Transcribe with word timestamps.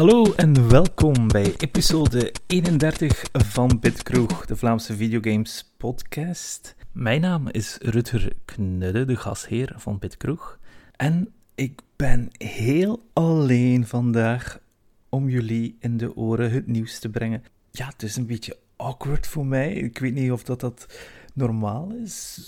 Hallo 0.00 0.32
en 0.34 0.68
welkom 0.68 1.28
bij 1.28 1.54
episode 1.56 2.32
31 2.46 3.24
van 3.32 3.78
Bitkroeg, 3.80 4.46
de 4.46 4.56
Vlaamse 4.56 4.96
videogames 4.96 5.72
podcast. 5.76 6.76
Mijn 6.92 7.20
naam 7.20 7.48
is 7.48 7.78
Rutger 7.80 8.32
Knudde, 8.44 9.04
de 9.04 9.16
gastheer 9.16 9.72
van 9.76 9.98
Bitkroeg. 9.98 10.58
En 10.96 11.32
ik 11.54 11.80
ben 11.96 12.28
heel 12.38 13.06
alleen 13.12 13.86
vandaag 13.86 14.60
om 15.08 15.28
jullie 15.28 15.76
in 15.80 15.96
de 15.96 16.16
oren 16.16 16.50
het 16.50 16.66
nieuws 16.66 16.98
te 16.98 17.08
brengen. 17.08 17.42
Ja, 17.70 17.86
het 17.86 18.02
is 18.02 18.16
een 18.16 18.26
beetje 18.26 18.56
awkward 18.76 19.26
voor 19.26 19.46
mij. 19.46 19.72
Ik 19.72 19.98
weet 19.98 20.14
niet 20.14 20.32
of 20.32 20.42
dat, 20.42 20.60
dat 20.60 20.86
normaal 21.34 21.92
is 22.04 22.38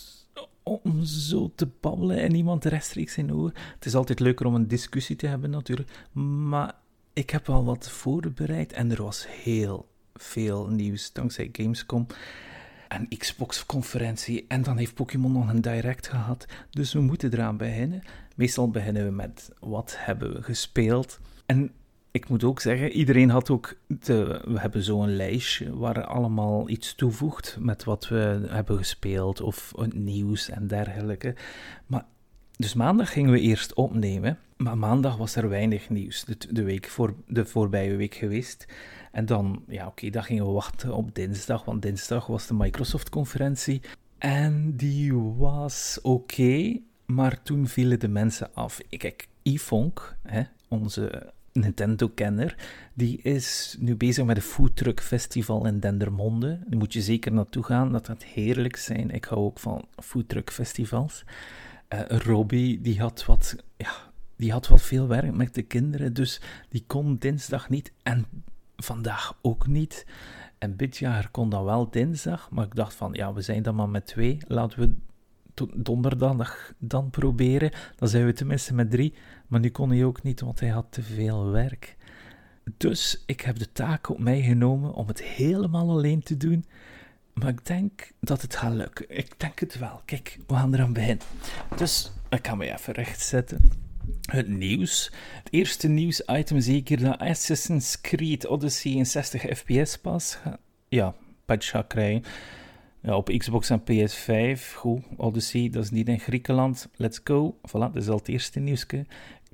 om 0.63 1.05
zo 1.05 1.53
te 1.55 1.69
babbelen 1.81 2.19
en 2.19 2.35
iemand 2.35 2.65
rechtstreeks 2.65 3.17
in 3.17 3.35
oor. 3.35 3.53
Het 3.75 3.85
is 3.85 3.95
altijd 3.95 4.21
leuker 4.21 4.47
om 4.47 4.55
een 4.55 4.69
discussie 4.69 5.17
te 5.17 5.27
hebben 5.27 5.51
natuurlijk, 5.51 5.91
maar 6.13 6.81
ik 7.13 7.31
heb 7.31 7.47
wel 7.47 7.65
wat 7.65 7.91
voorbereid 7.91 8.73
en 8.73 8.91
er 8.91 9.03
was 9.03 9.27
heel 9.29 9.89
veel 10.15 10.67
nieuws 10.67 11.13
dankzij 11.13 11.49
Gamescom 11.53 12.07
en 12.89 13.09
Xbox-conferentie. 13.19 14.45
En 14.49 14.63
dan 14.63 14.77
heeft 14.77 14.95
Pokémon 14.95 15.33
nog 15.33 15.49
een 15.49 15.61
direct 15.61 16.09
gehad. 16.09 16.47
Dus 16.71 16.93
we 16.93 17.01
moeten 17.01 17.33
eraan 17.33 17.57
beginnen. 17.57 18.03
Meestal 18.37 18.71
beginnen 18.71 19.05
we 19.05 19.11
met 19.11 19.51
wat 19.61 19.95
hebben 19.99 20.33
we 20.33 20.43
gespeeld. 20.43 21.21
En 21.47 21.73
ik 22.11 22.29
moet 22.29 22.45
ook 22.45 22.61
zeggen, 22.61 22.91
iedereen 22.91 23.31
had 23.31 23.51
ook. 23.51 23.77
We 23.87 24.55
hebben 24.55 24.83
zo'n 24.83 25.17
lijstje 25.17 25.77
waar 25.77 26.05
allemaal 26.05 26.69
iets 26.69 26.95
toevoegt 26.95 27.57
met 27.61 27.85
wat 27.85 28.09
we 28.09 28.47
hebben 28.49 28.77
gespeeld 28.77 29.41
of 29.41 29.73
nieuws 29.95 30.49
en 30.49 30.67
dergelijke. 30.67 31.35
Maar 31.87 32.05
dus 32.57 32.75
maandag 32.75 33.13
gingen 33.13 33.33
we 33.33 33.41
eerst 33.41 33.75
opnemen, 33.75 34.39
maar 34.63 34.79
maandag 34.79 35.17
was 35.17 35.37
er 35.37 35.49
weinig 35.49 35.91
nieuws. 35.91 36.25
De, 36.25 36.37
de 36.51 36.63
week 36.63 36.89
voor 36.89 37.15
de 37.27 37.47
voorbije 37.47 37.97
week 37.97 38.15
geweest. 38.15 38.67
En 39.13 39.27
dan, 39.27 39.65
ja, 39.69 39.87
oké, 39.87 40.11
dan 40.11 40.25
gingen 40.25 40.47
we 40.47 40.53
wachten 40.53 40.95
op 40.95 41.15
dinsdag, 41.15 41.65
want 41.65 41.83
dinsdag 41.83 42.27
was 42.27 42.47
de 42.47 42.55
Microsoft-conferentie. 42.55 43.81
En 44.19 44.77
die 44.77 45.15
was 45.17 45.99
oké, 46.03 46.79
maar 47.07 47.43
toen 47.43 47.67
vielen 47.67 48.01
de 48.01 48.09
mensen 48.09 48.55
af. 48.55 48.81
Kijk, 48.89 49.29
Yvonk, 49.43 50.17
hè, 50.23 50.43
onze 50.69 51.33
Nintendo-kenner, 51.53 52.57
die 52.95 53.23
is 53.23 53.77
nu 53.81 53.97
bezig 53.97 54.25
met 54.25 54.37
een 54.37 54.43
foodtruck 54.43 55.01
festival 55.01 55.67
in 55.67 55.81
Dendermonde. 55.81 56.61
Daar 56.67 56.79
moet 56.79 56.93
je 56.93 57.03
zeker 57.03 57.33
naartoe 57.33 57.63
gaan, 57.63 57.93
dat 57.93 58.07
gaat 58.07 58.25
heerlijk 58.25 58.77
zijn. 58.77 59.11
Ik 59.11 59.25
hou 59.25 59.41
ook 59.41 59.59
van 59.59 59.85
foodtruck 59.97 60.51
festivals. 60.51 61.25
Uh, 61.89 62.01
Robbie, 62.07 62.81
die 62.81 63.01
had 63.01 63.25
wat, 63.25 63.57
ja, 63.77 64.12
die 64.43 64.53
had 64.53 64.69
wat 64.69 64.83
veel 64.83 65.07
werk 65.07 65.33
met 65.33 65.55
de 65.55 65.63
kinderen, 65.63 66.15
dus 66.15 66.41
die 66.69 66.85
kon 66.87 67.17
dinsdag 67.19 67.69
niet 67.69 67.93
en 68.03 68.27
vandaag 68.77 69.39
ook 69.43 69.67
niet. 69.67 70.07
En 70.59 70.77
dit 70.77 70.97
jaar 70.97 71.31
kon 71.31 71.49
dat 71.49 71.65
wel 71.65 71.91
dinsdag, 71.91 72.51
maar 72.51 72.65
ik 72.65 72.75
dacht 72.75 72.95
van, 72.95 73.13
ja, 73.13 73.33
we 73.33 73.41
zijn 73.41 73.63
dan 73.63 73.75
maar 73.75 73.89
met 73.89 74.07
twee, 74.07 74.39
laten 74.47 74.79
we 74.81 74.95
donderdag 75.75 76.73
dan 76.79 77.11
proberen. 77.11 77.71
Dan 77.97 78.09
zijn 78.09 78.25
we 78.25 78.33
tenminste 78.33 78.75
met 78.75 78.91
drie, 78.91 79.15
maar 79.47 79.61
nu 79.61 79.71
kon 79.71 79.91
hij 79.91 80.05
ook 80.05 80.23
niet, 80.23 80.41
want 80.41 80.61
hij 80.61 80.69
had 80.69 80.87
te 80.91 81.03
veel 81.03 81.51
werk. 81.51 81.97
Dus 82.77 83.23
ik 83.27 83.41
heb 83.41 83.59
de 83.59 83.73
taak 83.73 84.09
op 84.09 84.19
mij 84.19 84.43
genomen 84.43 84.93
om 84.93 85.09
het 85.09 85.23
helemaal 85.23 85.91
alleen 85.91 86.23
te 86.23 86.37
doen. 86.37 86.65
Maar 87.33 87.49
ik 87.49 87.67
denk 87.67 88.13
dat 88.21 88.43
het 88.43 88.57
gaat 88.57 88.73
lukken. 88.75 89.17
Ik 89.17 89.41
denk 89.41 89.59
het 89.59 89.79
wel. 89.79 90.03
Kijk, 90.05 90.39
we 90.47 90.55
gaan 90.55 90.75
eraan 90.75 90.93
beginnen. 90.93 91.27
Dus 91.77 92.13
ik 92.29 92.47
ga 92.47 92.55
me 92.55 92.73
even 92.73 92.93
rechtzetten. 92.93 93.91
Het 94.31 94.49
nieuws. 94.49 95.13
Het 95.35 95.53
eerste 95.53 95.89
nieuwsitem 95.89 96.61
zeker 96.61 97.01
dat 97.01 97.19
Assassin's 97.19 98.01
Creed 98.01 98.47
Odyssey 98.47 98.93
in 98.93 99.07
60 99.07 99.43
fps 99.43 99.99
pas 99.99 100.39
ja, 100.89 101.15
patch 101.45 101.71
gaat 101.71 101.87
krijgen. 101.87 102.23
Ja, 103.01 103.17
op 103.17 103.35
Xbox 103.39 103.71
en 103.71 103.81
PS5. 103.81 104.75
Goed, 104.75 105.03
Odyssey, 105.17 105.71
dat 105.71 105.85
is 105.85 105.91
niet 105.91 106.09
in 106.09 106.21
Griekenland. 106.21 106.89
Let's 106.97 107.21
go. 107.25 107.57
Voilà, 107.69 107.71
dat 107.93 107.97
is 107.97 108.09
al 108.09 108.17
het 108.17 108.29
eerste 108.29 108.61
nieuwsje. 108.61 109.07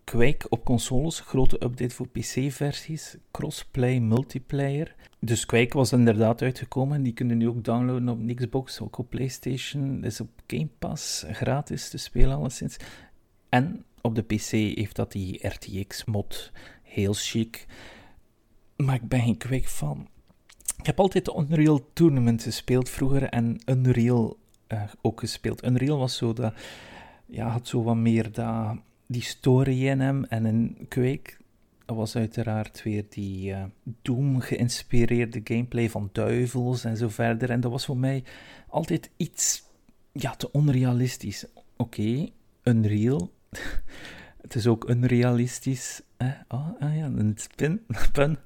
Quake 0.04 0.48
op 0.48 0.64
consoles, 0.64 1.20
grote 1.20 1.54
update 1.54 1.94
voor 1.94 2.08
PC-versies, 2.08 3.16
crossplay 3.30 3.98
multiplayer. 3.98 4.94
Dus 5.20 5.46
Quake 5.46 5.76
was 5.76 5.92
inderdaad 5.92 6.42
uitgekomen, 6.42 7.02
die 7.02 7.12
kunnen 7.12 7.36
nu 7.36 7.48
ook 7.48 7.64
downloaden 7.64 8.08
op 8.08 8.36
Xbox, 8.36 8.80
ook 8.80 8.98
op 8.98 9.10
PlayStation. 9.10 10.00
Dat 10.00 10.10
is 10.10 10.20
op 10.20 10.30
Game 10.46 10.68
Pass 10.78 11.24
gratis 11.30 11.88
te 11.88 11.98
spelen 11.98 12.36
alleszins. 12.36 12.76
En 13.48 13.84
op 14.02 14.14
de 14.14 14.22
PC 14.22 14.50
heeft 14.50 14.96
dat 14.96 15.12
die 15.12 15.48
RTX-mod, 15.48 16.52
heel 16.82 17.12
chic. 17.12 17.66
Maar 18.76 18.94
ik 18.94 19.08
ben 19.08 19.20
geen 19.20 19.36
Quake 19.36 19.68
fan. 19.68 20.08
Ik 20.78 20.86
heb 20.86 21.00
altijd 21.00 21.24
de 21.24 21.34
Unreal 21.48 21.90
Tournament 21.92 22.42
gespeeld 22.42 22.88
vroeger 22.88 23.22
en 23.22 23.60
Unreal 23.66 24.38
uh, 24.68 24.82
ook 25.00 25.20
gespeeld. 25.20 25.64
Unreal 25.64 25.98
was 25.98 26.16
zo 26.16 26.32
dat, 26.32 26.54
ja, 27.26 27.48
had 27.48 27.68
zo 27.68 27.82
wat 27.82 27.96
meer 27.96 28.32
dat 28.32 28.76
die 29.06 29.22
story 29.22 29.86
in 29.86 30.00
hem. 30.00 30.24
En 30.24 30.46
in 30.46 30.86
Quake 30.88 31.32
was 31.86 32.16
uiteraard 32.16 32.82
weer 32.82 33.04
die 33.08 33.50
uh, 33.50 33.64
Doom 34.02 34.40
geïnspireerde 34.40 35.40
gameplay 35.44 35.90
van 35.90 36.08
duivels 36.12 36.84
en 36.84 36.96
zo 36.96 37.08
verder. 37.08 37.50
En 37.50 37.60
dat 37.60 37.70
was 37.70 37.84
voor 37.84 37.96
mij 37.96 38.24
altijd 38.68 39.10
iets 39.16 39.62
ja, 40.12 40.34
te 40.34 40.52
onrealistisch. 40.52 41.46
Oké, 41.76 42.28
Unreal. 42.62 43.30
Het 44.42 44.54
is 44.54 44.66
ook 44.66 44.88
onrealistisch. 44.88 46.02
Eh? 46.16 46.28
Oh, 46.48 46.68
ah 46.80 46.96
ja, 46.96 47.04
een 47.04 47.34
spin. 47.36 47.86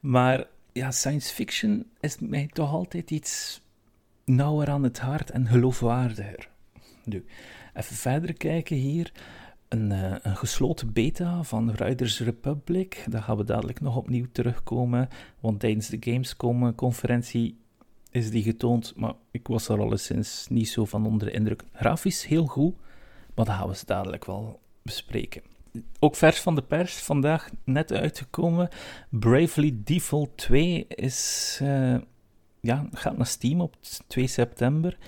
Maar 0.00 0.46
ja, 0.72 0.90
science 0.90 1.34
fiction 1.34 1.86
is 2.00 2.18
mij 2.18 2.48
toch 2.52 2.72
altijd 2.72 3.10
iets 3.10 3.60
nauwer 4.24 4.68
aan 4.68 4.82
het 4.82 4.98
hart 4.98 5.30
en 5.30 5.46
geloofwaardiger. 5.46 6.48
Nu, 7.04 7.24
even 7.74 7.96
verder 7.96 8.32
kijken 8.32 8.76
hier 8.76 9.12
een, 9.68 9.90
uh, 9.90 10.14
een, 10.22 10.36
gesloten 10.36 10.92
beta 10.92 11.42
van 11.42 11.70
Riders 11.70 12.20
Republic. 12.20 13.04
Daar 13.08 13.22
gaan 13.22 13.36
we 13.36 13.44
dadelijk 13.44 13.80
nog 13.80 13.96
opnieuw 13.96 14.26
terugkomen, 14.32 15.08
want 15.40 15.60
tijdens 15.60 15.88
de 15.88 15.96
Gamescom-conferentie 16.00 17.58
is 18.10 18.30
die 18.30 18.42
getoond, 18.42 18.92
maar 18.96 19.14
ik 19.30 19.46
was 19.46 19.68
er 19.68 19.80
alleszins 19.80 20.46
niet 20.48 20.68
zo 20.68 20.84
van 20.84 21.06
onder 21.06 21.26
de 21.28 21.34
indruk. 21.34 21.62
Grafisch 21.72 22.26
heel 22.26 22.46
goed, 22.46 22.74
maar 23.40 23.48
dat 23.48 23.58
gaan 23.58 23.68
we 23.68 23.82
dadelijk 23.86 24.24
wel 24.24 24.60
bespreken. 24.82 25.42
Ook 25.98 26.16
vers 26.16 26.40
van 26.40 26.54
de 26.54 26.62
pers, 26.62 26.94
vandaag 26.94 27.50
net 27.64 27.92
uitgekomen. 27.92 28.68
Bravely 29.08 29.80
Default 29.84 30.36
2 30.36 30.86
is, 30.88 31.58
uh, 31.62 31.96
ja, 32.60 32.88
gaat 32.92 33.16
naar 33.16 33.26
Steam 33.26 33.60
op 33.60 33.76
2 34.06 34.26
september. 34.26 34.98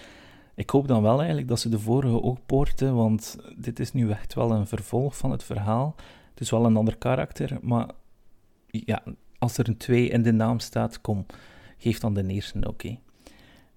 Ik 0.54 0.70
hoop 0.70 0.88
dan 0.88 1.02
wel 1.02 1.18
eigenlijk 1.18 1.48
dat 1.48 1.60
ze 1.60 1.68
de 1.68 1.78
vorige 1.78 2.22
ook 2.22 2.38
poorten, 2.46 2.94
want 2.94 3.38
dit 3.56 3.80
is 3.80 3.92
nu 3.92 4.10
echt 4.10 4.34
wel 4.34 4.50
een 4.50 4.66
vervolg 4.66 5.16
van 5.16 5.30
het 5.30 5.44
verhaal. 5.44 5.94
Het 6.30 6.40
is 6.40 6.50
wel 6.50 6.64
een 6.64 6.76
ander 6.76 6.96
karakter, 6.96 7.58
maar 7.62 7.90
ja, 8.66 9.02
als 9.38 9.58
er 9.58 9.68
een 9.68 9.76
2 9.76 10.08
in 10.08 10.22
de 10.22 10.32
naam 10.32 10.58
staat, 10.58 11.00
kom, 11.00 11.26
geef 11.78 11.98
dan 11.98 12.14
de 12.14 12.26
eerste 12.26 12.68
oké. 12.68 12.98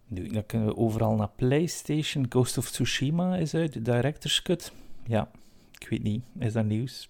Nu, 0.07 0.27
dan 0.27 0.45
kunnen 0.45 0.67
we 0.67 0.77
overal 0.77 1.15
naar 1.15 1.29
PlayStation. 1.35 2.25
Ghost 2.29 2.57
of 2.57 2.69
Tsushima 2.69 3.35
is 3.35 3.53
uit, 3.53 3.85
Director's 3.85 4.41
Cut. 4.41 4.71
Ja, 5.05 5.31
ik 5.79 5.87
weet 5.89 6.03
niet, 6.03 6.23
is 6.39 6.53
dat 6.53 6.65
nieuws? 6.65 7.09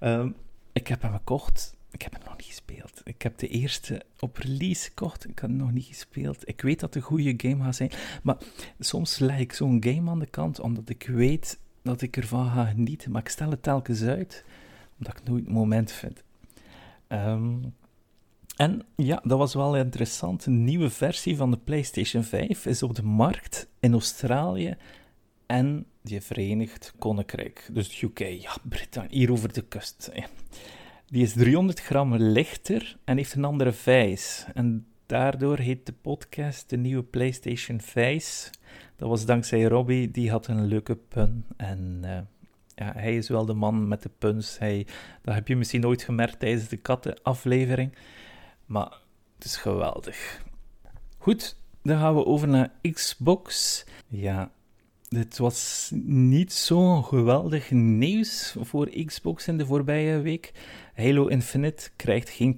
um, 0.00 0.34
ik 0.72 0.86
heb 0.86 1.02
hem 1.02 1.12
gekocht 1.12 1.76
ik 1.90 2.02
heb 2.02 2.12
het 2.12 2.24
nog 2.24 2.36
niet 2.36 2.46
gespeeld. 2.46 3.00
Ik 3.04 3.22
heb 3.22 3.38
de 3.38 3.48
eerste 3.48 4.02
op 4.18 4.36
release 4.36 4.84
gekocht. 4.84 5.28
Ik 5.28 5.38
had 5.38 5.50
het 5.50 5.58
nog 5.58 5.72
niet 5.72 5.84
gespeeld. 5.84 6.48
Ik 6.48 6.60
weet 6.60 6.80
dat 6.80 6.94
het 6.94 7.02
een 7.02 7.08
goede 7.08 7.34
game 7.36 7.64
gaat 7.64 7.76
zijn. 7.76 7.90
Maar 8.22 8.36
soms 8.78 9.18
leg 9.18 9.38
ik 9.38 9.52
zo'n 9.52 9.82
game 9.84 10.10
aan 10.10 10.18
de 10.18 10.26
kant, 10.26 10.60
omdat 10.60 10.88
ik 10.88 11.06
weet 11.06 11.58
dat 11.82 12.02
ik 12.02 12.16
ervan 12.16 12.50
ga 12.50 12.64
genieten. 12.64 13.10
Maar 13.10 13.20
ik 13.20 13.28
stel 13.28 13.50
het 13.50 13.62
telkens 13.62 14.02
uit, 14.02 14.44
omdat 14.98 15.18
ik 15.18 15.28
nooit 15.28 15.44
het 15.44 15.52
moment 15.52 15.92
vind. 15.92 16.22
Um, 17.08 17.74
en 18.58 18.82
ja, 18.96 19.20
dat 19.24 19.38
was 19.38 19.54
wel 19.54 19.76
interessant. 19.76 20.46
Een 20.46 20.64
nieuwe 20.64 20.90
versie 20.90 21.36
van 21.36 21.50
de 21.50 21.56
PlayStation 21.56 22.22
5 22.22 22.66
is 22.66 22.82
op 22.82 22.94
de 22.94 23.02
markt 23.02 23.68
in 23.80 23.92
Australië 23.92 24.76
en 25.46 25.86
je 26.02 26.20
Verenigd 26.20 26.94
Koninkrijk. 26.98 27.68
Dus 27.72 28.02
UK, 28.02 28.18
ja, 28.18 28.56
Brittannië, 28.62 29.16
hier 29.16 29.32
over 29.32 29.52
de 29.52 29.62
kust. 29.62 30.10
Die 31.06 31.22
is 31.22 31.32
300 31.32 31.80
gram 31.80 32.14
lichter 32.14 32.96
en 33.04 33.16
heeft 33.16 33.34
een 33.34 33.44
andere 33.44 33.72
vijs. 33.72 34.46
En 34.54 34.86
daardoor 35.06 35.58
heet 35.58 35.86
de 35.86 35.92
podcast 35.92 36.70
de 36.70 36.76
nieuwe 36.76 37.02
PlayStation 37.02 37.80
Vijs. 37.80 38.50
Dat 38.96 39.08
was 39.08 39.26
dankzij 39.26 39.64
Robbie, 39.64 40.10
die 40.10 40.30
had 40.30 40.46
een 40.46 40.66
leuke 40.66 40.96
pun. 40.96 41.44
En 41.56 42.00
uh, 42.04 42.18
ja, 42.74 42.92
hij 42.96 43.16
is 43.16 43.28
wel 43.28 43.46
de 43.46 43.54
man 43.54 43.88
met 43.88 44.02
de 44.02 44.10
puns. 44.18 44.58
Hij, 44.58 44.86
dat 45.22 45.34
heb 45.34 45.48
je 45.48 45.56
misschien 45.56 45.80
nooit 45.80 46.02
gemerkt 46.02 46.38
tijdens 46.38 46.68
de 46.68 46.76
kattenaflevering. 46.76 47.92
Maar 48.68 48.92
het 49.34 49.44
is 49.44 49.56
geweldig. 49.56 50.42
Goed, 51.18 51.56
dan 51.82 51.98
gaan 51.98 52.14
we 52.14 52.24
over 52.24 52.48
naar 52.48 52.72
Xbox. 52.92 53.84
Ja, 54.08 54.50
dit 55.08 55.38
was 55.38 55.90
niet 56.04 56.52
zo'n 56.52 57.04
geweldig 57.04 57.70
nieuws 57.70 58.56
voor 58.60 58.88
Xbox 59.04 59.48
in 59.48 59.58
de 59.58 59.66
voorbije 59.66 60.20
week. 60.20 60.52
Halo 60.94 61.26
Infinite 61.26 61.90
krijgt 61.96 62.30
geen 62.30 62.56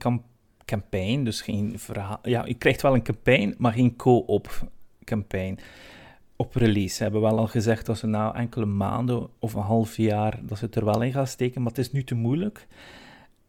campaign, 0.65 1.25
dus 1.25 1.41
geen 1.41 1.79
verhaal. 1.79 2.19
Ja, 2.23 2.47
je 2.47 2.55
krijgt 2.55 2.83
wel 2.83 2.95
een 2.95 3.03
campaign, 3.03 3.55
maar 3.59 3.73
geen 3.73 3.97
co-op 3.97 4.71
campaign. 5.05 5.59
Op 6.37 6.55
release 6.55 6.95
ze 6.95 7.03
hebben 7.03 7.21
wel 7.21 7.39
al 7.39 7.47
gezegd 7.47 7.87
dat 7.87 7.99
ze 7.99 8.07
na 8.07 8.35
enkele 8.35 8.67
maanden 8.67 9.29
of 9.39 9.55
een 9.55 9.63
half 9.63 9.97
jaar 9.97 10.41
dat 10.43 10.59
ze 10.59 10.65
het 10.65 10.75
er 10.75 10.85
wel 10.85 11.03
in 11.03 11.13
gaan 11.13 11.27
steken, 11.27 11.63
maar 11.63 11.71
het 11.71 11.81
is 11.81 11.93
nu 11.93 12.05
te 12.05 12.15
moeilijk. 12.15 12.67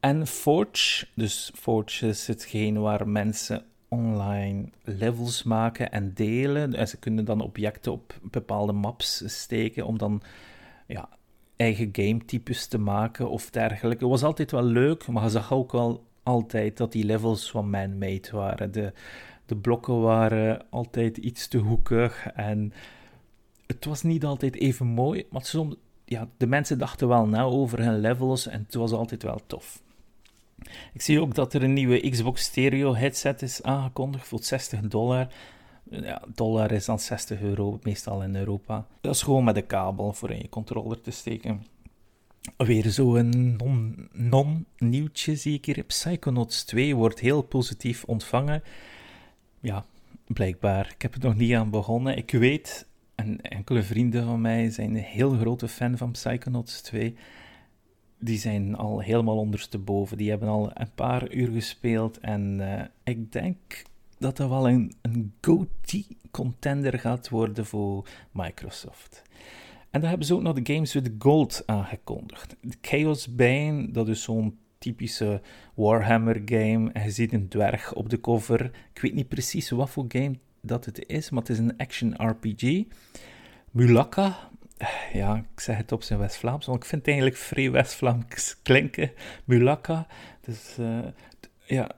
En 0.01 0.27
Forge, 0.27 1.07
dus 1.15 1.51
Forge 1.55 2.07
is 2.07 2.27
hetgeen 2.27 2.79
waar 2.79 3.07
mensen 3.07 3.63
online 3.87 4.69
levels 4.83 5.43
maken 5.43 5.91
en 5.91 6.13
delen. 6.13 6.73
En 6.73 6.87
ze 6.87 6.97
kunnen 6.97 7.25
dan 7.25 7.41
objecten 7.41 7.91
op 7.91 8.19
bepaalde 8.21 8.71
maps 8.71 9.23
steken 9.25 9.85
om 9.85 9.97
dan 9.97 10.21
ja, 10.87 11.09
eigen 11.55 11.89
gametypes 11.91 12.67
te 12.67 12.77
maken 12.77 13.29
of 13.29 13.49
dergelijke. 13.49 14.03
Het 14.03 14.11
was 14.13 14.23
altijd 14.23 14.51
wel 14.51 14.63
leuk, 14.63 15.07
maar 15.07 15.23
je 15.23 15.29
zag 15.29 15.53
ook 15.53 15.71
wel 15.71 16.05
altijd 16.23 16.77
dat 16.77 16.91
die 16.91 17.05
levels 17.05 17.51
van 17.51 17.69
man-made 17.69 18.29
waren. 18.31 18.71
De, 18.71 18.93
de 19.45 19.55
blokken 19.55 20.01
waren 20.01 20.65
altijd 20.69 21.17
iets 21.17 21.47
te 21.47 21.57
hoekig 21.57 22.27
en 22.27 22.73
het 23.67 23.85
was 23.85 24.01
niet 24.01 24.25
altijd 24.25 24.55
even 24.55 24.87
mooi, 24.87 25.25
maar 25.29 25.45
soms, 25.45 25.75
ja, 26.05 26.27
de 26.37 26.47
mensen 26.47 26.77
dachten 26.77 27.07
wel 27.07 27.27
na 27.27 27.43
over 27.43 27.83
hun 27.83 27.99
levels 27.99 28.47
en 28.47 28.61
het 28.63 28.73
was 28.73 28.91
altijd 28.91 29.23
wel 29.23 29.41
tof. 29.47 29.81
Ik 30.93 31.01
zie 31.01 31.21
ook 31.21 31.35
dat 31.35 31.53
er 31.53 31.63
een 31.63 31.73
nieuwe 31.73 32.09
Xbox 32.09 32.43
Stereo 32.43 32.95
headset 32.95 33.41
is 33.41 33.63
aangekondigd 33.63 34.27
voor 34.27 34.43
60 34.43 34.79
dollar. 34.79 35.27
Ja, 35.89 36.21
dollar 36.35 36.71
is 36.71 36.85
dan 36.85 36.99
60 36.99 37.41
euro, 37.41 37.79
meestal 37.83 38.23
in 38.23 38.35
Europa. 38.35 38.87
Dat 39.01 39.15
is 39.15 39.21
gewoon 39.21 39.43
met 39.43 39.55
een 39.55 39.65
kabel 39.65 40.13
voor 40.13 40.31
in 40.31 40.37
je 40.37 40.49
controller 40.49 41.01
te 41.01 41.11
steken. 41.11 41.65
Weer 42.57 42.89
zo'n 42.89 43.57
non-nieuwtje 44.13 45.35
zie 45.35 45.53
ik 45.53 45.65
hier. 45.65 45.83
Psychonauts 45.83 46.63
2 46.63 46.95
wordt 46.95 47.19
heel 47.19 47.41
positief 47.41 48.03
ontvangen. 48.03 48.63
Ja, 49.59 49.85
blijkbaar. 50.27 50.91
Ik 50.93 51.01
heb 51.01 51.13
er 51.13 51.19
nog 51.19 51.35
niet 51.35 51.53
aan 51.53 51.69
begonnen. 51.69 52.17
Ik 52.17 52.31
weet, 52.31 52.87
en 53.15 53.41
enkele 53.41 53.83
vrienden 53.83 54.25
van 54.25 54.41
mij 54.41 54.69
zijn 54.69 54.89
een 54.89 55.03
heel 55.03 55.31
grote 55.31 55.67
fan 55.67 55.97
van 55.97 56.11
Psychonauts 56.11 56.81
2 56.81 57.15
die 58.21 58.37
zijn 58.37 58.75
al 58.75 58.99
helemaal 58.99 59.37
ondersteboven. 59.37 60.17
Die 60.17 60.29
hebben 60.29 60.49
al 60.49 60.71
een 60.73 60.93
paar 60.95 61.33
uur 61.33 61.51
gespeeld. 61.51 62.19
En 62.19 62.57
uh, 62.59 62.81
ik 63.03 63.31
denk 63.31 63.83
dat 64.17 64.37
dat 64.37 64.49
wel 64.49 64.69
een, 64.69 64.93
een 65.01 65.33
go-to-contender 65.41 66.99
gaat 66.99 67.29
worden 67.29 67.65
voor 67.65 68.07
Microsoft. 68.31 69.21
En 69.89 69.99
dan 69.99 70.09
hebben 70.09 70.27
ze 70.27 70.33
ook 70.33 70.41
nog 70.41 70.61
de 70.61 70.73
Games 70.73 70.93
with 70.93 71.11
Gold 71.19 71.63
aangekondigd. 71.65 72.55
Chaos 72.81 73.35
Bane, 73.35 73.91
dat 73.91 74.07
is 74.07 74.23
zo'n 74.23 74.57
typische 74.77 75.41
Warhammer-game. 75.73 76.91
En 76.91 77.03
je 77.03 77.11
ziet 77.11 77.33
een 77.33 77.47
dwerg 77.47 77.93
op 77.93 78.09
de 78.09 78.19
cover. 78.19 78.71
Ik 78.93 79.01
weet 79.01 79.13
niet 79.13 79.27
precies 79.27 79.69
wat 79.69 79.89
voor 79.89 80.05
game 80.07 80.35
dat 80.61 80.85
het 80.85 81.05
is, 81.07 81.29
maar 81.29 81.41
het 81.41 81.51
is 81.51 81.57
een 81.57 81.77
action 81.77 82.13
RPG. 82.29 82.83
Mulaka, 83.71 84.50
ja, 85.13 85.35
ik 85.35 85.59
zeg 85.59 85.77
het 85.77 85.91
op 85.91 86.03
zijn 86.03 86.19
West-Vlaams, 86.19 86.65
want 86.65 86.77
ik 86.77 86.85
vind 86.85 87.01
het 87.01 87.09
eigenlijk 87.09 87.41
vrij 87.41 87.71
West-Vlaams 87.71 88.61
klinken. 88.63 89.11
Mulaka. 89.45 90.07
Dus 90.41 90.75
uh, 90.79 90.99
ja, 91.65 91.91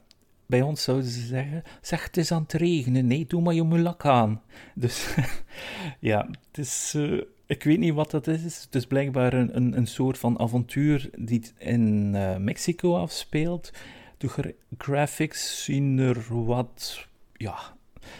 bij 0.46 0.62
ons 0.62 0.84
zouden 0.84 1.10
ze 1.10 1.26
zeggen: 1.26 1.64
zeg 1.82 2.04
het 2.04 2.18
is 2.18 2.32
aan 2.32 2.42
het 2.42 2.54
regenen. 2.54 3.08
Nee, 3.08 3.26
doe 3.26 3.42
maar 3.42 3.54
je 3.54 3.64
mulak 3.64 4.06
aan. 4.06 4.42
Dus 4.76 5.16
ja, 6.00 6.28
het 6.48 6.58
is. 6.58 6.94
Uh, 6.96 7.22
ik 7.46 7.64
weet 7.64 7.80
niet 7.80 7.94
wat 7.94 8.12
dat 8.12 8.28
is. 8.28 8.44
Het 8.44 8.76
is 8.76 8.86
blijkbaar 8.86 9.34
een, 9.34 9.56
een, 9.56 9.78
een 9.78 9.88
soort 9.88 10.18
van 10.18 10.40
avontuur 10.40 11.10
die 11.18 11.52
in 11.58 12.14
uh, 12.16 12.38
Mexico 12.38 12.96
afspeelt. 12.96 13.72
De 14.18 14.56
graphics 14.78 15.64
zien 15.64 16.00
er 16.00 16.46
wat 16.46 17.08
ja, 17.34 17.58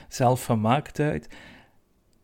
zelfgemaakt 0.08 1.00
uit. 1.00 1.28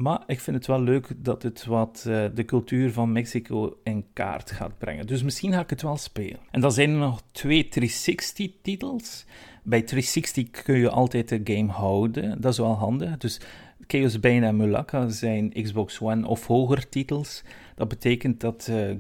Maar 0.03 0.23
ik 0.27 0.39
vind 0.39 0.57
het 0.57 0.67
wel 0.67 0.81
leuk 0.81 1.07
dat 1.17 1.43
het 1.43 1.65
wat 1.65 2.05
uh, 2.07 2.25
de 2.33 2.45
cultuur 2.45 2.91
van 2.91 3.11
Mexico 3.11 3.77
in 3.83 4.05
kaart 4.13 4.51
gaat 4.51 4.77
brengen. 4.77 5.07
Dus 5.07 5.23
misschien 5.23 5.51
ga 5.51 5.59
ik 5.59 5.69
het 5.69 5.81
wel 5.81 5.97
spelen. 5.97 6.39
En 6.51 6.61
dan 6.61 6.71
zijn 6.71 6.89
er 6.89 6.97
nog 6.97 7.21
twee 7.31 7.65
360-titels. 7.65 9.25
Bij 9.63 9.81
360 9.81 10.63
kun 10.63 10.77
je 10.77 10.89
altijd 10.89 11.29
de 11.29 11.41
game 11.43 11.71
houden. 11.71 12.41
Dat 12.41 12.51
is 12.51 12.57
wel 12.57 12.75
handig. 12.75 13.17
Dus 13.17 13.41
Chaos 13.87 14.19
Bane 14.19 14.45
en 14.45 14.55
Mulaka 14.55 15.09
zijn 15.09 15.51
Xbox 15.63 15.99
One 16.01 16.27
of 16.27 16.47
hoger 16.47 16.89
titels. 16.89 17.43
Dat 17.75 17.87
betekent 17.87 18.39
dat 18.39 18.61
de 18.61 18.99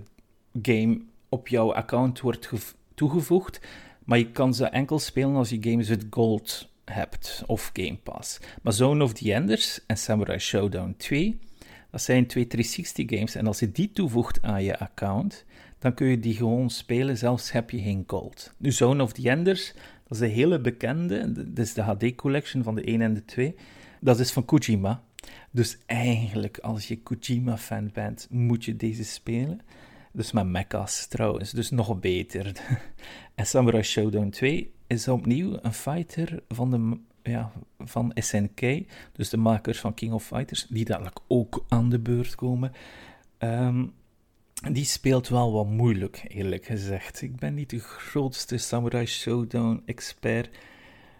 game 0.61 1.01
op 1.29 1.47
jouw 1.47 1.73
account 1.73 2.19
wordt 2.19 2.49
toegevoegd. 2.93 3.61
Maar 4.05 4.17
je 4.17 4.31
kan 4.31 4.53
ze 4.53 4.65
enkel 4.65 4.99
spelen 4.99 5.35
als 5.35 5.49
je 5.49 5.57
games 5.61 5.89
with 5.89 6.05
gold 6.09 6.69
hebt, 6.89 7.43
of 7.45 7.69
Game 7.73 7.97
Pass. 8.03 8.39
Maar 8.61 8.73
Zone 8.73 9.03
of 9.03 9.13
the 9.13 9.33
Enders 9.33 9.79
en 9.85 9.97
Samurai 9.97 10.39
Showdown 10.39 10.93
2, 10.97 11.39
dat 11.91 12.01
zijn 12.01 12.27
twee 12.27 12.47
360 12.47 13.09
games. 13.09 13.35
En 13.35 13.47
als 13.47 13.59
je 13.59 13.71
die 13.71 13.91
toevoegt 13.91 14.41
aan 14.41 14.63
je 14.63 14.79
account, 14.79 15.45
dan 15.79 15.93
kun 15.93 16.07
je 16.07 16.19
die 16.19 16.35
gewoon 16.35 16.69
spelen, 16.69 17.17
zelfs 17.17 17.51
heb 17.51 17.69
je 17.69 17.81
geen 17.81 18.03
gold. 18.07 18.53
Nu, 18.57 18.71
Zone 18.71 19.03
of 19.03 19.13
the 19.13 19.29
Enders, 19.29 19.73
dat 20.07 20.17
is 20.17 20.19
een 20.19 20.35
hele 20.35 20.59
bekende, 20.59 21.31
dat 21.33 21.65
is 21.65 21.73
de 21.73 21.81
HD 21.81 22.15
Collection 22.15 22.63
van 22.63 22.75
de 22.75 22.83
1 22.83 23.01
en 23.01 23.13
de 23.13 23.25
2. 23.25 23.55
Dat 24.01 24.19
is 24.19 24.31
van 24.31 24.45
Kojima. 24.45 25.03
Dus 25.51 25.77
eigenlijk, 25.85 26.57
als 26.57 26.87
je 26.87 27.01
Kojima-fan 27.01 27.89
bent, 27.93 28.27
moet 28.29 28.65
je 28.65 28.75
deze 28.75 29.03
spelen. 29.03 29.61
Dus 30.11 30.31
met 30.31 30.45
mechas 30.45 31.07
trouwens, 31.07 31.51
dus 31.51 31.69
nog 31.69 31.99
beter. 31.99 32.51
en 33.35 33.45
Samurai 33.45 33.83
Showdown 33.83 34.29
2 34.29 34.71
is 34.89 35.07
opnieuw 35.07 35.57
een 35.61 35.73
fighter 35.73 36.43
van, 36.47 36.71
de, 36.71 36.97
ja, 37.31 37.51
van 37.79 38.11
SNK, 38.15 38.61
dus 39.11 39.29
de 39.29 39.37
makers 39.37 39.79
van 39.79 39.93
King 39.93 40.13
of 40.13 40.25
Fighters, 40.25 40.67
die 40.69 40.85
dadelijk 40.85 41.19
ook 41.27 41.65
aan 41.67 41.89
de 41.89 41.99
beurt 41.99 42.35
komen. 42.35 42.71
Ehm, 43.37 43.85
die 44.71 44.85
speelt 44.85 45.27
wel 45.27 45.51
wat 45.51 45.67
moeilijk, 45.67 46.25
eerlijk 46.27 46.65
gezegd. 46.65 47.21
Ik 47.21 47.35
ben 47.35 47.53
niet 47.53 47.69
de 47.69 47.79
grootste 47.79 48.57
Samurai 48.57 49.05
Showdown 49.05 49.81
expert. 49.85 50.49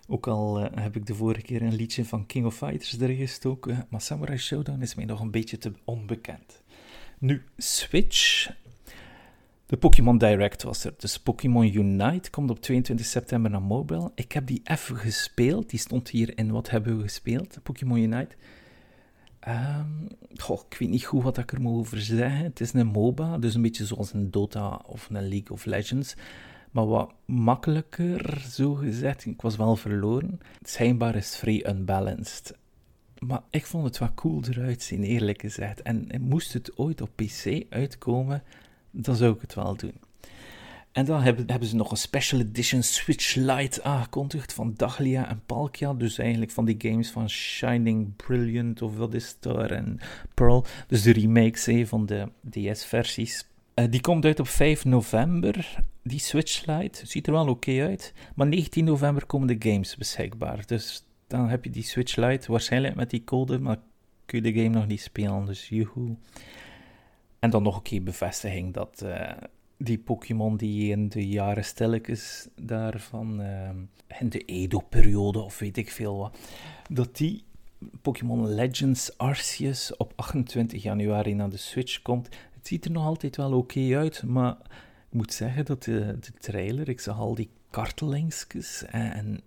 Ook 0.07 0.27
al 0.27 0.59
uh, 0.59 0.67
heb 0.75 0.95
ik 0.95 1.05
de 1.05 1.15
vorige 1.15 1.41
keer 1.41 1.61
een 1.61 1.75
liedje 1.75 2.05
van 2.05 2.25
King 2.25 2.45
of 2.45 2.55
Fighters 2.55 2.99
erin 2.99 3.17
gestoken. 3.17 3.85
Maar 3.89 4.01
Samurai 4.01 4.37
Showdown 4.37 4.81
is 4.81 4.95
mij 4.95 5.05
nog 5.05 5.19
een 5.19 5.31
beetje 5.31 5.57
te 5.57 5.73
onbekend. 5.83 6.61
Nu, 7.19 7.43
Switch 7.57 8.51
de 9.69 9.77
Pokémon 9.77 10.17
Direct 10.17 10.63
was 10.63 10.83
er. 10.83 10.93
Dus 10.97 11.19
Pokémon 11.19 11.75
Unite 11.75 12.29
komt 12.29 12.49
op 12.49 12.61
22 12.61 13.05
september 13.05 13.51
naar 13.51 13.61
mobile. 13.61 14.11
Ik 14.15 14.31
heb 14.31 14.47
die 14.47 14.61
even 14.63 14.95
gespeeld. 14.95 15.69
Die 15.69 15.79
stond 15.79 16.09
hier 16.09 16.37
in 16.37 16.51
Wat 16.51 16.69
hebben 16.69 16.97
we 16.97 17.03
gespeeld? 17.03 17.59
Pokémon 17.63 17.97
Unite. 17.97 18.35
Um, 19.47 20.07
goh, 20.35 20.59
ik 20.69 20.77
weet 20.77 20.89
niet 20.89 21.05
goed 21.05 21.23
wat 21.23 21.37
ik 21.37 21.51
er 21.51 21.61
moet 21.61 21.77
over 21.77 22.01
zeggen. 22.01 22.43
Het 22.43 22.59
is 22.59 22.73
een 22.73 22.87
MOBA, 22.87 23.37
dus 23.37 23.55
een 23.55 23.61
beetje 23.61 23.85
zoals 23.85 24.13
een 24.13 24.31
Dota 24.31 24.81
of 24.85 25.09
een 25.09 25.27
League 25.27 25.49
of 25.49 25.65
Legends. 25.65 26.15
Maar 26.71 26.87
wat 26.87 27.13
makkelijker, 27.25 28.45
zo 28.49 28.73
gezegd. 28.73 29.25
Ik 29.25 29.41
was 29.41 29.55
wel 29.55 29.75
verloren. 29.75 30.39
Schijnbaar 30.61 31.15
is 31.15 31.35
vrij 31.35 31.69
unbalanced. 31.69 32.57
Maar 33.19 33.41
ik 33.49 33.65
vond 33.65 33.85
het 33.85 33.97
wat 33.97 34.13
cool 34.13 34.43
eruit 34.49 34.81
zien, 34.81 35.03
eerlijk 35.03 35.41
gezegd. 35.41 35.81
En 35.81 36.07
moest 36.19 36.53
het 36.53 36.77
ooit 36.77 37.01
op 37.01 37.09
PC 37.15 37.65
uitkomen, 37.69 38.43
dan 38.91 39.15
zou 39.15 39.33
ik 39.33 39.41
het 39.41 39.55
wel 39.55 39.75
doen. 39.75 39.93
En 40.91 41.05
dan 41.05 41.21
hebben, 41.21 41.49
hebben 41.49 41.67
ze 41.67 41.75
nog 41.75 41.91
een 41.91 41.97
special 41.97 42.39
edition 42.39 42.83
Switch 42.83 43.35
Lite 43.35 43.83
aangekondigd 43.83 44.53
van 44.53 44.73
Dahlia 44.75 45.29
en 45.29 45.41
Palkia. 45.45 45.93
Dus 45.93 46.17
eigenlijk 46.17 46.51
van 46.51 46.65
die 46.65 46.75
games 46.77 47.09
van 47.09 47.29
Shining 47.29 48.15
Brilliant 48.15 48.81
of 48.81 48.97
wat 48.97 49.13
is 49.13 49.37
en 49.41 49.99
Pearl. 50.33 50.65
Dus 50.87 51.01
de 51.01 51.11
remakes 51.11 51.87
van 51.89 52.05
de 52.05 52.27
DS-versies. 52.49 53.47
Uh, 53.75 53.85
die 53.89 54.01
komt 54.01 54.25
uit 54.25 54.39
op 54.39 54.47
5 54.47 54.85
november, 54.85 55.83
die 56.03 56.19
Switch 56.19 56.65
Lite. 56.65 57.07
Ziet 57.07 57.27
er 57.27 57.33
wel 57.33 57.47
oké 57.47 57.81
uit. 57.81 58.13
Maar 58.35 58.47
19 58.47 58.85
november 58.85 59.25
komen 59.25 59.59
de 59.59 59.69
games 59.71 59.95
beschikbaar. 59.95 60.65
Dus 60.65 61.05
dan 61.27 61.49
heb 61.49 61.63
je 61.63 61.69
die 61.69 61.83
Switch 61.83 62.15
Lite 62.15 62.51
waarschijnlijk 62.51 62.95
met 62.95 63.09
die 63.09 63.23
code, 63.23 63.59
maar 63.59 63.77
kun 64.25 64.43
je 64.43 64.53
de 64.53 64.61
game 64.61 64.75
nog 64.75 64.87
niet 64.87 65.01
spelen. 65.01 65.45
Dus 65.45 65.69
joehoe. 65.69 66.15
En 67.39 67.49
dan 67.49 67.63
nog 67.63 67.75
een 67.75 67.81
keer 67.81 68.03
bevestiging 68.03 68.73
dat 68.73 69.01
uh, 69.03 69.31
die 69.77 69.99
Pokémon 69.99 70.57
die 70.57 70.91
in 70.91 71.09
de 71.09 71.27
jaren 71.27 71.65
stilletjes 71.65 72.47
daarvan, 72.61 73.41
uh, 73.41 73.69
in 74.19 74.29
de 74.29 74.45
Edo-periode 74.45 75.39
of 75.39 75.59
weet 75.59 75.77
ik 75.77 75.91
veel 75.91 76.17
wat, 76.17 76.37
dat 76.89 77.17
die 77.17 77.43
Pokémon 78.01 78.53
Legends 78.53 79.17
Arceus 79.17 79.97
op 79.97 80.13
28 80.15 80.83
januari 80.83 81.33
naar 81.33 81.49
de 81.49 81.57
Switch 81.57 82.01
komt. 82.01 82.29
Het 82.51 82.67
ziet 82.67 82.85
er 82.85 82.91
nog 82.91 83.05
altijd 83.05 83.35
wel 83.35 83.53
oké 83.53 83.97
uit, 83.97 84.23
maar 84.23 84.57
ik 85.09 85.13
moet 85.13 85.33
zeggen 85.33 85.65
dat 85.65 85.83
de, 85.83 86.17
de 86.19 86.31
trailer, 86.39 86.89
ik 86.89 86.99
zag 86.99 87.17
al 87.17 87.35
die 87.35 87.49
kartelingsjes 87.69 88.85
en 88.85 89.43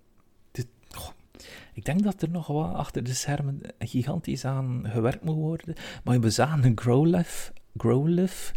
ik 1.74 1.84
denk 1.84 2.02
dat 2.02 2.22
er 2.22 2.30
nog 2.30 2.46
wat 2.46 2.74
achter 2.74 3.04
de 3.04 3.14
schermen 3.14 3.60
gigantisch 3.78 4.44
aan 4.44 4.82
gewerkt 4.84 5.24
moet 5.24 5.36
worden. 5.36 5.74
Maar 6.04 6.20
we 6.20 6.30
zagen 6.30 6.64
een 6.64 6.78
Growlithe 6.78 7.52
Growlithe. 7.76 8.52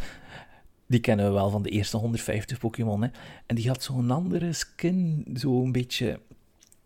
die 0.87 0.99
kennen 0.99 1.25
we 1.25 1.31
wel 1.31 1.49
van 1.49 1.61
de 1.61 1.69
eerste 1.69 1.97
150 1.97 2.59
Pokémon. 2.59 3.01
Hè. 3.01 3.09
En 3.45 3.55
die 3.55 3.67
had 3.67 3.83
zo'n 3.83 4.11
andere 4.11 4.53
skin, 4.53 5.25
zo'n 5.33 5.71
beetje 5.71 6.19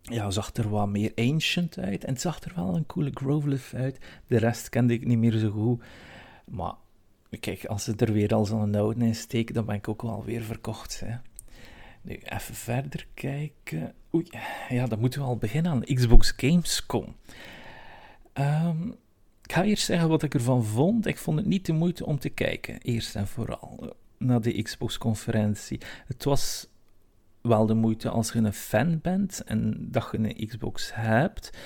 ja, 0.02 0.30
zag 0.30 0.54
er 0.54 0.70
wat 0.70 0.90
meer 0.90 1.12
ancient 1.16 1.78
uit. 1.80 2.04
En 2.04 2.14
het 2.14 2.22
zag 2.22 2.42
er 2.42 2.52
wel 2.56 2.76
een 2.76 2.86
coole 2.86 3.12
Growlithe 3.14 3.78
uit. 3.78 4.00
De 4.28 4.38
rest 4.38 4.70
kende 4.70 4.94
ik 4.94 5.06
niet 5.06 5.18
meer 5.18 5.38
zo 5.38 5.50
goed. 5.50 5.84
Maar 6.46 6.74
kijk, 7.40 7.66
als 7.66 7.84
ze 7.84 7.94
er 7.96 8.14
weer 8.14 8.34
al 8.34 8.46
zo'n 8.46 8.76
oude 8.76 9.06
in 9.06 9.16
steken, 9.16 9.54
dan 9.54 9.66
ben 9.66 9.76
ik 9.76 9.88
ook 9.88 10.02
wel 10.02 10.24
weer 10.24 10.42
verkocht. 10.42 11.00
Hè. 11.00 11.16
Nu, 12.02 12.20
even 12.24 12.56
verder 12.56 13.08
kijken. 13.14 13.94
Oei, 14.16 14.28
ja, 14.70 14.86
dan 14.86 15.00
moeten 15.00 15.20
we 15.20 15.26
al 15.26 15.38
beginnen 15.38 15.72
aan 15.72 15.84
Xbox 15.84 16.34
Gamescom. 16.38 17.16
Um, 18.34 18.96
ik 19.50 19.56
ga 19.56 19.64
eerst 19.64 19.86
zeggen 19.86 20.10
wat 20.10 20.24
ik 20.24 20.34
ervan 20.34 20.66
vond. 20.66 21.06
Ik 21.06 21.18
vond 21.18 21.38
het 21.38 21.48
niet 21.48 21.66
de 21.66 21.74
moeite 21.74 22.06
om 22.06 22.20
te 22.20 22.30
kijken, 22.30 22.82
eerst 22.82 23.16
en 23.16 23.28
vooral, 23.28 23.96
naar 24.18 24.42
de 24.42 24.62
Xbox-conferentie. 24.62 25.80
Het 26.06 26.24
was 26.24 26.68
wel 27.42 27.66
de 27.66 27.74
moeite 27.74 28.10
als 28.10 28.32
je 28.32 28.40
een 28.40 28.54
fan 28.54 29.00
bent 29.02 29.44
en 29.44 29.88
dat 29.92 30.10
je 30.12 30.18
een 30.18 30.48
Xbox 30.48 30.92
hebt. 30.94 31.58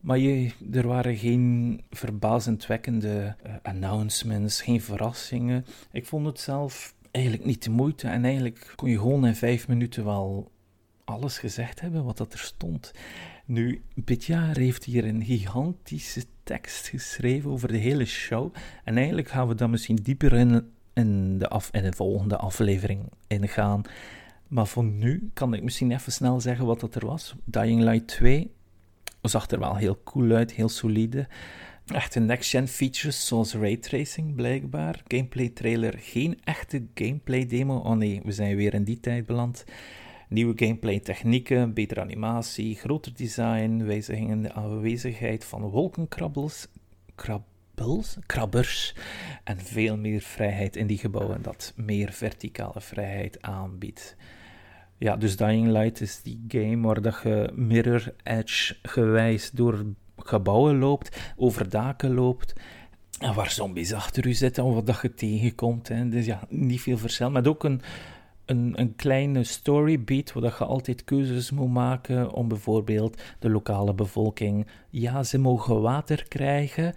Maar 0.00 0.18
je, 0.18 0.52
er 0.72 0.86
waren 0.86 1.16
geen 1.16 1.80
verbazendwekkende 1.90 3.36
uh, 3.46 3.52
announcements, 3.62 4.62
geen 4.62 4.80
verrassingen. 4.80 5.64
Ik 5.92 6.06
vond 6.06 6.26
het 6.26 6.40
zelf 6.40 6.94
eigenlijk 7.10 7.44
niet 7.44 7.64
de 7.64 7.70
moeite. 7.70 8.08
En 8.08 8.24
eigenlijk 8.24 8.72
kon 8.76 8.90
je 8.90 8.98
gewoon 8.98 9.26
in 9.26 9.36
vijf 9.36 9.68
minuten 9.68 10.04
wel 10.04 10.50
alles 11.04 11.38
gezegd 11.38 11.80
hebben 11.80 12.04
wat 12.04 12.16
dat 12.16 12.32
er 12.32 12.38
stond. 12.38 12.92
Nu, 13.44 13.82
jaar 14.18 14.56
heeft 14.56 14.84
hier 14.84 15.04
een 15.04 15.24
gigantische 15.24 16.24
tekst 16.48 16.88
geschreven 16.88 17.50
over 17.50 17.68
de 17.68 17.76
hele 17.76 18.04
show. 18.04 18.54
En 18.84 18.96
eigenlijk 18.96 19.28
gaan 19.28 19.48
we 19.48 19.54
dan 19.54 19.70
misschien 19.70 19.96
dieper 19.96 20.32
in, 20.32 20.70
in, 20.94 21.38
de, 21.38 21.48
af, 21.48 21.68
in 21.72 21.82
de 21.82 21.92
volgende 21.92 22.36
aflevering 22.36 23.00
ingaan. 23.26 23.82
Maar 24.48 24.66
voor 24.66 24.84
nu 24.84 25.30
kan 25.34 25.54
ik 25.54 25.62
misschien 25.62 25.92
even 25.92 26.12
snel 26.12 26.40
zeggen 26.40 26.66
wat 26.66 26.80
dat 26.80 26.94
er 26.94 27.06
was. 27.06 27.34
Dying 27.44 27.80
Light 27.80 28.08
2 28.08 28.50
zag 29.22 29.50
er 29.50 29.58
wel 29.58 29.76
heel 29.76 30.02
cool 30.04 30.30
uit, 30.30 30.52
heel 30.52 30.68
solide. 30.68 31.28
Echte 31.86 32.20
next-gen 32.20 32.68
features 32.68 33.26
zoals 33.26 33.54
raytracing 33.54 34.34
blijkbaar. 34.34 35.02
Gameplay 35.08 35.48
trailer, 35.48 35.94
geen 35.98 36.38
echte 36.44 36.86
gameplay 36.94 37.46
demo. 37.46 37.76
Oh 37.76 37.96
nee, 37.96 38.20
we 38.24 38.32
zijn 38.32 38.56
weer 38.56 38.74
in 38.74 38.84
die 38.84 39.00
tijd 39.00 39.26
beland. 39.26 39.64
Nieuwe 40.28 40.52
gameplay 40.56 41.00
technieken, 41.00 41.74
betere 41.74 42.00
animatie, 42.00 42.76
groter 42.76 43.14
design, 43.14 43.82
wijzigingen 43.84 44.42
de 44.42 44.52
aanwezigheid 44.52 45.44
van 45.44 45.62
wolkenkrabbels, 45.62 46.68
krabbels, 47.14 48.16
krabbers 48.26 48.94
en 49.44 49.60
veel 49.60 49.96
meer 49.96 50.20
vrijheid 50.20 50.76
in 50.76 50.86
die 50.86 50.98
gebouwen 50.98 51.42
dat 51.42 51.72
meer 51.76 52.12
verticale 52.12 52.80
vrijheid 52.80 53.42
aanbiedt. 53.42 54.16
Ja, 54.98 55.16
dus 55.16 55.36
Dying 55.36 55.68
Light 55.68 56.00
is 56.00 56.22
die 56.22 56.44
game 56.48 56.86
waar 56.86 57.02
dat 57.02 57.20
je 57.22 57.50
mirror 57.54 58.14
edge 58.22 58.76
gewijs 58.82 59.50
door 59.50 59.84
gebouwen 60.16 60.78
loopt, 60.78 61.32
over 61.36 61.68
daken 61.68 62.14
loopt. 62.14 62.52
En 63.18 63.34
waar 63.34 63.50
zombies 63.50 63.92
achter 63.92 64.26
u 64.26 64.32
zitten, 64.32 64.64
of 64.64 64.74
wat 64.74 64.86
dat 64.86 65.02
je 65.02 65.14
tegenkomt. 65.14 65.88
Hè. 65.88 66.08
Dus 66.08 66.26
ja, 66.26 66.40
niet 66.48 66.80
veel 66.80 66.98
verschil. 66.98 67.30
Met 67.30 67.48
ook 67.48 67.64
een, 67.64 67.80
een, 68.50 68.72
een 68.80 68.96
kleine 68.96 69.44
storybeat, 69.44 70.32
waar 70.32 70.42
dat 70.42 70.58
je 70.58 70.64
altijd 70.64 71.04
keuzes 71.04 71.50
moet 71.50 71.72
maken 71.72 72.32
om 72.32 72.48
bijvoorbeeld 72.48 73.22
de 73.38 73.50
lokale 73.50 73.94
bevolking... 73.94 74.66
Ja, 74.90 75.22
ze 75.22 75.38
mogen 75.38 75.80
water 75.80 76.28
krijgen, 76.28 76.94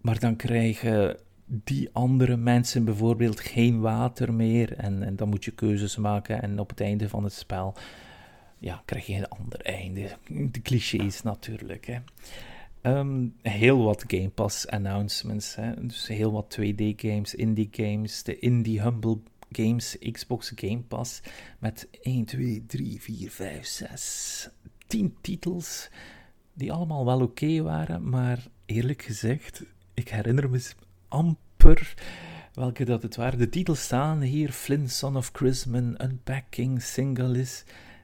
maar 0.00 0.18
dan 0.18 0.36
krijgen 0.36 1.16
die 1.44 1.88
andere 1.92 2.36
mensen 2.36 2.84
bijvoorbeeld 2.84 3.40
geen 3.40 3.80
water 3.80 4.34
meer. 4.34 4.76
En, 4.76 5.02
en 5.02 5.16
dan 5.16 5.28
moet 5.28 5.44
je 5.44 5.50
keuzes 5.50 5.96
maken. 5.96 6.42
En 6.42 6.58
op 6.58 6.68
het 6.68 6.80
einde 6.80 7.08
van 7.08 7.24
het 7.24 7.32
spel 7.32 7.74
ja, 8.58 8.82
krijg 8.84 9.06
je 9.06 9.14
een 9.14 9.28
ander 9.28 9.60
einde. 9.60 10.08
De 10.28 10.62
clichés 10.62 11.22
natuurlijk. 11.22 11.86
Hè. 11.86 11.98
Ehm, 12.80 13.26
heel 13.42 13.82
wat 13.82 14.04
Game 14.06 14.28
Pass 14.28 14.68
announcements. 14.68 15.54
Hè. 15.54 15.86
Dus 15.86 16.08
heel 16.08 16.32
wat 16.32 16.58
2D-games, 16.60 17.34
indie-games, 17.34 18.22
de 18.22 18.38
Indie 18.38 18.82
Humble 18.82 19.18
Games 19.52 19.96
Xbox 20.12 20.52
Game 20.54 20.80
Pass. 20.80 21.20
Met 21.58 21.88
1, 22.02 22.24
2, 22.24 22.64
3, 22.66 23.00
4, 23.00 23.30
5, 23.30 23.66
6, 23.66 24.48
10 24.86 25.16
titels. 25.20 25.90
Die 26.54 26.72
allemaal 26.72 27.04
wel 27.04 27.20
oké 27.20 27.62
waren, 27.62 28.08
maar 28.08 28.46
eerlijk 28.66 29.02
gezegd, 29.02 29.64
ik 29.94 30.08
herinner 30.08 30.50
me 30.50 30.70
amper 31.08 31.94
welke 32.52 32.84
dat 32.84 33.02
het 33.02 33.16
waren. 33.16 33.38
De 33.38 33.48
titels 33.48 33.82
staan 33.82 34.20
hier: 34.20 34.50
Flynn, 34.50 34.88
Son 34.88 35.16
of 35.16 35.30
Chrisman, 35.32 36.02
Unpacking, 36.02 36.82
Single 36.82 37.46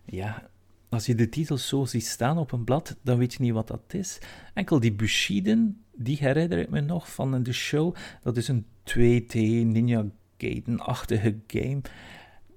Ja, 0.05 0.51
als 0.89 1.07
je 1.07 1.15
de 1.15 1.29
titels 1.29 1.69
zo 1.69 1.85
ziet 1.85 2.07
staan 2.07 2.39
op 2.39 2.53
een 2.53 2.65
blad, 2.65 2.97
dan 3.03 3.19
weet 3.19 3.33
je 3.33 3.43
niet 3.43 3.53
wat 3.53 3.69
dat 3.69 3.95
is. 3.95 4.19
Enkel 4.55 4.81
die 4.81 4.93
Bushiden, 4.93 5.85
die 5.93 6.17
herinner 6.17 6.59
ik 6.59 6.71
me 6.71 6.81
nog 6.81 7.13
van 7.13 7.43
de 7.43 7.53
show. 7.53 7.95
Dat 8.23 8.37
is 8.37 8.49
een 8.49 8.67
2D 8.85 9.35
Ninja 9.67 10.07
Gaiden-achtige 10.39 11.37
game. 11.47 11.81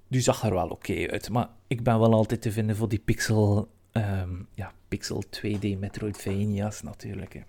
Die 0.07 0.21
zag 0.21 0.43
er 0.43 0.53
wel 0.53 0.67
oké 0.67 1.07
uit, 1.09 1.29
maar 1.29 1.49
ik 1.67 1.83
ben 1.83 1.99
wel 1.99 2.13
altijd 2.13 2.41
te 2.41 2.51
vinden 2.51 2.75
voor 2.75 2.89
die 2.89 2.99
pixel, 2.99 3.71
um, 3.91 4.47
ja, 4.53 4.73
pixel 4.87 5.23
2D 5.29 5.79
Metroidvania's 5.79 6.81
natuurlijk. 6.81 7.33
Hè. 7.33 7.41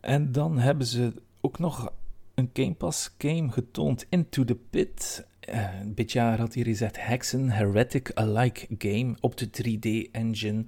En 0.00 0.32
dan 0.32 0.58
hebben 0.58 0.86
ze 0.86 1.12
ook 1.40 1.58
nog 1.58 1.92
een 2.34 2.50
Game 2.52 2.74
Pass 2.74 3.14
game 3.18 3.52
getoond, 3.52 4.06
Into 4.08 4.44
the 4.44 4.54
Pit. 4.54 5.26
Uh, 5.48 5.68
dit 5.86 6.12
jaar 6.12 6.38
had 6.38 6.54
hij 6.54 6.62
gezegd 6.62 7.06
Hexen 7.06 7.50
Heretic 7.50 8.10
Alike 8.14 8.66
game 8.78 9.16
op 9.20 9.36
de 9.36 9.46
3D-engine. 9.46 10.64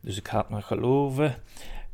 Dus 0.00 0.16
ik 0.16 0.28
ga 0.28 0.38
het 0.38 0.48
maar 0.48 0.62
geloven. 0.62 1.36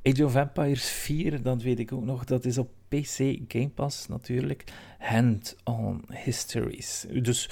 Age 0.06 0.24
of 0.24 0.34
Empires 0.34 0.88
4, 0.88 1.42
dat 1.42 1.62
weet 1.62 1.78
ik 1.78 1.92
ook 1.92 2.04
nog, 2.04 2.24
dat 2.24 2.44
is 2.44 2.58
op 2.58 2.70
PC 2.88 3.38
Game 3.48 3.68
Pass 3.68 4.08
natuurlijk. 4.08 4.64
Hand-on 4.98 6.04
Histories. 6.24 7.06
Dus 7.22 7.50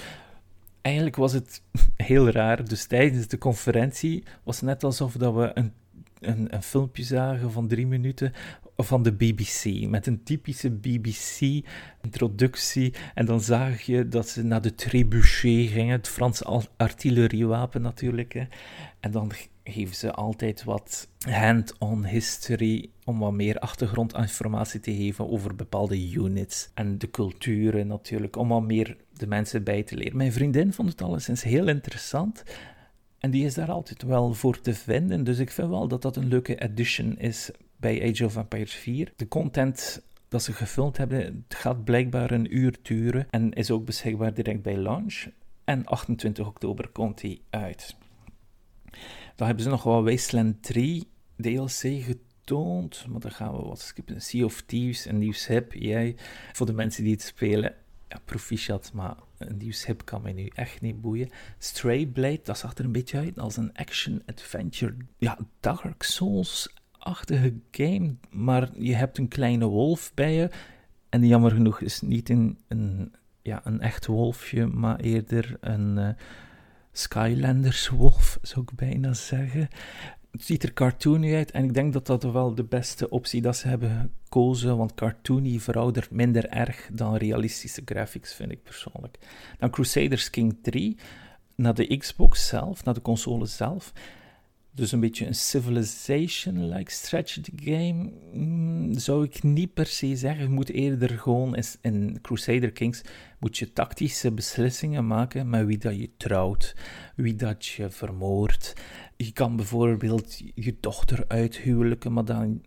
eigenlijk 0.81 1.15
was 1.15 1.33
het 1.33 1.61
heel 2.11 2.29
raar. 2.29 2.65
Dus 2.65 2.85
tijdens 2.85 3.27
de 3.27 3.37
conferentie 3.37 4.23
was 4.43 4.55
het 4.55 4.65
net 4.65 4.83
alsof 4.83 5.13
dat 5.13 5.33
we 5.33 5.51
een, 5.53 5.73
een, 6.19 6.53
een 6.53 6.63
filmpje 6.63 7.03
zagen 7.03 7.51
van 7.51 7.67
drie 7.67 7.87
minuten 7.87 8.33
van 8.77 9.03
de 9.03 9.11
BBC, 9.11 9.87
met 9.87 10.07
een 10.07 10.23
typische 10.23 10.71
BBC-introductie. 10.71 12.93
En 13.13 13.25
dan 13.25 13.41
zag 13.41 13.81
je 13.81 14.07
dat 14.07 14.29
ze 14.29 14.43
naar 14.43 14.61
de 14.61 14.75
trebuchet 14.75 15.69
gingen, 15.69 15.91
het 15.91 16.07
Frans 16.07 16.43
artilleriewapen 16.77 17.81
natuurlijk. 17.81 18.33
Hè. 18.33 18.43
En 18.99 19.11
dan 19.11 19.31
geven 19.63 19.95
ze 19.95 20.11
altijd 20.11 20.63
wat 20.63 21.07
hand-on 21.19 22.05
history 22.05 22.89
om 23.03 23.19
wat 23.19 23.33
meer 23.33 23.59
achtergrondinformatie 23.59 24.79
te 24.79 24.95
geven 24.95 25.29
over 25.29 25.55
bepaalde 25.55 26.11
units 26.11 26.69
en 26.73 26.97
de 26.97 27.11
culturen 27.11 27.87
natuurlijk, 27.87 28.35
om 28.35 28.47
wat 28.47 28.63
meer 28.63 28.97
de 29.13 29.27
mensen 29.27 29.63
bij 29.63 29.83
te 29.83 29.95
leren. 29.95 30.17
Mijn 30.17 30.33
vriendin 30.33 30.73
vond 30.73 30.89
het 30.89 31.01
alleszins 31.01 31.43
heel 31.43 31.67
interessant. 31.67 32.43
En 33.19 33.31
die 33.31 33.45
is 33.45 33.53
daar 33.53 33.71
altijd 33.71 34.03
wel 34.03 34.33
voor 34.33 34.61
te 34.61 34.73
vinden. 34.73 35.23
Dus 35.23 35.39
ik 35.39 35.51
vind 35.51 35.69
wel 35.69 35.87
dat 35.87 36.01
dat 36.01 36.15
een 36.15 36.27
leuke 36.27 36.59
addition 36.59 37.17
is 37.17 37.51
bij 37.77 38.09
Age 38.09 38.25
of 38.25 38.35
Empires 38.35 38.73
4. 38.73 39.13
De 39.15 39.27
content 39.27 40.03
dat 40.27 40.43
ze 40.43 40.53
gefilmd 40.53 40.97
hebben 40.97 41.45
gaat 41.47 41.83
blijkbaar 41.83 42.31
een 42.31 42.57
uur 42.57 42.77
duren 42.81 43.27
en 43.29 43.53
is 43.53 43.71
ook 43.71 43.85
beschikbaar 43.85 44.33
direct 44.33 44.61
bij 44.61 44.77
launch. 44.77 45.25
En 45.63 45.85
28 45.85 46.47
oktober 46.47 46.89
komt 46.89 47.21
hij 47.21 47.39
uit. 47.49 47.95
Dan 49.35 49.47
hebben 49.47 49.63
ze 49.63 49.69
nog 49.69 49.83
wel 49.83 50.03
Wasteland 50.03 50.63
3 50.63 51.07
DLC 51.37 52.03
getoond, 52.03 53.05
maar 53.09 53.19
dan 53.19 53.31
gaan 53.31 53.55
we 53.55 53.61
wat 53.61 53.79
skippen. 53.79 54.21
Sea 54.21 54.45
of 54.45 54.61
Thieves, 54.61 55.05
een 55.05 55.17
nieuw 55.17 55.33
hip, 55.47 55.73
jij. 55.73 56.15
Voor 56.53 56.65
de 56.65 56.73
mensen 56.73 57.03
die 57.03 57.13
het 57.13 57.21
spelen, 57.21 57.75
ja, 58.07 58.19
proficiat, 58.25 58.91
maar 58.93 59.15
een 59.37 59.57
nieuw 59.57 59.73
hip 59.85 60.05
kan 60.05 60.21
mij 60.21 60.33
nu 60.33 60.49
echt 60.53 60.81
niet 60.81 61.01
boeien. 61.01 61.29
Stray 61.57 62.05
Blade, 62.05 62.41
dat 62.43 62.57
zag 62.57 62.77
er 62.77 62.85
een 62.85 62.91
beetje 62.91 63.17
uit 63.17 63.39
als 63.39 63.57
een 63.57 63.73
action-adventure. 63.73 64.95
Ja, 65.17 65.37
Dark 65.59 66.03
Souls 66.03 66.69
achtige 67.03 67.53
game, 67.71 68.15
maar 68.29 68.69
je 68.77 68.95
hebt 68.95 69.17
een 69.17 69.27
kleine 69.27 69.65
wolf 69.65 70.11
bij 70.13 70.33
je. 70.33 70.49
En 71.09 71.27
jammer 71.27 71.51
genoeg 71.51 71.81
is 71.81 72.01
niet 72.01 72.29
een, 72.29 72.57
een, 72.67 73.13
ja, 73.41 73.61
een 73.63 73.81
echt 73.81 74.05
wolfje, 74.05 74.65
maar 74.65 74.99
eerder 74.99 75.57
een 75.59 75.97
uh, 75.97 76.09
Skylanders 76.95 77.89
wolf, 77.89 78.37
zou 78.41 78.61
ik 78.61 78.75
bijna 78.75 79.13
zeggen. 79.13 79.67
Het 80.31 80.43
ziet 80.43 80.63
er 80.63 80.73
cartoony 80.73 81.35
uit 81.35 81.51
en 81.51 81.63
ik 81.63 81.73
denk 81.73 81.93
dat 81.93 82.05
dat 82.05 82.23
wel 82.23 82.55
de 82.55 82.63
beste 82.63 83.09
optie 83.09 83.41
dat 83.41 83.55
ze 83.57 83.67
hebben 83.67 84.13
gekozen, 84.23 84.77
want 84.77 84.93
cartoony 84.93 85.59
veroudert 85.59 86.11
minder 86.11 86.49
erg 86.49 86.89
dan 86.91 87.15
realistische 87.15 87.81
graphics, 87.85 88.33
vind 88.33 88.51
ik 88.51 88.63
persoonlijk. 88.63 89.17
Dan 89.59 89.69
Crusaders 89.69 90.29
King 90.29 90.57
3, 90.61 90.97
naar 91.55 91.73
de 91.73 91.97
Xbox 91.97 92.47
zelf, 92.47 92.83
naar 92.83 92.93
de 92.93 93.01
console 93.01 93.45
zelf 93.45 93.93
Dus 94.75 94.91
een 94.91 94.99
beetje 94.99 95.25
een 95.25 95.35
Civilization-like 95.35 96.91
strategy 96.91 97.51
game 97.55 98.11
mm, 98.33 98.97
zou 98.97 99.23
ik 99.23 99.43
niet 99.43 99.73
per 99.73 99.85
se 99.85 100.15
zeggen. 100.15 100.43
Je 100.43 100.49
moet 100.49 100.69
eerder 100.69 101.09
gewoon 101.09 101.57
in 101.81 102.19
Crusader 102.21 102.71
Kings 102.71 103.01
moet 103.39 103.57
je 103.57 103.73
tactische 103.73 104.31
beslissingen 104.31 105.07
maken 105.07 105.49
met 105.49 105.65
wie 105.65 105.77
dat 105.77 105.97
je 105.99 106.09
trouwt, 106.17 106.75
wie 107.15 107.35
dat 107.35 107.65
je 107.65 107.89
vermoordt. 107.89 108.73
Je 109.17 109.31
kan 109.31 109.55
bijvoorbeeld 109.55 110.41
je 110.55 110.77
dochter 110.79 111.25
uithuwelijken, 111.27 112.13
maar 112.13 112.25
dan 112.25 112.61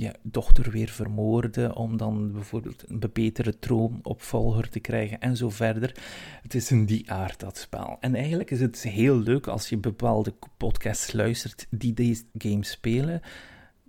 je 0.00 0.14
dochter 0.22 0.70
weer 0.70 0.88
vermoorden 0.88 1.76
om 1.76 1.96
dan 1.96 2.32
bijvoorbeeld 2.32 2.84
een 2.88 3.10
betere 3.12 3.58
troonopvolger 3.58 4.68
te 4.68 4.80
krijgen 4.80 5.20
en 5.20 5.36
zo 5.36 5.50
verder. 5.50 5.96
Het 6.42 6.54
is 6.54 6.70
in 6.70 6.84
die 6.84 7.10
aard 7.10 7.40
dat 7.40 7.58
spel. 7.58 7.96
En 8.00 8.14
eigenlijk 8.14 8.50
is 8.50 8.60
het 8.60 8.82
heel 8.82 9.16
leuk 9.16 9.46
als 9.46 9.68
je 9.68 9.76
bepaalde 9.76 10.34
podcasts 10.56 11.12
luistert 11.12 11.66
die 11.70 11.92
deze 11.92 12.24
game 12.38 12.64
spelen. 12.64 13.20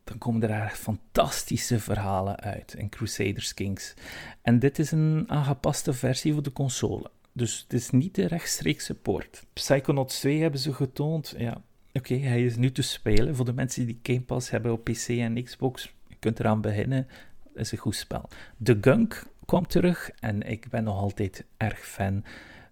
Dan 0.03 0.17
komen 0.17 0.49
er 0.49 0.69
fantastische 0.69 1.79
verhalen 1.79 2.39
uit 2.39 2.73
in 2.73 2.89
Crusaders 2.89 3.53
Kings. 3.53 3.93
En 4.41 4.59
dit 4.59 4.79
is 4.79 4.91
een 4.91 5.23
aangepaste 5.27 5.93
versie 5.93 6.33
voor 6.33 6.43
de 6.43 6.53
console. 6.53 7.11
Dus 7.33 7.61
het 7.61 7.73
is 7.73 7.89
niet 7.89 8.15
de 8.15 8.27
rechtstreekse 8.27 8.95
port. 8.95 9.45
Psychonauts 9.53 10.19
2 10.19 10.41
hebben 10.41 10.59
ze 10.59 10.73
getoond. 10.73 11.33
Ja, 11.37 11.61
oké, 11.93 12.15
hij 12.15 12.45
is 12.45 12.55
nu 12.55 12.71
te 12.71 12.81
spelen. 12.81 13.35
Voor 13.35 13.45
de 13.45 13.53
mensen 13.53 13.85
die 13.85 13.99
Game 14.03 14.21
Pass 14.21 14.49
hebben 14.49 14.71
op 14.71 14.83
PC 14.83 15.07
en 15.07 15.43
Xbox, 15.43 15.93
kunt 16.21 16.39
eraan 16.39 16.61
beginnen. 16.61 17.07
Is 17.53 17.71
een 17.71 17.77
goed 17.77 17.95
spel. 17.95 18.29
The 18.63 18.77
Gunk 18.81 19.23
kwam 19.45 19.67
terug 19.67 20.11
en 20.19 20.41
ik 20.41 20.69
ben 20.69 20.83
nog 20.83 20.97
altijd 20.97 21.45
erg 21.57 21.79
fan 21.79 22.23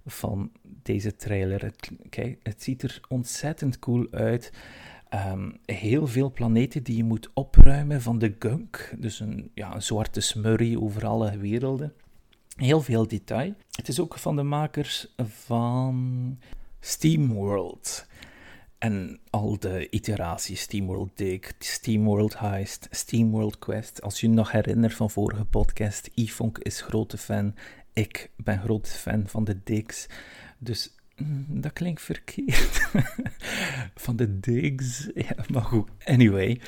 van 0.06 0.52
deze 0.64 1.16
trailer. 1.16 1.62
Het, 1.62 1.92
kijk, 2.10 2.40
het 2.44 2.64
ziet 2.64 2.84
er 2.84 3.02
ontzettend 3.08 3.80
cool 3.80 4.08
uit. 4.12 4.52
Ehm, 5.10 5.52
heel 5.66 6.08
veel 6.08 6.32
planeten 6.32 6.84
die 6.84 6.98
je 6.98 7.04
moet 7.04 7.30
opruimen 7.34 8.02
van 8.02 8.20
de 8.20 8.36
gunk. 8.40 8.94
Dus 8.98 9.20
een, 9.20 9.52
ja, 9.54 9.76
een 9.76 9.82
zwarte 9.82 10.22
smurrie 10.22 10.82
over 10.82 11.06
alle 11.06 11.38
werelden. 11.38 11.94
Heel 12.56 12.82
veel 12.82 13.08
detail. 13.08 13.54
Het 13.72 13.88
is 13.88 14.00
ook 14.00 14.18
van 14.18 14.36
de 14.36 14.44
makers 14.44 15.14
van 15.26 16.38
SteamWorld. 16.80 18.08
En 18.80 19.20
al 19.30 19.60
de 19.60 19.90
iteraties, 19.90 20.62
SteamWorld 20.62 21.18
Dig, 21.18 21.54
SteamWorld 21.60 22.40
Heist, 22.40 22.88
SteamWorld 22.92 23.60
Quest. 23.60 24.02
Als 24.02 24.20
je 24.20 24.30
nog 24.30 24.52
herinnert 24.52 24.94
van 24.94 25.10
vorige 25.10 25.46
podcast, 25.46 26.10
Ifonk 26.14 26.58
is 26.58 26.82
grote 26.82 27.18
fan. 27.18 27.56
Ik 27.94 28.32
ben 28.36 28.60
grote 28.60 28.90
fan 28.90 29.28
van 29.28 29.44
de 29.44 29.60
Digs. 29.64 30.08
Dus 30.58 30.96
mm, 31.16 31.46
dat 31.62 31.74
klinkt 31.74 32.02
verkeerd. 32.02 32.90
van 34.06 34.16
de 34.16 34.40
Digs. 34.40 35.10
Ja, 35.14 35.36
maar 35.52 35.64
goed, 35.64 35.90
anyway. 36.04 36.62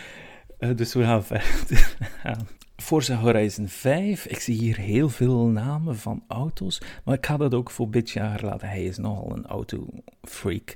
Uh, 0.59 0.75
dus 0.75 0.93
we 0.93 1.03
gaan 1.03 1.23
verder. 1.23 1.95
Forza 2.75 3.15
Horizon 3.15 3.67
5. 3.67 4.25
Ik 4.25 4.39
zie 4.39 4.57
hier 4.57 4.77
heel 4.77 5.09
veel 5.09 5.45
namen 5.45 5.97
van 5.97 6.23
auto's. 6.27 6.81
Maar 7.03 7.15
ik 7.15 7.25
ga 7.25 7.37
dat 7.37 7.53
ook 7.53 7.71
voor 7.71 7.89
jaar 8.03 8.43
laten. 8.43 8.67
Hij 8.67 8.83
is 8.83 8.97
nogal 8.97 9.31
een 9.31 9.45
autofreak. 9.45 10.75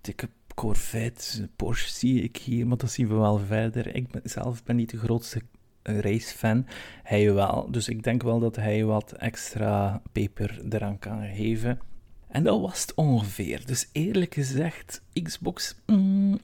Dikke 0.00 0.28
Corvette, 0.54 1.48
Porsche 1.56 1.90
zie 1.90 2.22
ik 2.22 2.36
hier, 2.36 2.66
maar 2.66 2.76
dat 2.76 2.90
zien 2.90 3.08
we 3.08 3.14
wel 3.14 3.38
verder. 3.38 3.94
Ik 3.94 4.08
zelf 4.22 4.64
ben 4.64 4.76
niet 4.76 4.90
de 4.90 4.98
grootste 4.98 5.42
racefan, 5.82 6.66
hij 7.02 7.32
wel. 7.32 7.70
Dus 7.70 7.88
ik 7.88 8.02
denk 8.02 8.22
wel 8.22 8.38
dat 8.38 8.56
hij 8.56 8.84
wat 8.84 9.12
extra 9.12 10.02
peper 10.12 10.60
eraan 10.70 10.98
kan 10.98 11.26
geven. 11.34 11.78
En 12.28 12.42
dat 12.42 12.60
was 12.60 12.80
het 12.80 12.94
ongeveer. 12.94 13.66
Dus 13.66 13.88
eerlijk 13.92 14.34
gezegd, 14.34 15.02
Xbox, 15.22 15.76
mm, 15.86 16.38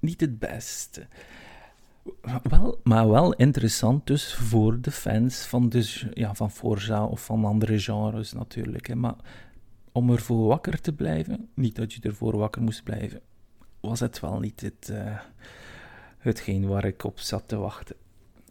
niet 0.00 0.20
het 0.20 0.38
beste. 0.38 1.06
Wel, 2.42 2.80
maar 2.82 3.08
wel 3.08 3.34
interessant 3.34 4.06
dus 4.06 4.34
voor 4.34 4.80
de 4.80 4.90
fans 4.90 5.36
van, 5.46 5.68
dus, 5.68 6.06
ja, 6.12 6.34
van 6.34 6.50
Forza 6.50 7.04
of 7.04 7.24
van 7.24 7.44
andere 7.44 7.78
genres 7.78 8.32
natuurlijk. 8.32 8.86
Hè. 8.86 8.94
Maar 8.94 9.16
om 9.92 10.10
ervoor 10.10 10.46
wakker 10.46 10.80
te 10.80 10.92
blijven, 10.92 11.48
niet 11.54 11.76
dat 11.76 11.92
je 11.92 12.00
ervoor 12.02 12.36
wakker 12.36 12.62
moest 12.62 12.82
blijven, 12.82 13.20
was 13.84 14.00
het 14.00 14.20
wel 14.20 14.38
niet 14.38 14.60
het, 14.60 14.88
uh, 14.90 15.20
hetgeen 16.18 16.66
waar 16.66 16.84
ik 16.84 17.04
op 17.04 17.18
zat 17.18 17.48
te 17.48 17.56
wachten. 17.56 17.96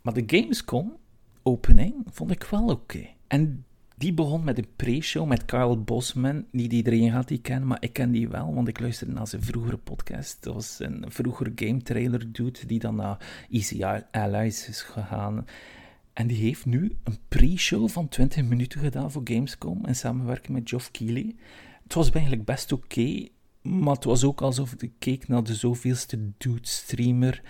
Maar 0.01 0.13
de 0.13 0.23
Gamescom 0.25 0.97
opening 1.43 1.93
vond 2.05 2.31
ik 2.31 2.43
wel 2.43 2.67
oké. 2.67 3.07
En 3.27 3.65
die 3.95 4.13
begon 4.13 4.43
met 4.43 4.57
een 4.57 4.67
pre-show 4.75 5.27
met 5.27 5.45
Kyle 5.45 5.77
Bosman. 5.77 6.45
Niet 6.51 6.73
iedereen 6.73 7.11
gaat 7.11 7.27
die 7.27 7.41
kennen, 7.41 7.67
maar 7.67 7.77
ik 7.81 7.93
ken 7.93 8.11
die 8.11 8.29
wel, 8.29 8.53
want 8.53 8.67
ik 8.67 8.79
luisterde 8.79 9.13
naar 9.13 9.27
zijn 9.27 9.43
vroegere 9.43 9.77
podcast. 9.77 10.43
Dat 10.43 10.53
was 10.53 10.79
een 10.79 11.05
vroeger 11.07 11.51
game 11.55 11.81
trailer 11.81 12.31
dude 12.31 12.65
die 12.65 12.79
dan 12.79 12.95
naar 12.95 13.45
Easy 13.49 13.83
Allies 14.11 14.67
is 14.67 14.81
gegaan. 14.81 15.45
En 16.13 16.27
die 16.27 16.37
heeft 16.37 16.65
nu 16.65 16.95
een 17.03 17.17
pre-show 17.27 17.89
van 17.89 18.07
20 18.07 18.43
minuten 18.43 18.79
gedaan 18.79 19.11
voor 19.11 19.21
Gamescom 19.23 19.85
in 19.85 19.95
samenwerking 19.95 20.57
met 20.57 20.69
Geoff 20.69 20.91
Keighley. 20.91 21.35
Het 21.83 21.93
was 21.93 22.11
eigenlijk 22.11 22.45
best 22.45 22.71
oké. 22.71 23.27
Maar 23.63 23.93
het 23.93 24.03
was 24.03 24.23
ook 24.23 24.41
alsof 24.41 24.73
ik 24.77 24.91
keek 24.99 25.27
naar 25.27 25.43
de 25.43 25.55
zoveelste 25.55 26.31
dude-streamer 26.37 27.41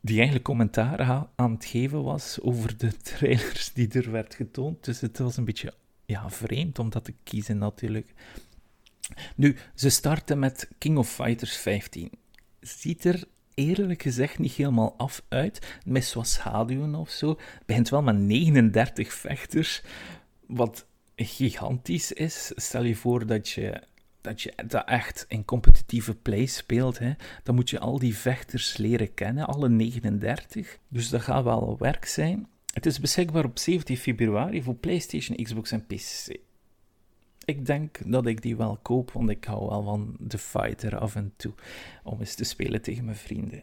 die 0.00 0.16
eigenlijk 0.16 0.44
commentaar 0.44 1.28
aan 1.36 1.52
het 1.52 1.64
geven 1.64 2.02
was 2.02 2.40
over 2.40 2.76
de 2.76 2.96
trailers 2.96 3.72
die 3.72 3.88
er 3.88 4.10
werd 4.10 4.34
getoond. 4.34 4.84
Dus 4.84 5.00
het 5.00 5.18
was 5.18 5.36
een 5.36 5.44
beetje 5.44 5.74
ja, 6.04 6.30
vreemd 6.30 6.78
om 6.78 6.90
dat 6.90 7.04
te 7.04 7.14
kiezen 7.22 7.58
natuurlijk. 7.58 8.12
Nu, 9.36 9.56
ze 9.74 9.88
starten 9.88 10.38
met 10.38 10.68
King 10.78 10.98
of 10.98 11.12
Fighters 11.12 11.56
15. 11.56 12.10
Ziet 12.60 13.04
er 13.04 13.24
eerlijk 13.54 14.02
gezegd 14.02 14.38
niet 14.38 14.52
helemaal 14.52 14.94
af 14.96 15.22
uit. 15.28 15.78
Met 15.84 16.12
wat 16.12 16.28
schaduwen 16.28 16.94
of 16.94 17.10
zo. 17.10 17.38
Begint 17.66 17.88
wel 17.88 18.02
met 18.02 18.16
39 18.16 19.12
vechters, 19.12 19.82
wat 20.46 20.86
gigantisch 21.16 22.12
is. 22.12 22.52
Stel 22.54 22.82
je 22.82 22.96
voor 22.96 23.26
dat 23.26 23.48
je 23.48 23.82
dat 24.20 24.42
je 24.42 24.52
dat 24.66 24.86
echt 24.86 25.24
in 25.28 25.44
competitieve 25.44 26.14
play 26.14 26.46
speelt, 26.46 26.98
hè, 26.98 27.12
dan 27.42 27.54
moet 27.54 27.70
je 27.70 27.78
al 27.78 27.98
die 27.98 28.16
vechters 28.16 28.76
leren 28.76 29.14
kennen, 29.14 29.46
alle 29.46 29.68
39. 29.68 30.78
Dus 30.88 31.08
dat 31.08 31.20
gaat 31.20 31.44
wel 31.44 31.76
werk 31.78 32.04
zijn. 32.04 32.48
Het 32.72 32.86
is 32.86 33.00
beschikbaar 33.00 33.44
op 33.44 33.58
17 33.58 33.96
februari 33.96 34.62
voor 34.62 34.74
PlayStation, 34.74 35.42
Xbox 35.42 35.72
en 35.72 35.86
PC. 35.86 36.36
Ik 37.44 37.66
denk 37.66 37.98
dat 38.04 38.26
ik 38.26 38.42
die 38.42 38.56
wel 38.56 38.78
koop, 38.82 39.10
want 39.10 39.30
ik 39.30 39.44
hou 39.44 39.68
wel 39.68 39.82
van 39.82 40.16
de 40.18 40.38
fighter 40.38 40.98
af 40.98 41.14
en 41.14 41.32
toe 41.36 41.52
om 42.02 42.20
eens 42.20 42.34
te 42.34 42.44
spelen 42.44 42.82
tegen 42.82 43.04
mijn 43.04 43.16
vrienden. 43.16 43.62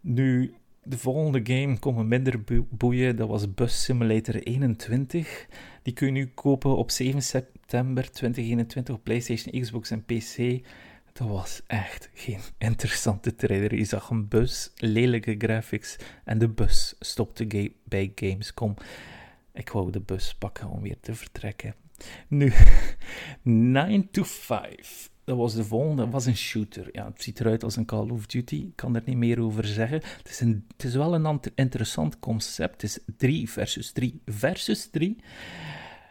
Nu, 0.00 0.54
de 0.90 0.98
volgende 0.98 1.40
game 1.42 1.78
kon 1.78 1.94
me 1.94 2.04
minder 2.04 2.40
boeien. 2.70 3.16
Dat 3.16 3.28
was 3.28 3.54
Bus 3.54 3.84
Simulator 3.84 4.34
21. 4.34 5.46
Die 5.82 5.92
kun 5.92 6.06
je 6.06 6.12
nu 6.12 6.26
kopen 6.26 6.76
op 6.76 6.90
7 6.90 7.22
september 7.22 8.10
2021 8.10 8.94
op 8.94 9.04
PlayStation, 9.04 9.60
Xbox 9.60 9.90
en 9.90 10.04
PC. 10.04 10.66
Dat 11.12 11.28
was 11.28 11.62
echt 11.66 12.10
geen 12.14 12.40
interessante 12.58 13.34
trailer. 13.34 13.74
Je 13.74 13.84
zag 13.84 14.10
een 14.10 14.28
bus, 14.28 14.72
lelijke 14.76 15.34
graphics 15.38 15.96
en 16.24 16.38
de 16.38 16.48
bus 16.48 16.94
stopte 16.98 17.72
bij 17.84 18.12
Gamescom. 18.14 18.74
Ik 19.52 19.68
wou 19.68 19.90
de 19.90 20.00
bus 20.00 20.34
pakken 20.34 20.68
om 20.68 20.82
weer 20.82 21.00
te 21.00 21.14
vertrekken. 21.14 21.74
Nu, 22.28 22.52
9 23.42 24.10
to 24.10 24.22
5. 24.24 25.09
Dat 25.30 25.38
was 25.38 25.54
de 25.54 25.64
volgende, 25.64 26.02
dat 26.02 26.12
was 26.12 26.26
een 26.26 26.36
shooter. 26.36 26.88
Ja, 26.92 27.06
het 27.06 27.22
ziet 27.22 27.40
eruit 27.40 27.64
als 27.64 27.76
een 27.76 27.84
Call 27.84 28.08
of 28.08 28.26
Duty, 28.26 28.54
ik 28.54 28.72
kan 28.74 28.94
er 28.94 29.02
niet 29.04 29.16
meer 29.16 29.40
over 29.40 29.66
zeggen. 29.66 30.00
Het 30.16 30.28
is, 30.28 30.40
een, 30.40 30.64
het 30.72 30.84
is 30.84 30.94
wel 30.94 31.14
een 31.14 31.40
interessant 31.54 32.18
concept. 32.18 32.72
Het 32.72 32.82
is 32.82 32.98
3 33.16 33.50
versus 33.50 33.92
3 33.92 34.22
versus 34.26 34.90
3. 34.90 35.16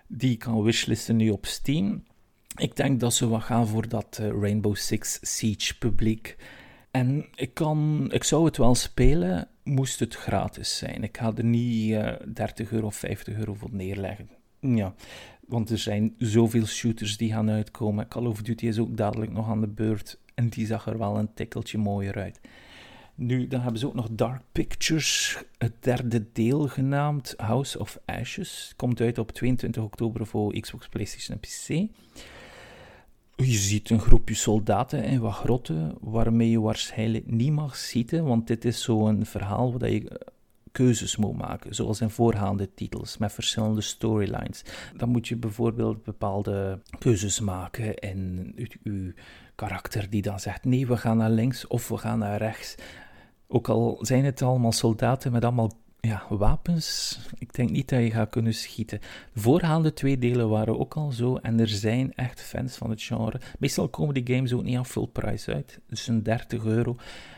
Die 0.08 0.38
kan 0.38 0.64
wishlisten 0.64 1.16
nu 1.16 1.30
op 1.30 1.46
Steam. 1.46 2.04
Ik 2.56 2.76
denk 2.76 3.00
dat 3.00 3.14
ze 3.14 3.28
wat 3.28 3.44
gaan 3.44 3.68
voor 3.68 3.88
dat 3.88 4.20
uh, 4.22 4.28
Rainbow 4.28 4.76
Six 4.76 5.20
Siege 5.22 5.78
publiek. 5.78 6.36
En 6.92 7.26
ik, 7.36 7.54
kan, 7.54 8.08
ik 8.12 8.24
zou 8.24 8.46
het 8.46 8.58
wel 8.58 8.76
spelen, 8.76 9.48
moest 9.64 10.00
het 10.00 10.16
gratis 10.16 10.78
zijn. 10.78 11.04
Ik 11.04 11.18
ga 11.18 11.32
er 11.36 11.44
niet 11.44 11.92
uh, 11.92 12.14
30 12.34 12.72
euro 12.72 12.86
of 12.86 12.96
50 12.96 13.38
euro 13.38 13.54
voor 13.54 13.72
neerleggen. 13.72 14.30
Ja, 14.60 14.94
want 15.50 15.70
er 15.70 15.78
zijn 15.78 16.16
zoveel 16.18 16.66
shooters 16.66 17.18
die 17.18 17.32
gaan 17.32 17.50
uitkomen. 17.50 18.08
Call 18.08 18.26
of 18.26 18.42
Duty 18.42 18.68
is 18.68 18.80
ook 18.80 18.98
dadelijk 18.98 19.32
nog 19.32 19.50
aan 19.50 19.62
de 19.62 19.68
beurt. 19.68 20.20
En 20.36 20.50
die 20.50 20.66
zag 20.66 20.88
er 20.88 20.98
wel 20.98 21.18
een 21.18 21.34
tikkeltje 21.34 21.78
mooier 21.78 22.16
uit. 22.16 22.40
Nu, 23.16 23.48
dan 23.48 23.62
hebben 23.62 23.80
ze 23.80 23.88
ook 23.88 23.94
nog 23.94 24.08
Dark 24.12 24.42
Pictures, 24.52 25.44
het 25.58 25.74
derde 25.80 26.26
deel 26.34 26.68
genaamd 26.68 27.34
House 27.38 27.80
of 27.80 28.00
Ashes. 28.06 28.74
Komt 28.76 29.02
uit 29.02 29.18
op 29.18 29.32
22 29.32 29.84
oktober 29.84 30.26
voor 30.26 30.60
Xbox, 30.60 30.88
PlayStation 30.88 31.38
en 31.38 31.40
PC. 31.40 31.92
Je 33.36 33.58
ziet 33.58 33.90
een 33.90 34.00
groepje 34.00 34.36
soldaten 34.36 35.04
in 35.04 35.20
wat 35.20 35.34
grotten, 35.34 35.98
waarmee 36.02 36.50
je 36.50 36.60
waarschijnlijk 36.60 37.32
niet 37.32 37.52
mag 37.52 37.76
zitten, 37.76 38.26
want 38.26 38.48
dit 38.48 38.66
is 38.66 38.82
zo'n 38.82 39.26
verhaal 39.26 39.78
waar 39.78 39.90
je 39.90 40.22
keuzes 40.72 41.16
moet 41.16 41.38
maken, 41.38 41.76
zoals 41.76 42.02
in 42.02 42.10
voorgaande 42.10 42.74
titels 42.74 43.18
met 43.18 43.34
verschillende 43.34 43.82
storylines. 43.82 44.64
Dan 44.98 45.10
moet 45.10 45.28
je 45.28 45.36
bijvoorbeeld 45.36 46.04
bepaalde 46.04 46.80
keuzes 47.00 47.40
maken 47.40 47.96
in 47.96 48.54
uw 48.84 49.12
karakter 49.56 50.10
die 50.10 50.22
dan 50.22 50.40
zegt: 50.40 50.66
nee, 50.66 50.88
we 50.88 50.98
gaan 50.98 51.18
naar 51.18 51.30
links 51.30 51.68
of 51.68 51.88
we 51.88 51.98
gaan 51.98 52.20
naar 52.20 52.38
rechts. 52.38 52.76
Ook 53.48 53.70
al 53.70 53.98
zijn 54.02 54.26
het 54.26 54.42
allemaal 54.42 54.72
soldaten 54.72 55.32
met 55.32 55.44
allemaal 55.44 55.72
ja, 56.02 56.26
wapens, 56.30 57.20
ik 57.38 57.54
denk 57.54 57.70
niet 57.70 57.90
dat 57.90 58.00
je 58.00 58.12
gaat 58.12 58.30
kunnen 58.30 58.54
schieten. 58.54 59.00
De 59.34 59.40
voorgaande 59.40 59.94
twee 59.94 60.18
delen 60.18 60.50
waren 60.50 60.80
ook 60.80 60.94
al 60.94 61.12
zo 61.12 61.36
en 61.36 61.60
er 61.60 61.68
zijn 61.68 62.14
echt 62.14 62.42
fans 62.42 62.78
van 62.78 62.90
het 62.90 63.02
genre. 63.02 63.42
Meestal 63.60 63.90
komen 63.90 64.14
die 64.14 64.36
games 64.36 64.54
ook 64.54 64.64
niet 64.64 64.78
aan 64.78 64.86
full 64.86 65.08
price 65.08 65.54
uit, 65.54 65.80
dus 65.88 66.08
een 66.08 66.24
30 66.24 66.66
euro. 66.66 66.96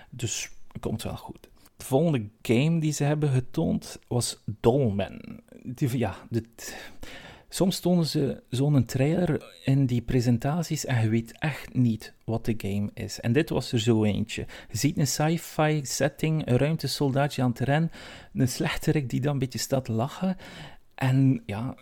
Dus 0.09 0.51
komt 0.79 1.03
wel 1.03 1.17
goed. 1.17 1.49
De 1.81 1.87
volgende 1.87 2.29
game 2.41 2.79
die 2.79 2.91
ze 2.91 3.03
hebben 3.03 3.29
getoond 3.29 3.99
was 4.07 4.43
Dolmen. 4.59 5.43
Die, 5.63 5.97
ja, 5.97 6.15
dit, 6.29 6.77
soms 7.49 7.79
tonen 7.79 8.05
ze 8.05 8.43
zo'n 8.49 8.85
trailer 8.85 9.55
in 9.63 9.85
die 9.85 10.01
presentaties 10.01 10.85
en 10.85 11.01
je 11.01 11.09
weet 11.09 11.37
echt 11.39 11.73
niet 11.73 12.13
wat 12.25 12.45
de 12.45 12.53
game 12.57 12.89
is. 12.93 13.19
En 13.19 13.31
dit 13.33 13.49
was 13.49 13.71
er 13.71 13.79
zo 13.79 14.03
eentje. 14.03 14.45
Je 14.69 14.77
ziet 14.77 14.97
een 14.97 15.07
sci-fi 15.07 15.79
setting, 15.83 16.47
een 16.47 16.57
ruimtesoldaatje 16.57 17.41
aan 17.41 17.49
het 17.49 17.59
rennen, 17.59 17.91
een 18.33 18.47
slechterik 18.47 19.09
die 19.09 19.21
dan 19.21 19.33
een 19.33 19.39
beetje 19.39 19.59
staat 19.59 19.87
lachen 19.87 20.37
en 20.95 21.43
ja, 21.45 21.75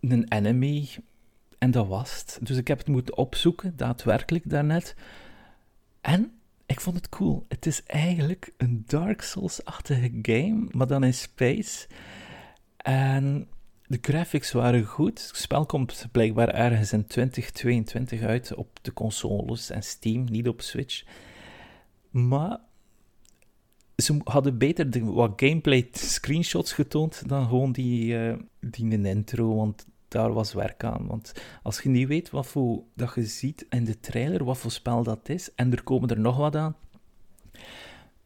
een 0.00 0.32
enemy. 0.32 0.88
En 1.58 1.70
dat 1.70 1.86
was 1.86 2.20
het. 2.20 2.38
Dus 2.42 2.56
ik 2.56 2.68
heb 2.68 2.78
het 2.78 2.88
moeten 2.88 3.16
opzoeken, 3.16 3.76
daadwerkelijk 3.76 4.50
daarnet. 4.50 4.94
En 6.00 6.37
ik 6.68 6.80
vond 6.80 6.96
het 6.96 7.08
cool. 7.08 7.44
Het 7.48 7.66
is 7.66 7.82
eigenlijk 7.82 8.52
een 8.56 8.82
Dark 8.86 9.22
Souls-achtige 9.22 10.18
game, 10.22 10.68
maar 10.70 10.86
dan 10.86 11.04
in 11.04 11.14
space. 11.14 11.86
En 12.76 13.48
de 13.86 13.98
graphics 14.00 14.52
waren 14.52 14.84
goed. 14.84 15.26
Het 15.26 15.36
spel 15.36 15.66
komt 15.66 16.06
blijkbaar 16.12 16.48
ergens 16.48 16.92
in 16.92 17.06
2022 17.06 18.22
uit 18.22 18.54
op 18.54 18.78
de 18.82 18.92
consoles 18.92 19.70
en 19.70 19.82
Steam, 19.82 20.24
niet 20.24 20.48
op 20.48 20.60
Switch. 20.60 21.04
Maar 22.10 22.60
ze 23.96 24.20
hadden 24.24 24.58
beter 24.58 24.90
de, 24.90 25.04
wat 25.04 25.32
gameplay 25.36 25.88
screenshots 25.92 26.72
getoond 26.72 27.28
dan 27.28 27.44
gewoon 27.44 27.72
die, 27.72 28.14
uh, 28.14 28.36
die 28.60 29.02
intro, 29.02 29.56
want 29.56 29.86
daar 30.08 30.32
was 30.32 30.52
werk 30.52 30.84
aan. 30.84 31.06
Want 31.06 31.32
als 31.62 31.80
je 31.80 31.88
niet 31.88 32.08
weet 32.08 32.30
wat 32.30 32.46
voor, 32.46 32.82
dat 32.94 33.14
je 33.14 33.26
ziet 33.26 33.66
in 33.68 33.84
de 33.84 34.00
trailer, 34.00 34.44
wat 34.44 34.58
voor 34.58 34.70
spel 34.70 35.02
dat 35.02 35.28
is, 35.28 35.54
en 35.54 35.72
er 35.72 35.82
komen 35.82 36.08
er 36.08 36.20
nog 36.20 36.36
wat 36.36 36.56
aan, 36.56 36.76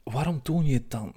waarom 0.02 0.42
toon 0.42 0.64
je 0.64 0.74
het 0.74 0.90
dan? 0.90 1.14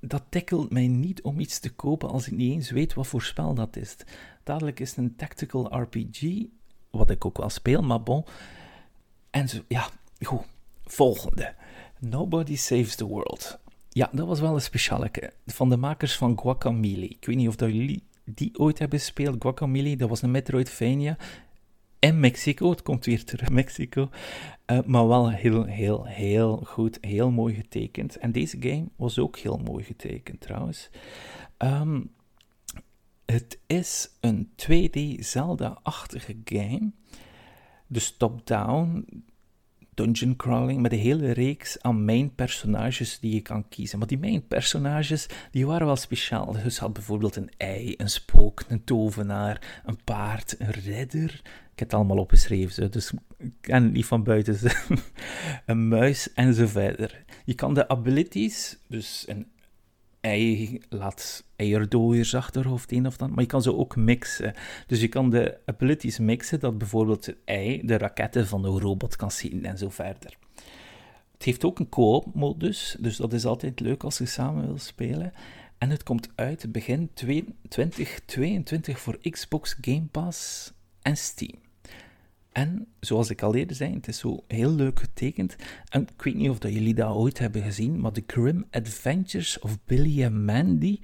Dat 0.00 0.22
tikkelt 0.28 0.70
mij 0.70 0.86
niet 0.86 1.22
om 1.22 1.40
iets 1.40 1.58
te 1.58 1.70
kopen 1.70 2.08
als 2.08 2.26
ik 2.26 2.32
niet 2.32 2.52
eens 2.52 2.70
weet 2.70 2.94
wat 2.94 3.06
voor 3.06 3.22
spel 3.22 3.54
dat 3.54 3.76
is. 3.76 3.96
Dadelijk 4.42 4.80
is 4.80 4.88
het 4.88 4.98
een 4.98 5.16
tactical 5.16 5.80
RPG, 5.80 6.44
wat 6.90 7.10
ik 7.10 7.24
ook 7.24 7.38
wel 7.38 7.50
speel, 7.50 7.82
maar 7.82 8.02
bon. 8.02 8.24
En 9.30 9.48
zo, 9.48 9.62
ja, 9.68 9.88
goed. 10.20 10.44
Volgende. 10.84 11.54
Nobody 11.98 12.56
Saves 12.56 12.96
the 12.96 13.06
World. 13.06 13.58
Ja, 13.88 14.08
dat 14.12 14.26
was 14.26 14.40
wel 14.40 14.54
een 14.54 14.60
speciale. 14.60 15.10
Van 15.46 15.68
de 15.68 15.76
makers 15.76 16.16
van 16.16 16.40
Guacamole. 16.40 17.08
Ik 17.08 17.24
weet 17.24 17.36
niet 17.36 17.48
of 17.48 17.56
dat 17.56 17.72
jullie 17.72 18.02
die 18.34 18.58
ooit 18.58 18.78
hebben 18.78 18.98
gespeeld. 18.98 19.36
Guacamole, 19.38 19.96
dat 19.96 20.08
was 20.08 20.22
een 20.22 20.30
Metroidvania. 20.30 21.16
In 21.98 22.20
Mexico, 22.20 22.70
het 22.70 22.82
komt 22.82 23.04
weer 23.04 23.24
terug 23.24 23.50
Mexico. 23.62 24.08
Uh, 24.66 24.78
maar 24.84 25.08
wel 25.08 25.30
heel, 25.30 25.64
heel, 25.64 26.06
heel 26.06 26.56
goed, 26.56 26.98
heel 27.00 27.30
mooi 27.30 27.54
getekend. 27.54 28.16
En 28.16 28.32
deze 28.32 28.56
game 28.60 28.88
was 28.96 29.18
ook 29.18 29.38
heel 29.38 29.60
mooi 29.64 29.84
getekend 29.84 30.40
trouwens. 30.40 30.90
Um, 31.58 32.10
het 33.26 33.58
is 33.66 34.10
een 34.20 34.50
2D 34.56 35.18
Zelda-achtige 35.18 36.36
game. 36.44 36.90
Dus 37.86 38.16
top-down, 38.16 39.06
dungeon 39.96 40.36
crawling 40.36 40.80
met 40.80 40.92
een 40.92 40.98
hele 40.98 41.30
reeks 41.30 41.82
aan 41.82 42.04
main 42.04 42.34
personages 42.34 43.18
die 43.20 43.34
je 43.34 43.40
kan 43.40 43.68
kiezen. 43.68 43.98
Maar 43.98 44.08
die 44.08 44.18
main 44.18 44.46
personages 44.46 45.26
die 45.50 45.66
waren 45.66 45.86
wel 45.86 45.96
speciaal. 45.96 46.52
Dus 46.52 46.78
had 46.78 46.92
bijvoorbeeld 46.92 47.36
een 47.36 47.50
ei, 47.56 47.94
een 47.96 48.10
spook, 48.10 48.64
een 48.68 48.84
tovenaar, 48.84 49.82
een 49.84 49.98
paard, 50.04 50.54
een 50.58 50.70
redder. 50.70 51.40
Ik 51.72 51.82
heb 51.82 51.90
het 51.90 51.94
allemaal 51.94 52.18
opgeschreven, 52.18 52.90
dus 52.90 53.12
ik 53.38 53.52
ken 53.60 53.82
het 53.82 53.92
niet 53.92 54.06
van 54.06 54.22
buiten. 54.22 54.58
een 55.66 55.88
muis 55.88 56.32
en 56.32 56.54
zo 56.54 56.66
verder. 56.66 57.24
Je 57.44 57.54
kan 57.54 57.74
de 57.74 57.88
abilities, 57.88 58.78
dus 58.88 59.24
een 59.28 59.46
ei 60.20 60.80
laat 60.88 61.44
eierdooiers 61.56 62.34
achter 62.34 62.70
of 62.70 62.80
het 62.80 62.92
een 62.92 63.06
of 63.06 63.16
dat, 63.16 63.30
maar 63.30 63.40
je 63.40 63.46
kan 63.46 63.62
ze 63.62 63.74
ook 63.74 63.96
mixen. 63.96 64.54
Dus 64.86 65.00
je 65.00 65.08
kan 65.08 65.30
de 65.30 65.58
abilities 65.64 66.18
mixen, 66.18 66.60
dat 66.60 66.78
bijvoorbeeld 66.78 67.26
het 67.26 67.36
ei 67.44 67.80
de 67.84 67.98
raketten 67.98 68.46
van 68.46 68.62
de 68.62 68.68
robot 68.68 69.16
kan 69.16 69.30
zien 69.30 69.64
en 69.64 69.78
zo 69.78 69.88
verder. 69.90 70.36
Het 71.32 71.42
heeft 71.44 71.64
ook 71.64 71.78
een 71.78 71.88
co-op 71.88 72.34
modus, 72.34 72.96
dus 72.98 73.16
dat 73.16 73.32
is 73.32 73.44
altijd 73.44 73.80
leuk 73.80 74.04
als 74.04 74.18
je 74.18 74.26
samen 74.26 74.66
wil 74.66 74.78
spelen. 74.78 75.32
En 75.78 75.90
het 75.90 76.02
komt 76.02 76.28
uit 76.34 76.72
begin 76.72 77.10
2022 77.68 79.00
voor 79.00 79.18
Xbox 79.30 79.76
Game 79.80 80.06
Pass 80.10 80.72
en 81.02 81.16
Steam. 81.16 81.64
En 82.52 82.86
zoals 83.00 83.30
ik 83.30 83.42
al 83.42 83.54
eerder 83.54 83.76
zei, 83.76 83.94
het 83.94 84.08
is 84.08 84.18
zo 84.18 84.44
heel 84.48 84.70
leuk 84.70 85.00
getekend. 85.00 85.56
En 85.88 86.02
ik 86.02 86.22
weet 86.22 86.34
niet 86.34 86.50
of 86.50 86.58
dat 86.58 86.72
jullie 86.72 86.94
dat 86.94 87.14
ooit 87.14 87.38
hebben 87.38 87.62
gezien, 87.62 88.00
maar 88.00 88.12
The 88.12 88.24
Grim 88.26 88.64
Adventures 88.70 89.58
of 89.58 89.78
Billy 89.84 90.24
and 90.24 90.34
Mandy. 90.34 91.00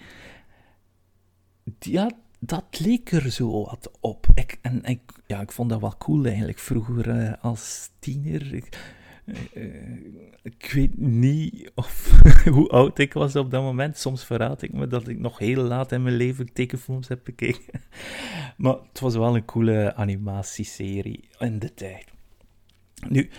Ja, 1.78 2.10
dat 2.38 2.80
leek 2.80 3.12
er 3.12 3.30
zo 3.30 3.64
wat 3.64 3.90
op. 4.00 4.26
Ik, 4.34 4.58
en 4.62 4.84
ik, 4.84 5.00
ja, 5.26 5.40
ik 5.40 5.52
vond 5.52 5.70
dat 5.70 5.80
wel 5.80 5.96
cool 5.98 6.24
eigenlijk 6.24 6.58
vroeger 6.58 7.08
uh, 7.08 7.32
als 7.40 7.90
tiener. 7.98 8.54
Ik, 8.54 8.78
uh, 9.54 9.64
ik 10.42 10.70
weet 10.74 10.98
niet 10.98 11.70
of, 11.74 12.20
hoe 12.54 12.68
oud 12.68 12.98
ik 12.98 13.12
was 13.12 13.36
op 13.36 13.50
dat 13.50 13.62
moment. 13.62 13.96
Soms 13.96 14.24
verraad 14.24 14.62
ik 14.62 14.72
me 14.72 14.86
dat 14.86 15.08
ik 15.08 15.18
nog 15.18 15.38
heel 15.38 15.62
laat 15.62 15.92
in 15.92 16.02
mijn 16.02 16.16
leven 16.16 16.52
tekenfilms 16.52 17.08
heb 17.08 17.20
bekeken. 17.24 17.80
Maar 18.56 18.76
het 18.88 19.00
was 19.00 19.14
wel 19.14 19.36
een 19.36 19.44
coole 19.44 19.94
animatieserie 19.94 21.28
in 21.38 21.58
de 21.58 21.74
tijd. 21.74 22.04
Nu, 23.08 23.30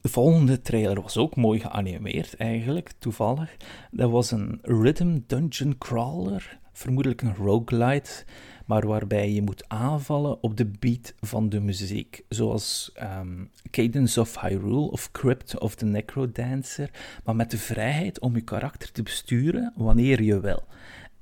de 0.00 0.08
volgende 0.08 0.60
trailer 0.60 1.02
was 1.02 1.16
ook 1.16 1.36
mooi 1.36 1.60
geanimeerd, 1.60 2.36
eigenlijk, 2.36 2.92
toevallig. 2.98 3.56
Dat 3.90 4.10
was 4.10 4.30
een 4.30 4.58
Rhythm 4.62 5.18
Dungeon 5.26 5.78
Crawler, 5.78 6.58
vermoedelijk 6.76 7.22
een 7.22 7.34
roguelite 7.34 8.24
maar 8.66 8.86
waarbij 8.86 9.32
je 9.32 9.42
moet 9.42 9.68
aanvallen 9.68 10.42
op 10.42 10.56
de 10.56 10.66
beat 10.66 11.14
van 11.20 11.48
de 11.48 11.60
muziek. 11.60 12.24
Zoals 12.28 12.92
um, 13.02 13.50
Cadence 13.70 14.20
of 14.20 14.40
Hyrule 14.40 14.90
of 14.90 15.10
Crypt 15.12 15.58
of 15.58 15.74
the 15.74 15.84
Necrodancer, 15.84 16.90
maar 17.24 17.36
met 17.36 17.50
de 17.50 17.58
vrijheid 17.58 18.20
om 18.20 18.34
je 18.34 18.40
karakter 18.40 18.92
te 18.92 19.02
besturen 19.02 19.72
wanneer 19.76 20.22
je 20.22 20.40
wil. 20.40 20.64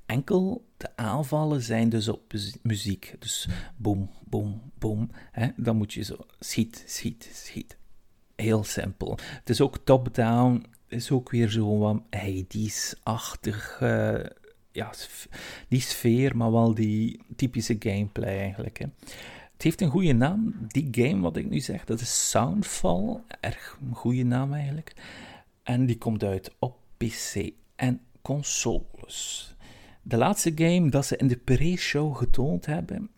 Enkel 0.07 0.65
de 0.77 0.97
aanvallen 0.97 1.63
zijn 1.63 1.89
dus 1.89 2.09
op 2.09 2.33
muziek. 2.63 3.15
Dus 3.19 3.49
boom, 3.77 4.11
boom, 4.25 4.63
boom. 4.79 5.11
Hè? 5.33 5.49
Dan 5.57 5.77
moet 5.77 5.93
je 5.93 6.03
zo 6.03 6.17
schiet, 6.41 6.85
schiet, 6.87 7.31
schiet. 7.33 7.77
Heel 8.37 8.65
simpel. 8.65 9.19
Het 9.21 9.51
is 9.51 9.61
ook 9.61 9.79
top-down. 9.85 10.65
is 10.89 11.11
ook 11.11 11.31
weer 11.31 11.49
zo 11.51 11.79
wat 11.79 12.03
Hades-achtig. 12.11 13.79
Ja, 14.75 14.91
die 15.69 15.81
sfeer, 15.81 16.37
maar 16.37 16.53
wel 16.53 16.75
die 16.75 17.21
typische 17.37 17.77
gameplay 17.79 18.39
eigenlijk. 18.39 18.79
Hè. 18.79 18.87
Het 19.53 19.63
heeft 19.63 19.81
een 19.81 19.91
goede 19.91 20.13
naam, 20.13 20.55
die 20.69 20.89
game 20.91 21.21
wat 21.21 21.37
ik 21.37 21.51
nu 21.51 21.61
zeg, 21.61 21.85
dat 21.85 22.01
is 22.01 22.31
Soundfall. 22.31 23.21
Erg 23.41 23.79
een 23.87 23.95
goede 23.95 24.25
naam 24.25 24.53
eigenlijk. 24.53 24.93
En 25.63 25.87
die 25.87 25.99
komt 25.99 26.25
uit 26.25 26.55
op 26.59 26.77
PC 26.97 27.51
en 27.77 28.01
consoles. 28.23 29.55
De 30.03 30.17
laatste 30.17 30.53
game 30.55 30.91
dat 30.91 31.07
ze 31.07 31.17
in 31.17 31.29
de 31.29 31.37
pre-show 31.37 32.17
getoond 32.17 32.67
hebben, 32.67 33.11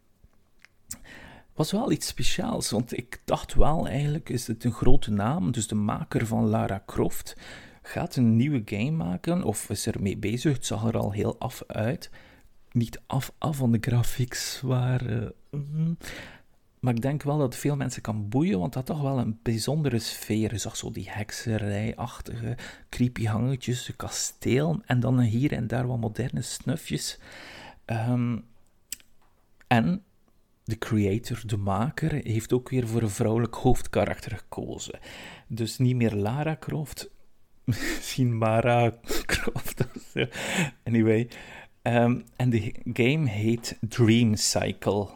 was 1.54 1.72
wel 1.72 1.90
iets 1.92 2.06
speciaals. 2.06 2.70
Want 2.70 2.96
ik 2.96 3.20
dacht 3.24 3.54
wel, 3.54 3.88
eigenlijk 3.88 4.28
is 4.28 4.46
het 4.46 4.64
een 4.64 4.72
grote 4.72 5.10
naam. 5.10 5.52
Dus 5.52 5.66
de 5.66 5.74
maker 5.74 6.26
van 6.26 6.48
Lara 6.48 6.82
Croft 6.86 7.36
gaat 7.86 8.16
een 8.16 8.36
nieuwe 8.36 8.62
game 8.64 8.90
maken 8.90 9.42
of 9.42 9.70
is 9.70 9.86
er 9.86 10.02
mee 10.02 10.16
bezig. 10.16 10.52
Het 10.52 10.66
zag 10.66 10.84
er 10.84 10.98
al 10.98 11.12
heel 11.12 11.38
af 11.38 11.62
uit. 11.66 12.10
Niet 12.72 13.00
af, 13.06 13.32
af 13.38 13.56
van 13.56 13.72
de 13.72 13.78
graphics 13.80 14.60
waren. 14.60 15.32
Mm, 15.50 15.98
maar 16.80 16.94
ik 16.94 17.02
denk 17.02 17.22
wel 17.22 17.38
dat 17.38 17.56
veel 17.56 17.76
mensen 17.76 18.02
kan 18.02 18.28
boeien, 18.28 18.58
want 18.58 18.72
dat 18.72 18.86
toch 18.86 19.00
wel 19.00 19.18
een 19.18 19.38
bijzondere 19.42 19.98
sfeer. 19.98 20.52
Je 20.52 20.58
zag 20.58 20.76
zo 20.76 20.90
die 20.90 21.10
hekserij-achtige 21.10 22.56
creepy 22.88 23.24
hangetjes, 23.24 23.88
een 23.88 23.96
kasteel 23.96 24.80
en 24.84 25.00
dan 25.00 25.20
hier 25.20 25.52
en 25.52 25.66
daar 25.66 25.86
wat 25.86 26.00
moderne 26.00 26.42
snufjes. 26.42 27.18
Um, 27.86 28.44
en 29.66 30.02
de 30.64 30.78
creator, 30.78 31.42
de 31.46 31.56
maker, 31.56 32.12
heeft 32.12 32.52
ook 32.52 32.68
weer 32.68 32.88
voor 32.88 33.02
een 33.02 33.10
vrouwelijk 33.10 33.54
hoofdkarakter 33.54 34.36
gekozen. 34.36 34.98
Dus 35.46 35.78
niet 35.78 35.96
meer 35.96 36.14
Lara 36.14 36.56
Croft, 36.56 37.10
misschien 37.96 38.38
Mara 38.38 38.92
Croft 39.26 39.84
of 39.94 40.14
anyway. 40.84 41.28
Ehm, 41.82 42.20
en 42.36 42.50
de 42.50 42.74
game 42.92 43.28
heet 43.28 43.76
Dream 43.80 44.34
Cycle. 44.34 45.08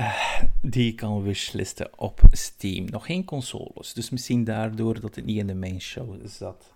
Uh, 0.00 0.42
die 0.62 0.94
kan 0.94 1.22
wishlisten 1.22 1.98
op 1.98 2.20
Steam. 2.30 2.84
Nog 2.84 3.06
geen 3.06 3.24
consoles, 3.24 3.92
dus 3.92 4.10
misschien 4.10 4.44
daardoor 4.44 5.00
dat 5.00 5.14
het 5.14 5.24
niet 5.24 5.38
in 5.38 5.46
de 5.46 5.54
main 5.54 5.80
show 5.80 6.26
zat. 6.26 6.72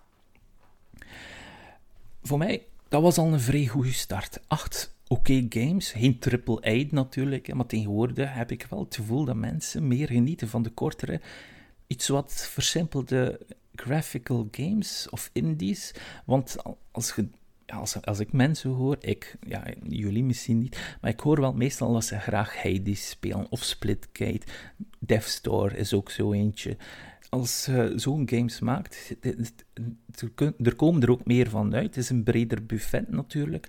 Voor 2.23 2.37
mij, 2.37 2.63
dat 2.87 3.01
was 3.01 3.17
al 3.17 3.33
een 3.33 3.39
vrij 3.39 3.65
goede 3.65 3.93
start. 3.93 4.39
Acht 4.47 4.95
oké 5.07 5.45
games, 5.49 5.91
geen 5.91 6.19
triple 6.19 6.67
A 6.67 6.85
natuurlijk, 6.91 7.53
maar 7.53 7.65
tegenwoordig 7.65 8.33
heb 8.33 8.51
ik 8.51 8.67
wel 8.69 8.79
het 8.79 8.95
gevoel 8.95 9.25
dat 9.25 9.35
mensen 9.35 9.87
meer 9.87 10.07
genieten 10.07 10.47
van 10.47 10.63
de 10.63 10.69
kortere, 10.69 11.21
iets 11.87 12.07
wat 12.07 12.47
versimpelde 12.51 13.39
graphical 13.79 14.47
games 14.51 15.07
of 15.09 15.29
indies. 15.33 15.93
Want 16.25 16.55
als 16.91 17.13
je 17.15 17.27
als, 17.69 18.01
als 18.01 18.19
ik 18.19 18.31
mensen 18.31 18.69
hoor, 18.69 18.97
ik, 18.99 19.35
ja, 19.47 19.63
jullie 19.83 20.23
misschien 20.23 20.59
niet, 20.59 20.95
maar 21.01 21.11
ik 21.11 21.19
hoor 21.19 21.41
wel 21.41 21.53
meestal 21.53 21.93
dat 21.93 22.05
ze 22.05 22.19
graag 22.19 22.63
Hades 22.63 23.09
spelen 23.09 23.51
of 23.51 23.63
Splitgate. 23.63 24.41
Death 24.99 25.23
Store 25.23 25.77
is 25.77 25.93
ook 25.93 26.09
zo 26.09 26.31
eentje. 26.31 26.77
Als 27.29 27.65
je 27.65 27.93
zo'n 27.95 28.29
games 28.29 28.59
maakt, 28.59 29.15
er 30.57 30.75
komen 30.75 31.01
er 31.01 31.11
ook 31.11 31.25
meer 31.25 31.49
van 31.49 31.75
uit. 31.75 31.85
Het 31.85 31.97
is 31.97 32.09
een 32.09 32.23
breder 32.23 32.65
buffet 32.65 33.09
natuurlijk. 33.09 33.67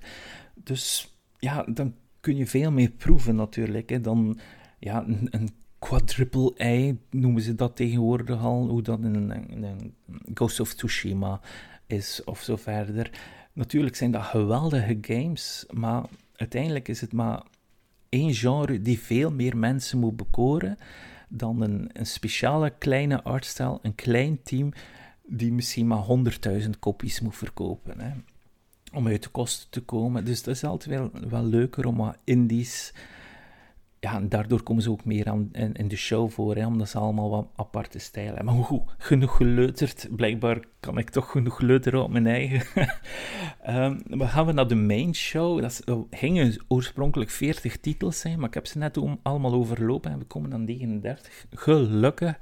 Dus 0.55 1.15
ja, 1.39 1.63
dan 1.63 1.95
kun 2.21 2.37
je 2.37 2.47
veel 2.47 2.73
meer 2.73 2.91
proeven 2.91 3.35
natuurlijk. 3.35 3.91
Hè, 3.91 4.01
dan 4.01 4.39
ja, 4.79 5.05
een, 5.07 5.29
een 5.31 5.51
quadruple 5.81 6.55
A 6.63 6.95
noemen 7.11 7.43
ze 7.43 7.55
dat 7.55 7.77
tegenwoordig 7.77 8.41
al. 8.41 8.69
Hoe 8.69 8.83
dat 8.83 8.99
in, 9.01 9.15
een 9.15 9.95
Ghost 10.35 10.61
of 10.61 10.75
Tsushima 10.75 11.41
is 11.87 12.25
of 12.25 12.41
zo 12.41 12.57
verder. 12.57 13.11
Natuurlijk 13.53 13.97
zijn 13.97 14.11
dat 14.11 14.23
geweldige 14.23 14.99
games, 15.01 15.67
maar 15.71 16.05
uiteindelijk 16.37 16.89
is 16.89 17.01
het 17.01 17.13
maar 17.13 17.43
één 18.09 18.35
genre 18.35 18.83
die 18.83 19.01
veel 19.01 19.31
meer 19.31 19.57
mensen 19.57 19.99
moet 19.99 20.17
bekoren 20.17 20.79
dan 21.29 21.61
een, 21.61 21.91
speciale 22.07 22.73
kleine 22.79 23.23
artstyle, 23.23 23.79
een 23.83 23.95
klein 23.95 24.43
team 24.43 24.73
die 25.27 25.53
misschien 25.53 25.87
maar 25.87 26.05
100.000 26.63 26.71
kopies 26.79 27.21
moet 27.21 27.37
verkopen. 27.37 28.01
Hè, 28.01 28.11
om 28.93 29.07
uit 29.07 29.23
de 29.23 29.29
kosten 29.29 29.71
te 29.71 29.81
komen. 29.81 30.25
Dus 30.25 30.43
dat 30.43 30.55
is 30.55 30.65
altijd 30.65 30.99
wel, 30.99 31.11
wel 31.29 31.45
leuker 31.45 31.87
om 31.87 31.97
wat 31.97 32.19
indies 32.25 32.93
ja, 34.01 34.15
en 34.15 34.29
daardoor 34.29 34.63
komen 34.63 34.83
ze 34.83 34.91
ook 34.91 35.05
meer 35.05 35.29
aan, 35.29 35.49
in, 35.53 35.89
de 35.89 35.97
show 35.97 36.31
voor, 36.31 36.57
hè, 36.57 36.67
omdat 36.67 36.89
ze 36.89 36.99
allemaal 36.99 37.31
wat 37.31 37.49
aparte 37.57 37.99
stijlen 37.99 38.35
hebben. 38.35 38.55
Maar 38.55 38.65
goed, 38.65 38.95
genoeg 38.99 39.37
geleuterd. 39.37 40.09
Blijkbaar 40.11 40.61
kan 40.81 40.99
ik 40.99 41.11
toch 41.11 41.31
genoeg 41.31 41.61
leuteren 41.61 42.03
op 42.03 42.11
mijn 42.11 42.27
eigen. 42.27 42.89
um, 43.69 44.03
we 44.19 44.27
gaan 44.27 44.47
we 44.47 44.53
naar 44.53 44.69
de 44.69 44.75
main 44.75 45.15
show. 45.15 45.61
Dat 45.61 45.83
gingen 46.11 46.65
oorspronkelijk 46.69 47.31
40 47.31 47.81
titels 47.81 48.21
zijn, 48.21 48.39
maar 48.39 48.49
ik 48.49 48.55
heb 48.55 48.67
ze 48.67 48.79
net 48.79 48.99
allemaal 49.23 49.53
overlopen 49.53 50.11
en 50.11 50.19
we 50.19 50.25
komen 50.25 50.53
aan 50.53 50.65
39. 50.65 51.47
Gelukkig. 51.51 52.39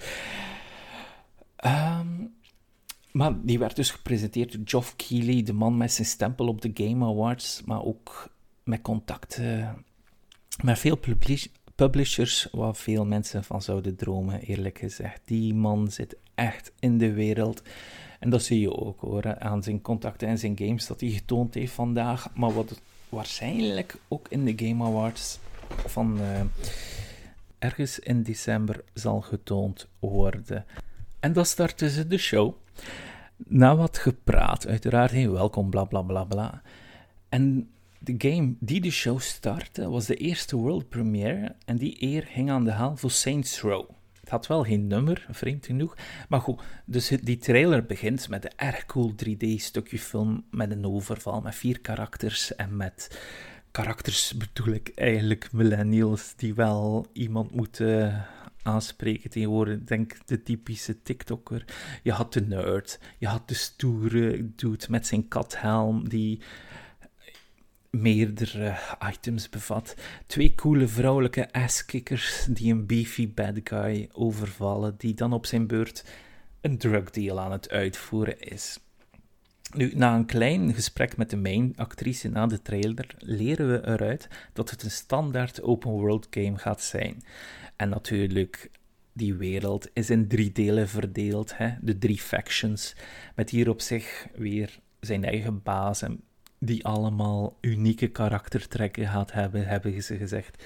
Um, 1.64 2.36
maar 3.12 3.32
die 3.42 3.58
werd 3.58 3.76
dus 3.76 3.90
gepresenteerd 3.90 4.52
door 4.52 4.62
Geoff 4.64 4.96
Keighley, 4.96 5.42
de 5.42 5.52
man 5.52 5.76
met 5.76 5.92
zijn 5.92 6.06
stempel 6.06 6.48
op 6.48 6.60
de 6.60 6.70
Game 6.74 7.04
Awards, 7.04 7.62
maar 7.64 7.84
ook 7.84 8.30
met 8.64 8.80
contacten 8.82 9.84
met 10.62 10.78
veel 10.78 10.98
publishers 11.74 12.48
waar 12.52 12.74
veel 12.74 13.04
mensen 13.04 13.44
van 13.44 13.62
zouden 13.62 13.96
dromen, 13.96 14.40
eerlijk 14.40 14.78
gezegd. 14.78 15.20
Die 15.24 15.54
man 15.54 15.90
zit 15.90 16.16
echt 16.34 16.72
in 16.78 16.98
de 16.98 17.12
wereld. 17.12 17.62
En 18.18 18.30
dat 18.30 18.42
zie 18.42 18.60
je 18.60 18.76
ook 18.76 19.00
hoor, 19.00 19.38
aan 19.38 19.62
zijn 19.62 19.80
contacten 19.80 20.28
en 20.28 20.38
zijn 20.38 20.58
games 20.58 20.86
dat 20.86 21.00
hij 21.00 21.10
getoond 21.10 21.54
heeft 21.54 21.72
vandaag. 21.72 22.34
Maar 22.34 22.52
wat 22.52 22.80
waarschijnlijk 23.08 23.96
ook 24.08 24.26
in 24.28 24.44
de 24.44 24.66
Game 24.66 24.84
Awards 24.84 25.38
van 25.86 26.20
uh, 26.20 26.40
ergens 27.58 27.98
in 27.98 28.22
december 28.22 28.84
zal 28.94 29.20
getoond 29.20 29.86
worden. 29.98 30.64
En 31.20 31.32
dan 31.32 31.46
starten 31.46 31.90
ze 31.90 32.06
de 32.06 32.18
show. 32.18 32.54
Na 33.36 33.76
wat 33.76 33.98
gepraat, 33.98 34.66
uiteraard, 34.66 35.10
hey, 35.10 35.30
welkom, 35.30 35.70
bla 35.70 35.84
bla 35.84 36.02
bla 36.02 36.24
bla. 36.24 36.62
En 37.28 37.70
de 37.98 38.14
game 38.18 38.54
die 38.60 38.80
de 38.80 38.90
show 38.90 39.20
startte 39.20 39.88
was 39.88 40.06
de 40.06 40.14
eerste 40.14 40.56
world 40.56 40.88
premiere 40.88 41.54
en 41.64 41.76
die 41.76 42.02
eer 42.02 42.22
ging 42.22 42.50
aan 42.50 42.64
de 42.64 42.70
haal 42.70 42.96
voor 42.96 43.10
Saints 43.10 43.60
Row. 43.60 43.90
Het 44.20 44.28
had 44.28 44.46
wel 44.46 44.64
geen 44.64 44.86
nummer, 44.86 45.26
vreemd 45.30 45.66
genoeg. 45.66 45.96
Maar 46.28 46.40
goed, 46.40 46.62
dus 46.86 47.08
die 47.08 47.38
trailer 47.38 47.84
begint 47.86 48.28
met 48.28 48.44
een 48.44 48.56
erg 48.56 48.86
cool 48.86 49.12
3D-stukje 49.12 49.98
film 49.98 50.44
met 50.50 50.70
een 50.70 50.86
overval, 50.86 51.40
met 51.40 51.54
vier 51.54 51.80
karakters 51.80 52.54
en 52.54 52.76
met 52.76 53.18
karakters 53.70 54.34
bedoel 54.36 54.74
ik 54.74 54.92
eigenlijk 54.94 55.52
millennials 55.52 56.34
die 56.36 56.54
wel 56.54 57.06
iemand 57.12 57.54
moeten 57.54 58.26
aanspreken 58.62 59.30
tegenwoordig. 59.30 59.84
Denk 59.84 60.16
de 60.26 60.42
typische 60.42 61.02
TikToker. 61.02 61.64
Je 62.02 62.12
had 62.12 62.32
de 62.32 62.40
nerd, 62.40 62.98
je 63.18 63.26
had 63.26 63.48
de 63.48 63.54
stoere 63.54 64.50
dude 64.54 64.84
met 64.88 65.06
zijn 65.06 65.28
kathelm 65.28 66.08
die 66.08 66.40
meerdere 67.90 68.76
items 69.12 69.48
bevat. 69.48 69.94
Twee 70.26 70.54
coole 70.54 70.88
vrouwelijke 70.88 71.52
asskickers 71.52 72.46
die 72.50 72.72
een 72.72 72.86
beefy 72.86 73.32
bad 73.34 73.60
guy 73.64 74.08
overvallen, 74.12 74.94
die 74.98 75.14
dan 75.14 75.32
op 75.32 75.46
zijn 75.46 75.66
beurt 75.66 76.04
een 76.60 76.78
drugdeal 76.78 77.40
aan 77.40 77.52
het 77.52 77.70
uitvoeren 77.70 78.40
is. 78.40 78.78
Nu, 79.74 79.92
na 79.94 80.14
een 80.14 80.26
klein 80.26 80.74
gesprek 80.74 81.16
met 81.16 81.30
de 81.30 81.36
main 81.36 81.72
actrice 81.76 82.28
na 82.28 82.46
de 82.46 82.62
trailer, 82.62 83.14
leren 83.18 83.70
we 83.70 83.86
eruit 83.86 84.28
dat 84.52 84.70
het 84.70 84.82
een 84.82 84.90
standaard 84.90 85.62
open 85.62 85.90
world 85.90 86.26
game 86.30 86.58
gaat 86.58 86.82
zijn. 86.82 87.22
En 87.76 87.88
natuurlijk, 87.88 88.70
die 89.12 89.34
wereld 89.34 89.88
is 89.92 90.10
in 90.10 90.28
drie 90.28 90.52
delen 90.52 90.88
verdeeld, 90.88 91.56
hè? 91.56 91.74
de 91.80 91.98
drie 91.98 92.18
factions, 92.18 92.94
met 93.34 93.50
hier 93.50 93.68
op 93.68 93.80
zich 93.80 94.26
weer 94.34 94.78
zijn 95.00 95.24
eigen 95.24 95.62
baas 95.62 96.02
en 96.02 96.22
die 96.58 96.84
allemaal 96.84 97.56
unieke 97.60 98.08
karaktertrekken 98.08 99.08
gaat 99.08 99.32
hebben, 99.32 99.66
hebben 99.66 100.02
ze 100.02 100.16
gezegd. 100.16 100.64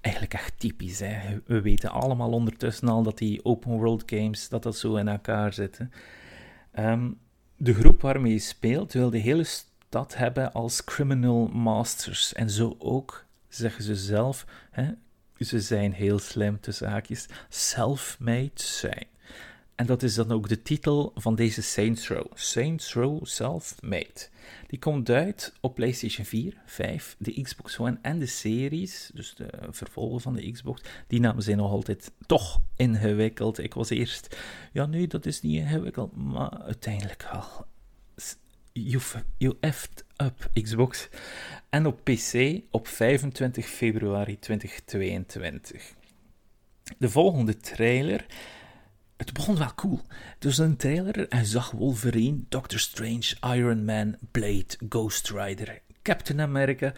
Eigenlijk 0.00 0.34
echt 0.34 0.58
typisch. 0.58 0.98
Hè? 0.98 1.40
We 1.46 1.60
weten 1.60 1.90
allemaal 1.90 2.30
ondertussen 2.30 2.88
al 2.88 3.02
dat 3.02 3.18
die 3.18 3.44
open 3.44 3.70
world 3.70 4.02
games 4.06 4.48
dat 4.48 4.62
dat 4.62 4.76
zo 4.76 4.96
in 4.96 5.08
elkaar 5.08 5.52
zitten. 5.52 5.92
Ehm, 6.72 7.10
de 7.56 7.74
groep 7.74 8.00
waarmee 8.00 8.32
je 8.32 8.38
speelt 8.38 8.92
wil 8.92 9.10
de 9.10 9.18
hele 9.18 9.44
stad 9.44 10.16
hebben 10.16 10.52
als 10.52 10.84
criminal 10.84 11.46
masters. 11.46 12.32
En 12.32 12.50
zo 12.50 12.76
ook, 12.78 13.24
zeggen 13.48 13.84
ze 13.84 13.96
zelf, 13.96 14.46
hè, 14.70 14.90
ze 15.38 15.60
zijn 15.60 15.92
heel 15.92 16.18
slim, 16.18 16.60
tussen 16.60 16.88
haakjes, 16.88 17.26
self-made 17.48 18.50
zijn. 18.54 19.06
En 19.74 19.86
dat 19.86 20.02
is 20.02 20.14
dan 20.14 20.32
ook 20.32 20.48
de 20.48 20.62
titel 20.62 21.12
van 21.14 21.34
deze 21.34 21.62
Saints 21.62 22.08
Row. 22.08 22.26
Saints 22.34 22.94
Row 22.94 23.26
Self-Made. 23.26 24.28
Die 24.66 24.78
komt 24.78 25.10
uit 25.10 25.54
op 25.60 25.74
PlayStation 25.74 26.26
4, 26.26 26.56
5, 26.66 27.16
de 27.18 27.42
Xbox 27.42 27.78
One 27.78 27.98
en 28.02 28.18
de 28.18 28.26
series, 28.26 29.10
dus 29.14 29.34
de 29.34 29.48
vervolgen 29.70 30.20
van 30.20 30.34
de 30.34 30.50
Xbox. 30.50 30.82
Die 31.06 31.20
namen 31.20 31.42
zijn 31.42 31.56
nog 31.56 31.70
altijd 31.70 32.12
toch 32.26 32.60
ingewikkeld. 32.76 33.58
Ik 33.58 33.74
was 33.74 33.90
eerst, 33.90 34.36
ja 34.72 34.86
nee, 34.86 35.06
dat 35.06 35.26
is 35.26 35.40
niet 35.40 35.56
ingewikkeld, 35.56 36.16
maar 36.16 36.58
uiteindelijk 36.62 37.28
wel. 37.32 37.66
You, 38.72 39.56
effed 39.60 40.04
up, 40.16 40.50
Xbox. 40.62 41.08
En 41.68 41.86
op 41.86 42.00
PC 42.04 42.60
op 42.70 42.88
25 42.88 43.66
februari 43.66 44.38
2022. 44.38 45.94
De 46.98 47.10
volgende 47.10 47.56
trailer 47.56 48.26
het 49.16 49.32
begon 49.32 49.58
wel 49.58 49.74
cool. 49.74 50.00
Dus 50.38 50.58
een 50.58 50.76
trailer 50.76 51.28
en 51.28 51.46
zag 51.46 51.70
Wolverine, 51.70 52.38
Doctor 52.48 52.78
Strange, 52.78 53.36
Iron 53.40 53.84
Man, 53.84 54.16
Blade, 54.30 54.66
Ghost 54.88 55.30
Rider, 55.30 55.80
Captain 56.02 56.40
America 56.40 56.92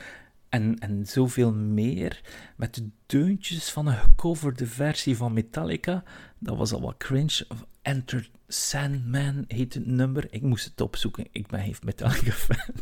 en, 0.48 0.78
en 0.78 1.06
zoveel 1.06 1.52
meer. 1.52 2.20
Met 2.56 2.74
de 2.74 2.88
deuntjes 3.06 3.70
van 3.70 3.86
een 3.86 3.96
gecoverde 3.96 4.66
versie 4.66 5.16
van 5.16 5.32
Metallica. 5.32 6.02
Dat 6.38 6.56
was 6.56 6.72
al 6.72 6.80
wat 6.80 6.96
cringe. 6.96 7.46
Enter 7.82 8.30
Sandman 8.48 9.44
heet 9.48 9.74
het 9.74 9.86
nummer. 9.86 10.26
Ik 10.30 10.42
moest 10.42 10.64
het 10.64 10.80
opzoeken. 10.80 11.26
Ik 11.30 11.46
ben 11.46 11.60
heeft 11.60 11.84
Metallica 11.84 12.30
fan. 12.30 12.74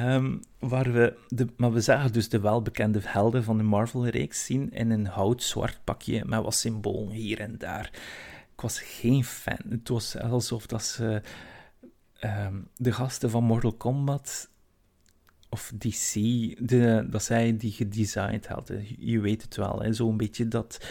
um, 0.00 0.42
waar 0.70 0.92
we 0.92 1.16
maar 1.56 1.72
we 1.72 1.80
zagen 1.80 2.12
dus 2.12 2.28
de 2.28 2.40
welbekende 2.40 3.00
helden 3.02 3.44
van 3.44 3.56
de 3.56 3.62
Marvel-reeks 3.62 4.44
zien 4.44 4.70
in 4.70 4.90
een 4.90 5.06
hout-zwart 5.06 5.80
pakje 5.84 6.24
met 6.24 6.42
wat 6.42 6.54
symbolen 6.54 7.12
hier 7.12 7.40
en 7.40 7.58
daar 7.58 7.90
ik 8.58 8.64
was 8.64 8.80
geen 8.80 9.24
fan. 9.24 9.58
Het 9.68 9.88
was 9.88 10.18
alsof 10.18 10.66
dat 10.66 10.84
ze 10.84 11.22
ehm, 12.18 12.60
de 12.76 12.92
gasten 12.92 13.30
van 13.30 13.44
Mortal 13.44 13.72
Kombat 13.72 14.50
of 15.48 15.72
DC, 15.78 16.12
de, 16.68 17.06
dat 17.10 17.22
zij 17.22 17.56
die 17.56 17.72
gedesigned 17.72 18.46
hadden. 18.46 18.86
Je 18.98 19.20
weet 19.20 19.42
het 19.42 19.56
wel, 19.56 19.84
zo'n 19.90 20.16
beetje 20.16 20.48
dat 20.48 20.86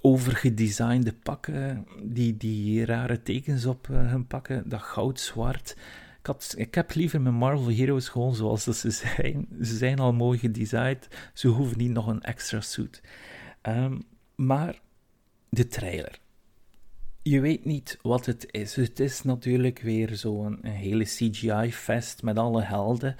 overgedesignde 0.00 1.12
pakken, 1.12 1.86
die, 2.02 2.36
die 2.36 2.84
rare 2.84 3.22
tekens 3.22 3.64
op 3.66 3.88
uh, 3.90 4.10
hun 4.10 4.26
pakken, 4.26 4.68
dat 4.68 4.82
goud-zwart. 4.82 5.76
Ik 6.22 6.52
ik 6.56 6.74
heb 6.74 6.94
liever 6.94 7.20
mijn 7.20 7.34
Marvel 7.34 7.72
Heroes 7.72 8.08
gewoon 8.08 8.34
zoals 8.34 8.64
ze 8.64 8.90
zijn. 8.90 9.48
Ze 9.62 9.76
zijn 9.76 9.98
al 9.98 10.12
mooi 10.12 10.38
gedesigned, 10.38 11.08
ze 11.32 11.48
hoeven 11.48 11.78
niet 11.78 11.90
nog 11.90 12.06
een 12.06 12.22
extra 12.22 12.60
suit. 12.60 13.02
Um, 13.62 14.02
maar 14.34 14.80
de 15.48 15.68
trailer. 15.68 16.18
Je 17.28 17.40
weet 17.40 17.64
niet 17.64 17.98
wat 18.02 18.26
het 18.26 18.46
is. 18.50 18.76
Het 18.76 19.00
is 19.00 19.22
natuurlijk 19.22 19.80
weer 19.80 20.14
zo'n 20.16 20.58
een 20.62 20.72
hele 20.72 21.04
CGI-fest 21.04 22.22
met 22.22 22.38
alle 22.38 22.62
helden. 22.62 23.16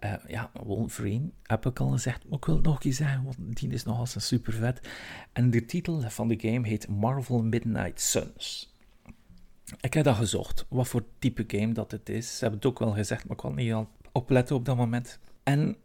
Uh, 0.00 0.14
ja, 0.26 0.50
Wolverine 0.62 1.30
heb 1.42 1.66
ik 1.66 1.80
al 1.80 1.90
gezegd, 1.90 2.24
maar 2.28 2.38
ik 2.38 2.44
wil 2.44 2.54
het 2.54 2.64
nog 2.64 2.84
eens 2.84 2.96
zeggen, 2.96 3.24
want 3.24 3.36
die 3.60 3.70
is 3.70 3.84
nogal 3.84 4.06
super 4.06 4.52
vet. 4.52 4.88
En 5.32 5.50
de 5.50 5.64
titel 5.64 6.00
van 6.00 6.28
de 6.28 6.38
game 6.40 6.68
heet 6.68 6.88
Marvel 6.88 7.42
Midnight 7.42 8.00
Suns. 8.00 8.74
Ik 9.80 9.94
heb 9.94 10.04
dat 10.04 10.16
gezocht, 10.16 10.66
wat 10.68 10.88
voor 10.88 11.04
type 11.18 11.44
game 11.46 11.72
dat 11.72 11.90
het 11.90 12.08
is. 12.08 12.32
Ze 12.32 12.38
hebben 12.40 12.58
het 12.58 12.68
ook 12.68 12.78
wel 12.78 12.92
gezegd, 12.92 13.22
maar 13.22 13.36
ik 13.36 13.42
kon 13.42 13.54
niet 13.54 13.72
al 13.72 13.88
opletten 14.12 14.56
op 14.56 14.64
dat 14.64 14.76
moment. 14.76 15.18
En 15.42 15.76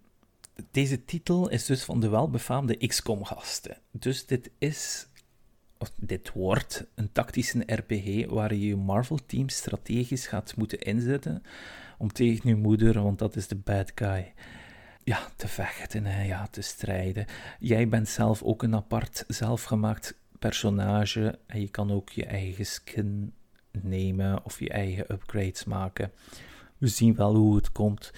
deze 0.71 1.05
titel 1.05 1.49
is 1.49 1.65
dus 1.65 1.83
van 1.83 1.99
de 1.99 2.09
welbefaamde 2.09 2.87
XCOM-gasten. 2.87 3.77
Dus 3.91 4.25
dit 4.25 4.51
is, 4.57 5.07
of 5.79 5.91
dit 5.95 6.31
wordt, 6.33 6.85
een 6.95 7.11
tactische 7.11 7.63
RPG 7.65 8.29
waar 8.29 8.53
je 8.53 8.67
je 8.67 8.75
Marvel-team 8.75 9.49
strategisch 9.49 10.27
gaat 10.27 10.55
moeten 10.55 10.79
inzetten 10.79 11.43
om 11.97 12.11
tegen 12.11 12.49
je 12.49 12.55
moeder, 12.55 13.01
want 13.01 13.19
dat 13.19 13.35
is 13.35 13.47
de 13.47 13.55
bad 13.55 13.91
guy, 13.95 14.33
ja, 15.03 15.19
te 15.35 15.47
vechten 15.47 16.05
en 16.05 16.25
ja, 16.25 16.47
te 16.47 16.61
strijden. 16.61 17.25
Jij 17.59 17.87
bent 17.87 18.09
zelf 18.09 18.43
ook 18.43 18.63
een 18.63 18.75
apart, 18.75 19.23
zelfgemaakt 19.27 20.17
personage 20.39 21.39
en 21.47 21.61
je 21.61 21.69
kan 21.69 21.91
ook 21.91 22.09
je 22.09 22.25
eigen 22.25 22.65
skin 22.65 23.33
nemen 23.71 24.45
of 24.45 24.59
je 24.59 24.69
eigen 24.69 25.11
upgrades 25.11 25.63
maken. 25.63 26.11
We 26.77 26.87
zien 26.87 27.15
wel 27.15 27.35
hoe 27.35 27.55
het 27.55 27.71
komt. 27.71 28.11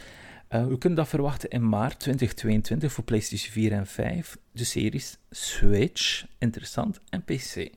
Uh, 0.49 0.67
we 0.67 0.77
kunnen 0.77 0.97
dat 0.97 1.07
verwachten 1.07 1.49
in 1.49 1.69
maart 1.69 1.99
2022 1.99 2.91
voor 2.91 3.03
PlayStation 3.03 3.51
4 3.51 3.71
en 3.71 3.87
5, 3.87 4.37
de 4.51 4.63
series 4.63 5.17
Switch, 5.29 6.25
interessant, 6.37 6.99
en 7.09 7.23
PC. 7.23 7.69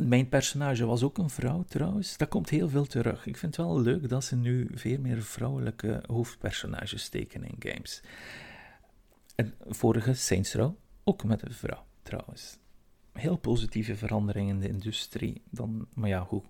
Mijn 0.00 0.28
personage 0.28 0.86
was 0.86 1.02
ook 1.02 1.18
een 1.18 1.30
vrouw 1.30 1.64
trouwens. 1.68 2.16
Dat 2.16 2.28
komt 2.28 2.48
heel 2.48 2.68
veel 2.68 2.86
terug. 2.86 3.26
Ik 3.26 3.36
vind 3.36 3.56
het 3.56 3.66
wel 3.66 3.80
leuk 3.80 4.08
dat 4.08 4.24
ze 4.24 4.36
nu 4.36 4.68
veel 4.74 4.98
meer 4.98 5.22
vrouwelijke 5.22 6.02
hoofdpersonages 6.06 7.02
steken 7.02 7.44
in 7.44 7.72
games. 7.72 8.02
En 9.34 9.54
vorige 9.66 10.14
Saints 10.14 10.54
Row 10.54 10.74
ook 11.04 11.24
met 11.24 11.42
een 11.42 11.52
vrouw 11.52 11.86
trouwens. 12.02 12.58
Heel 13.12 13.36
positieve 13.36 13.96
verandering 13.96 14.48
in 14.48 14.60
de 14.60 14.68
industrie. 14.68 15.42
Dan, 15.50 15.86
maar 15.94 16.08
ja, 16.08 16.26
hoe? 16.28 16.42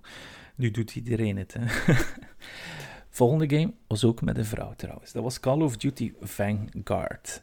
Nu 0.55 0.71
doet 0.71 0.97
iedereen 0.97 1.37
het. 1.37 1.57
Hè? 1.59 1.65
Volgende 3.11 3.57
game 3.57 3.73
was 3.87 4.05
ook 4.05 4.23
met 4.23 4.39
een 4.39 4.45
vrouw 4.45 4.75
trouwens. 4.77 5.13
Dat 5.13 5.23
was 5.23 5.41
Call 5.41 5.61
of 5.61 5.77
Duty 5.77 6.13
Vanguard. 6.21 7.43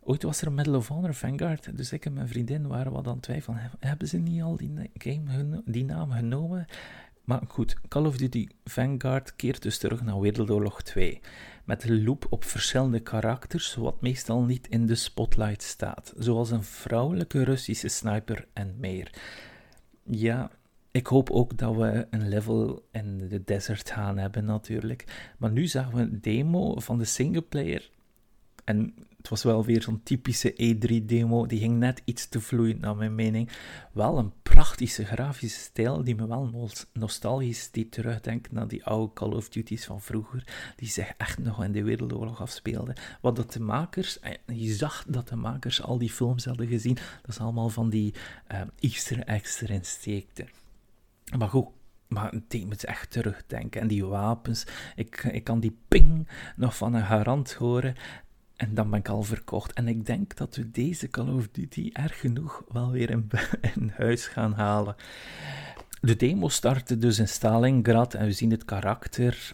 Ooit 0.00 0.22
was 0.22 0.42
er 0.42 0.52
Medal 0.52 0.74
of 0.74 0.88
Honor 0.88 1.14
Vanguard, 1.14 1.76
dus 1.76 1.92
ik 1.92 2.04
en 2.04 2.12
mijn 2.12 2.28
vriendin 2.28 2.66
waren 2.66 2.92
wat 2.92 3.06
aan 3.06 3.12
het 3.12 3.22
twijfelen. 3.22 3.70
Hebben 3.80 4.08
ze 4.08 4.18
niet 4.18 4.42
al 4.42 4.56
die, 4.56 4.90
game 4.94 5.62
die 5.64 5.84
naam 5.84 6.10
genomen? 6.10 6.66
Maar 7.24 7.40
goed, 7.48 7.76
Call 7.88 8.06
of 8.06 8.16
Duty 8.16 8.48
Vanguard 8.64 9.36
keert 9.36 9.62
dus 9.62 9.78
terug 9.78 10.02
naar 10.02 10.20
Wereldoorlog 10.20 10.82
2. 10.82 11.20
Met 11.64 11.84
een 11.84 12.04
loop 12.04 12.26
op 12.30 12.44
verschillende 12.44 13.00
karakters, 13.00 13.74
wat 13.74 14.00
meestal 14.00 14.42
niet 14.42 14.68
in 14.68 14.86
de 14.86 14.94
spotlight 14.94 15.62
staat. 15.62 16.12
Zoals 16.16 16.50
een 16.50 16.64
vrouwelijke 16.64 17.44
Russische 17.44 17.88
sniper 17.88 18.46
en 18.52 18.74
meer. 18.78 19.12
Ja, 20.02 20.50
ik 20.98 21.06
hoop 21.06 21.30
ook 21.30 21.56
dat 21.56 21.76
we 21.76 22.06
een 22.10 22.28
level 22.28 22.88
in 22.92 23.28
de 23.28 23.44
desert 23.44 23.90
gaan 23.90 24.18
hebben 24.18 24.44
natuurlijk. 24.44 25.32
Maar 25.38 25.50
nu 25.50 25.66
zagen 25.66 25.94
we 25.94 26.00
een 26.00 26.20
demo 26.20 26.80
van 26.80 26.98
de 26.98 27.04
singleplayer. 27.04 27.90
En 28.64 28.94
het 29.16 29.28
was 29.28 29.42
wel 29.42 29.64
weer 29.64 29.82
zo'n 29.82 30.02
typische 30.02 30.52
E3-demo. 30.52 31.46
Die 31.46 31.58
ging 31.58 31.78
net 31.78 32.02
iets 32.04 32.28
te 32.28 32.40
vloeiend, 32.40 32.80
naar 32.80 32.96
mijn 32.96 33.14
mening. 33.14 33.50
Wel 33.92 34.18
een 34.18 34.32
prachtige 34.42 35.04
grafische 35.04 35.60
stijl 35.60 36.04
die 36.04 36.14
me 36.14 36.26
wel 36.26 36.70
nostalgisch 36.92 37.70
die 37.70 37.88
terugdenkt 37.88 38.52
naar 38.52 38.68
die 38.68 38.84
oude 38.84 39.12
Call 39.12 39.32
of 39.32 39.48
Duty's 39.48 39.84
van 39.84 40.00
vroeger. 40.00 40.72
Die 40.76 40.88
zich 40.88 41.12
echt 41.16 41.38
nog 41.38 41.64
in 41.64 41.72
de 41.72 41.82
Wereldoorlog 41.82 42.40
afspeelden. 42.40 42.94
Wat 43.20 43.36
dat 43.36 43.52
de 43.52 43.60
makers, 43.60 44.18
je 44.46 44.74
zag 44.74 45.04
dat 45.08 45.28
de 45.28 45.36
makers 45.36 45.82
al 45.82 45.98
die 45.98 46.10
films 46.10 46.44
hadden 46.44 46.66
gezien. 46.66 46.94
Dat 46.94 47.30
is 47.30 47.38
allemaal 47.38 47.68
van 47.68 47.90
die 47.90 48.14
uh, 48.52 48.60
Easter 48.80 49.18
eggs 49.24 49.60
erin 49.60 49.84
steekten. 49.84 50.48
Maar 51.36 51.48
goed, 51.48 51.68
maar 52.08 52.32
het 52.32 52.50
deed 52.50 52.66
me 52.66 52.76
echt 52.76 53.10
terugdenken. 53.10 53.80
En 53.80 53.88
die 53.88 54.04
wapens, 54.04 54.66
ik, 54.94 55.24
ik 55.24 55.44
kan 55.44 55.60
die 55.60 55.78
ping 55.88 56.28
nog 56.56 56.76
van 56.76 56.94
een 56.94 57.06
garant 57.06 57.52
horen. 57.52 57.94
En 58.56 58.74
dan 58.74 58.90
ben 58.90 58.98
ik 58.98 59.08
al 59.08 59.22
verkocht. 59.22 59.72
En 59.72 59.88
ik 59.88 60.06
denk 60.06 60.36
dat 60.36 60.56
we 60.56 60.70
deze 60.70 61.08
Call 61.08 61.28
of 61.28 61.48
Duty 61.48 61.90
erg 61.92 62.20
genoeg 62.20 62.64
wel 62.68 62.90
weer 62.90 63.10
in, 63.10 63.30
in 63.74 63.92
huis 63.96 64.26
gaan 64.26 64.52
halen. 64.52 64.96
De 66.00 66.16
demo 66.16 66.48
startte 66.48 66.98
dus 66.98 67.18
in 67.18 67.28
Stalingrad 67.28 68.14
en 68.14 68.26
we 68.26 68.32
zien 68.32 68.50
het 68.50 68.64
karakter. 68.64 69.52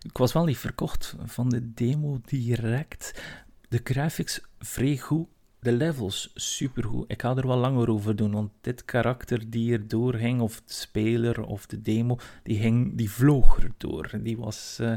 Ik 0.00 0.18
was 0.18 0.32
wel 0.32 0.44
niet 0.44 0.58
verkocht 0.58 1.16
van 1.24 1.48
de 1.48 1.72
demo 1.74 2.20
direct. 2.24 3.22
De 3.68 3.80
graphics 3.84 4.40
vrij 4.58 4.96
goed 4.96 5.28
de 5.60 5.72
levels 5.72 6.30
supergoed. 6.34 7.10
Ik 7.10 7.20
ga 7.20 7.36
er 7.36 7.46
wel 7.46 7.56
langer 7.56 7.90
over 7.90 8.16
doen, 8.16 8.32
want 8.32 8.50
dit 8.60 8.84
karakter 8.84 9.50
die 9.50 9.72
er 9.72 9.88
doorging, 9.88 10.40
of 10.40 10.62
de 10.64 10.72
speler 10.72 11.42
of 11.42 11.66
de 11.66 11.82
demo, 11.82 12.18
die, 12.42 12.58
ging, 12.58 12.96
die 12.96 13.10
vloog 13.10 13.62
er 13.62 13.72
door. 13.76 14.10
Die 14.22 14.38
was, 14.38 14.78
uh, 14.80 14.94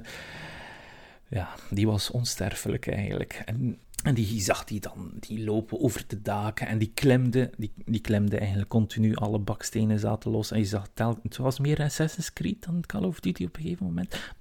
ja, 1.30 1.50
die 1.70 1.88
was 1.88 2.12
onsterfelijk 2.12 2.88
eigenlijk. 2.88 3.42
En, 3.46 3.80
en 4.04 4.14
die 4.14 4.42
zag 4.42 4.64
die 4.64 4.80
dan, 4.80 5.12
die 5.20 5.44
lopen 5.44 5.80
over 5.80 6.04
de 6.08 6.22
daken 6.22 6.68
en 6.68 6.78
die 6.78 6.92
klemde, 6.94 7.52
die, 7.58 7.72
die 7.86 8.02
klemde 8.02 8.38
eigenlijk 8.38 8.70
continu, 8.70 9.16
alle 9.16 9.40
bakstenen 9.40 10.00
zaten 10.00 10.32
los. 10.32 10.52
En 10.52 10.60
je 10.60 10.66
zag, 10.66 10.88
tel, 10.94 11.20
het 11.24 11.38
was 11.38 11.60
meer 11.60 11.82
Assassin's 11.82 12.34
Creed 12.34 12.66
dan 12.66 12.82
Call 12.82 13.04
of 13.04 13.20
Duty 13.20 13.44
op 13.44 13.56
een 13.56 13.62
gegeven 13.62 13.86
moment. 13.86 14.34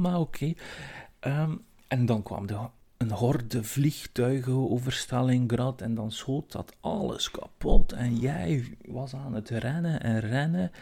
Maar 0.00 0.18
oké. 0.18 0.52
Um, 1.20 1.62
en 1.88 2.06
dan 2.06 2.22
kwam 2.22 2.46
de 2.46 2.58
een 3.02 3.10
horde 3.10 3.64
vliegtuigen 3.64 4.70
over 4.70 4.92
Stalingrad 4.92 5.80
en 5.80 5.94
dan 5.94 6.12
schoot 6.12 6.52
dat 6.52 6.76
alles 6.80 7.30
kapot 7.30 7.92
en 7.92 8.16
jij 8.16 8.76
was 8.86 9.14
aan 9.14 9.34
het 9.34 9.48
rennen 9.48 10.02
en 10.02 10.20
rennen. 10.20 10.72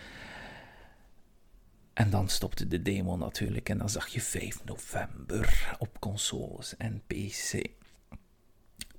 En 1.92 2.10
dan 2.10 2.28
stopte 2.28 2.68
de 2.68 2.82
demo 2.82 3.16
natuurlijk 3.16 3.68
en 3.68 3.78
dan 3.78 3.88
zag 3.90 4.08
je 4.08 4.20
5 4.20 4.64
november 4.64 5.76
op 5.78 6.00
consoles 6.00 6.76
en 6.76 7.02
PC. 7.06 7.52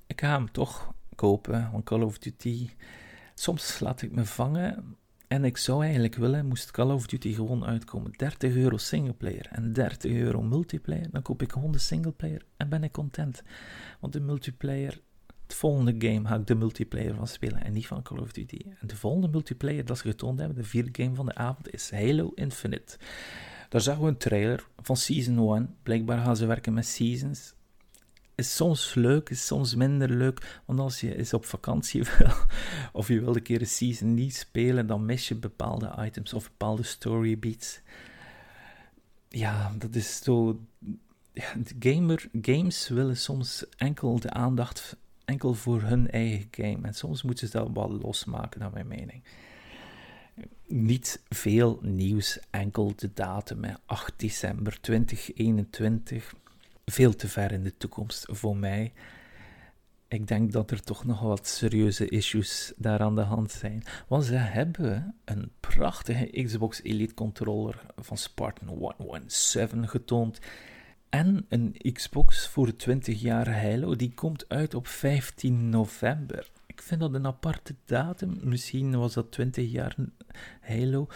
Ik 0.07 0.19
ga 0.21 0.31
hem 0.31 0.51
toch 0.51 0.93
kopen, 1.15 1.71
want 1.71 1.83
Call 1.83 2.01
of 2.01 2.19
Duty. 2.19 2.69
Soms 3.33 3.79
laat 3.79 4.01
ik 4.01 4.11
me 4.11 4.25
vangen 4.25 4.95
en 5.31 5.45
ik 5.45 5.57
zou 5.57 5.83
eigenlijk 5.83 6.15
willen, 6.15 6.45
moest 6.45 6.71
Call 6.71 6.91
of 6.91 7.07
Duty 7.07 7.33
gewoon 7.33 7.65
uitkomen, 7.65 8.11
30 8.11 8.55
euro 8.55 8.77
singleplayer 8.77 9.47
en 9.51 9.73
30 9.73 10.11
euro 10.11 10.41
multiplayer, 10.41 11.11
dan 11.11 11.21
koop 11.21 11.41
ik 11.41 11.51
gewoon 11.51 11.71
de 11.71 11.77
singleplayer 11.77 12.45
en 12.57 12.69
ben 12.69 12.83
ik 12.83 12.91
content. 12.91 13.43
Want 13.99 14.13
de 14.13 14.19
multiplayer, 14.19 15.01
het 15.43 15.55
volgende 15.55 15.95
game 15.97 16.27
ga 16.27 16.35
ik 16.35 16.47
de 16.47 16.55
multiplayer 16.55 17.15
van 17.15 17.27
spelen 17.27 17.63
en 17.63 17.73
niet 17.73 17.87
van 17.87 18.01
Call 18.01 18.17
of 18.17 18.31
Duty. 18.31 18.59
En 18.79 18.87
de 18.87 18.95
volgende 18.95 19.27
multiplayer 19.27 19.85
dat 19.85 19.97
ze 19.97 20.07
getoond 20.07 20.39
hebben, 20.39 20.57
de 20.57 20.63
vierde 20.63 21.03
game 21.03 21.15
van 21.15 21.25
de 21.25 21.35
avond, 21.35 21.73
is 21.73 21.91
Halo 21.91 22.31
Infinite. 22.35 22.97
Daar 23.69 23.81
zagen 23.81 24.01
we 24.01 24.07
een 24.07 24.17
trailer 24.17 24.67
van 24.81 24.97
Season 24.97 25.55
1. 25.55 25.75
Blijkbaar 25.83 26.23
gaan 26.23 26.37
ze 26.37 26.45
werken 26.45 26.73
met 26.73 26.85
Seasons 26.85 27.53
is 28.41 28.55
soms 28.55 28.93
leuk, 28.93 29.29
is 29.29 29.45
soms 29.45 29.75
minder 29.75 30.09
leuk. 30.09 30.61
Want 30.65 30.79
als 30.79 30.99
je 30.99 31.17
eens 31.17 31.33
op 31.33 31.45
vakantie 31.45 32.03
wil, 32.17 32.33
of 32.91 33.07
je 33.07 33.19
wil 33.19 33.35
een 33.35 33.41
keer 33.41 33.61
een 33.61 33.67
season 33.67 34.13
niet 34.13 34.35
spelen, 34.35 34.87
dan 34.87 35.05
mis 35.05 35.27
je 35.27 35.35
bepaalde 35.35 35.95
items 35.99 36.33
of 36.33 36.49
bepaalde 36.49 36.83
story 36.83 37.39
beats. 37.39 37.81
Ja, 39.27 39.71
dat 39.77 39.95
is 39.95 40.23
zo. 40.23 40.59
Gamer, 41.79 42.29
games 42.41 42.87
willen 42.87 43.17
soms 43.17 43.65
enkel 43.77 44.19
de 44.19 44.29
aandacht 44.29 44.97
enkel 45.31 45.53
voor 45.53 45.81
hun 45.81 46.09
eigen 46.09 46.47
game. 46.51 46.79
En 46.81 46.93
soms 46.93 47.23
moeten 47.23 47.47
ze 47.47 47.57
dat 47.57 47.69
wel 47.73 47.91
losmaken, 48.01 48.59
naar 48.59 48.71
mijn 48.73 48.87
mening. 48.87 49.23
Niet 50.67 51.21
veel 51.29 51.79
nieuws, 51.81 52.39
enkel 52.49 52.93
de 52.95 53.13
datum, 53.13 53.63
8 53.85 54.13
december 54.17 54.81
2021 54.81 56.33
veel 56.85 57.15
te 57.15 57.27
ver 57.27 57.51
in 57.51 57.63
de 57.63 57.77
toekomst 57.77 58.25
voor 58.29 58.57
mij. 58.57 58.93
Ik 60.07 60.27
denk 60.27 60.51
dat 60.51 60.71
er 60.71 60.81
toch 60.81 61.05
nog 61.05 61.19
wat 61.19 61.47
serieuze 61.47 62.09
issues 62.09 62.73
daar 62.77 62.99
aan 62.99 63.15
de 63.15 63.21
hand 63.21 63.51
zijn. 63.51 63.83
Want 64.07 64.25
ze 64.25 64.35
hebben 64.35 65.15
een 65.25 65.51
prachtige 65.59 66.43
Xbox 66.43 66.83
Elite 66.83 67.13
controller 67.13 67.85
van 67.95 68.17
Spartan 68.17 68.67
117 68.67 69.87
getoond. 69.87 70.39
En 71.09 71.45
een 71.49 71.75
Xbox 71.93 72.47
voor 72.47 72.65
de 72.65 72.75
20 72.75 73.21
jaar 73.21 73.61
Halo, 73.61 73.95
die 73.95 74.13
komt 74.13 74.45
uit 74.47 74.73
op 74.73 74.87
15 74.87 75.69
november. 75.69 76.51
Ik 76.65 76.81
vind 76.81 76.99
dat 76.99 77.13
een 77.13 77.25
aparte 77.25 77.75
datum. 77.85 78.39
Misschien 78.41 78.97
was 78.97 79.13
dat 79.13 79.31
20 79.31 79.71
jaar 79.71 79.95
Halo. 80.61 81.07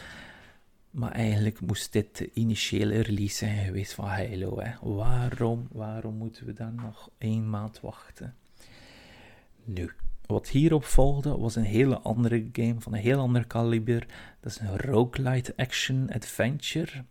Maar 0.95 1.11
eigenlijk 1.11 1.61
moest 1.61 1.91
dit 1.93 2.17
de 2.17 2.29
initiële 2.33 3.01
release 3.01 3.35
zijn 3.35 3.65
geweest 3.65 3.93
van 3.93 4.05
Halo. 4.05 4.59
Hè. 4.59 4.71
Waarom, 4.81 5.67
waarom 5.71 6.15
moeten 6.15 6.45
we 6.45 6.53
dan 6.53 6.75
nog 6.75 7.09
één 7.17 7.49
maand 7.49 7.79
wachten? 7.79 8.35
Nu, 9.63 9.91
wat 10.25 10.47
hierop 10.47 10.83
volgde 10.83 11.37
was 11.37 11.55
een 11.55 11.63
hele 11.63 11.99
andere 11.99 12.49
game 12.51 12.75
van 12.79 12.93
een 12.93 12.99
heel 12.99 13.19
ander 13.19 13.47
kaliber. 13.47 14.05
Dat 14.39 14.51
is 14.51 14.59
een 14.59 14.77
roguelite 14.77 15.53
action 15.55 16.09
adventure. 16.11 17.03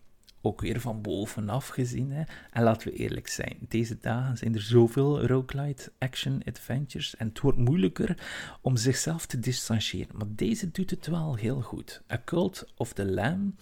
Ook 0.45 0.61
weer 0.61 0.81
van 0.81 1.01
bovenaf 1.01 1.67
gezien. 1.67 2.11
Hè. 2.11 2.23
En 2.51 2.63
laten 2.63 2.87
we 2.87 2.97
eerlijk 2.97 3.27
zijn, 3.27 3.57
deze 3.67 3.97
dagen 4.01 4.37
zijn 4.37 4.53
er 4.53 4.61
zoveel 4.61 5.25
roguelite 5.25 5.91
action 5.97 6.41
adventures. 6.43 7.15
En 7.15 7.27
het 7.27 7.39
wordt 7.39 7.57
moeilijker 7.57 8.17
om 8.61 8.77
zichzelf 8.77 9.25
te 9.25 9.39
distancieren. 9.39 10.17
Maar 10.17 10.27
deze 10.29 10.71
doet 10.71 10.89
het 10.89 11.07
wel 11.07 11.35
heel 11.35 11.61
goed. 11.61 12.01
A 12.11 12.21
Cult 12.25 12.73
of 12.75 12.93
the 12.93 13.05
Lamb 13.05 13.59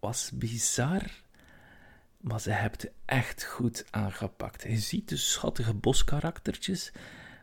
was 0.00 0.30
bizar. 0.34 1.02
Maar 2.20 2.40
ze 2.40 2.50
hebben 2.50 2.80
het 2.80 2.92
echt 3.04 3.44
goed 3.44 3.84
aangepakt. 3.90 4.62
Je 4.62 4.78
ziet 4.78 5.08
de 5.08 5.16
schattige 5.16 5.74
boskaraktertjes. 5.74 6.92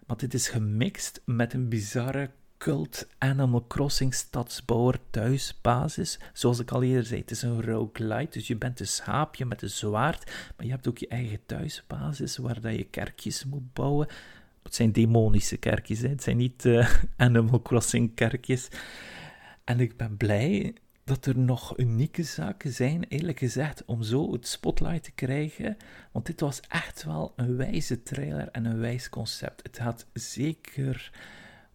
Maar 0.07 0.17
dit 0.17 0.33
is 0.33 0.47
gemixt 0.47 1.21
met 1.25 1.53
een 1.53 1.69
bizarre 1.69 2.29
cult 2.61 3.07
Animal 3.17 3.65
Crossing 3.67 4.13
stadsbouwer 4.13 4.99
thuisbasis. 5.09 6.19
Zoals 6.33 6.59
ik 6.59 6.71
al 6.71 6.83
eerder 6.83 7.05
zei, 7.05 7.19
het 7.19 7.31
is 7.31 7.41
een 7.41 7.61
roguelite, 7.61 8.37
dus 8.37 8.47
je 8.47 8.55
bent 8.55 8.79
een 8.79 8.87
schaapje 8.87 9.45
met 9.45 9.61
een 9.61 9.69
zwaard, 9.69 10.31
maar 10.55 10.65
je 10.65 10.71
hebt 10.71 10.87
ook 10.87 10.97
je 10.97 11.07
eigen 11.07 11.39
thuisbasis 11.45 12.37
waar 12.37 12.61
dat 12.61 12.75
je 12.75 12.83
kerkjes 12.83 13.45
moet 13.45 13.73
bouwen. 13.73 14.07
Het 14.63 14.75
zijn 14.75 14.91
demonische 14.91 15.57
kerkjes, 15.57 15.99
het 15.99 16.23
zijn 16.23 16.37
niet 16.37 16.65
uh, 16.65 16.89
Animal 17.17 17.61
Crossing 17.61 18.15
kerkjes. 18.15 18.67
En 19.63 19.79
ik 19.79 19.97
ben 19.97 20.17
blij 20.17 20.73
dat 21.03 21.25
er 21.25 21.37
nog 21.37 21.77
unieke 21.77 22.23
zaken 22.23 22.71
zijn, 22.71 23.03
eerlijk 23.03 23.39
gezegd, 23.39 23.85
om 23.85 24.03
zo 24.03 24.31
het 24.31 24.47
spotlight 24.47 25.03
te 25.03 25.11
krijgen. 25.11 25.77
Want 26.11 26.25
dit 26.25 26.39
was 26.39 26.59
echt 26.67 27.03
wel 27.03 27.33
een 27.35 27.55
wijze 27.55 28.03
trailer 28.03 28.49
en 28.51 28.65
een 28.65 28.79
wijs 28.79 29.09
concept. 29.09 29.63
Het 29.63 29.77
had 29.77 30.05
zeker 30.13 31.11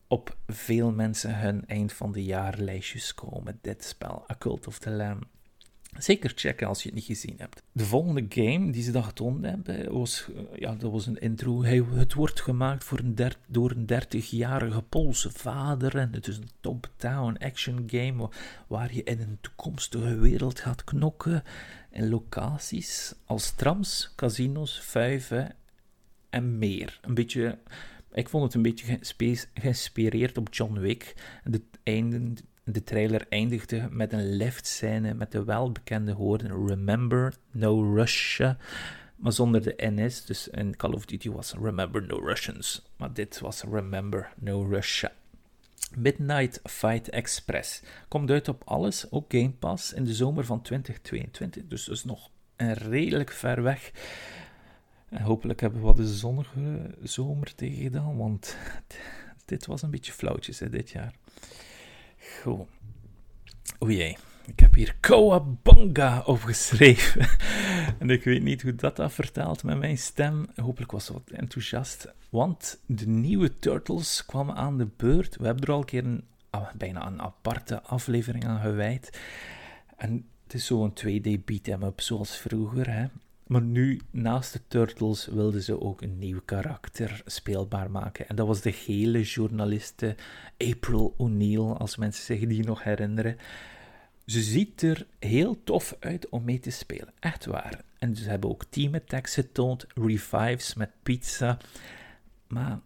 op 0.09 0.37
veel 0.47 0.93
mensen 0.93 1.39
hun 1.39 1.67
eind 1.67 1.93
van 1.93 2.13
de 2.13 2.25
jaar 2.25 2.59
lijstjes 2.59 3.15
komen. 3.15 3.59
Dit 3.63 3.85
spel, 3.85 4.25
A 4.31 4.37
Cult 4.39 4.67
of 4.67 4.79
the 4.79 4.91
Lamb. 4.91 5.25
Zeker 5.99 6.33
checken 6.35 6.67
als 6.67 6.83
je 6.83 6.89
het 6.89 6.95
niet 6.95 7.07
gezien 7.07 7.35
hebt. 7.39 7.63
De 7.73 7.85
volgende 7.85 8.27
game 8.29 8.71
die 8.71 8.83
ze 8.83 8.93
dan 8.93 9.05
getoond 9.05 9.45
hebben, 9.45 9.93
was, 9.93 10.27
eh, 10.37 10.59
ja, 10.61 10.75
dat 10.75 10.91
was 10.91 11.07
een 11.07 11.19
intro. 11.19 11.65
het 11.65 12.15
wordt 12.15 12.41
gemaakt 12.41 12.85
voor 12.85 12.99
een 12.99 13.17
door 13.47 13.71
een 13.71 13.87
30-jarige 13.87 14.83
Poolse 14.83 15.31
vader. 15.31 15.97
En 15.97 16.13
het 16.13 16.27
is 16.27 16.37
een 16.37 16.51
top-down 16.61 17.37
action 17.39 17.85
game 17.87 18.29
waar 18.67 18.95
je 18.95 19.03
in 19.03 19.21
een 19.21 19.39
toekomstige 19.41 20.19
wereld 20.19 20.61
gaat 20.61 20.85
knokken. 20.85 21.43
En 21.91 22.09
locaties 22.09 23.15
als 23.25 23.51
trams, 23.51 24.13
casinos, 24.17 24.81
vuiven 24.81 25.55
en 26.31 26.59
meer. 26.59 26.99
Een 27.03 27.15
beetje, 27.15 27.59
ik 28.17 28.29
vond 28.29 28.45
het 28.45 28.55
een 28.55 28.62
beetje 28.62 28.99
geïnspireerd 29.55 30.39
op 30.39 30.55
John 30.55 30.79
Wick. 30.79 31.14
De 31.45 31.62
de 32.64 32.85
trailer 32.85 33.27
eindigde 33.29 33.89
met 33.91 34.12
een 34.12 34.37
liftscène 34.37 35.14
met 35.14 35.33
de 35.33 35.45
welbekende 35.45 36.14
woorden 36.14 36.67
Remember, 36.67 37.35
no 37.51 37.95
Russia, 37.95 38.57
maar 39.17 39.33
zonder 39.33 39.62
de 39.62 39.75
NS. 39.77 40.25
Dus 40.25 40.49
in 40.49 40.77
Call 40.77 40.93
of 40.93 41.05
Duty 41.05 41.31
was 41.31 41.55
Remember, 41.61 42.07
no 42.07 42.19
Russians. 42.19 42.83
Maar 42.97 43.12
dit 43.12 43.41
was 43.41 43.62
Remember, 43.62 44.33
no 44.37 44.62
Russia. 44.62 45.12
Midnight 45.97 46.61
Fight 46.64 47.09
Express 47.09 47.83
komt 48.09 48.31
uit 48.31 48.49
op 48.49 48.62
alles, 48.64 49.11
ook 49.11 49.25
Game 49.29 49.53
Pass, 49.53 49.93
in 49.93 50.05
de 50.05 50.14
zomer 50.14 50.45
van 50.45 50.62
2022. 50.62 51.62
Dus 51.67 51.85
dat 51.85 51.97
is 51.97 52.05
nog 52.05 52.31
een 52.57 52.75
redelijk 52.75 53.33
ver 53.33 53.62
weg. 53.62 53.91
En 55.09 55.23
hopelijk 55.23 55.61
hebben 55.61 55.81
we 55.81 55.87
wat 55.87 55.99
een 55.99 56.07
zonnige 56.07 56.95
zomer 57.03 57.55
tegen 57.55 57.83
gedaan, 57.83 58.17
want 58.17 58.57
dit 59.45 59.67
was 59.67 59.83
een 59.83 59.91
beetje 59.91 60.13
flauwtjes 60.13 60.59
hè, 60.59 60.69
dit 60.69 60.91
jaar. 60.91 61.15
Goed. 62.43 62.67
O 63.79 63.91
jee, 63.91 64.17
ik 64.47 64.61
heb 64.61 64.75
hier 64.75 64.97
Kowabunga 65.01 66.23
opgeschreven. 66.25 67.29
en 67.99 68.11
ik 68.11 68.25
weet 68.25 68.43
niet 68.43 68.63
hoe 68.63 68.75
dat 68.75 68.97
dat 68.97 69.13
vertaalt 69.13 69.63
met 69.63 69.79
mijn 69.79 69.99
stem. 69.99 70.47
Hopelijk 70.57 70.93
was 70.93 71.09
het 71.09 71.17
wat 71.17 71.39
enthousiast. 71.39 72.13
Want 72.31 72.79
de 72.87 73.07
nieuwe 73.07 73.55
Turtles 73.55 74.25
kwamen 74.27 74.55
aan 74.55 74.79
de 74.79 74.89
beurt. 74.97 75.37
We 75.37 75.45
hebben 75.45 75.65
er 75.65 75.73
al 75.73 75.79
een 75.79 75.85
keer 75.85 76.05
een, 76.05 76.25
ah, 76.51 76.73
bijna 76.75 77.07
een 77.07 77.23
aparte 77.23 77.83
aflevering 77.83 78.47
aan 78.47 78.61
gewijd. 78.61 79.21
En 79.97 80.27
het 80.43 80.55
is 80.55 80.67
zo'n 80.67 80.93
2D 80.93 81.45
beat-em-up 81.45 82.01
zoals 82.01 82.37
vroeger. 82.37 82.91
Hè? 82.91 83.07
Maar 83.47 83.63
nu, 83.63 84.01
naast 84.11 84.53
de 84.53 84.61
Turtles, 84.69 85.27
wilden 85.27 85.63
ze 85.63 85.81
ook 85.81 86.03
een 86.03 86.19
nieuw 86.19 86.41
karakter 86.45 87.23
speelbaar 87.25 87.91
maken. 87.91 88.29
En 88.29 88.37
dat 88.37 88.47
was 88.47 88.61
de 88.61 88.73
gele 88.73 89.23
journaliste 89.23 90.17
April 90.59 91.15
O'Neil, 91.17 91.79
als 91.79 91.97
mensen 91.97 92.25
zich 92.25 92.49
die 92.49 92.65
nog 92.65 92.83
herinneren. 92.83 93.37
Ze 94.27 94.41
ziet 94.43 94.83
er 94.83 95.07
heel 95.19 95.63
tof 95.65 95.97
uit 96.01 96.29
om 96.29 96.45
mee 96.45 96.59
te 96.59 96.71
spelen, 96.71 97.13
echt 97.19 97.45
waar. 97.45 97.85
En 97.99 98.17
ze 98.17 98.29
hebben 98.29 98.51
ook 98.51 98.65
team 98.65 98.95
attacks 98.95 99.35
getoond, 99.35 99.87
revives 99.95 100.75
met 100.75 100.91
pizza. 101.03 101.59
Maar 102.47 102.81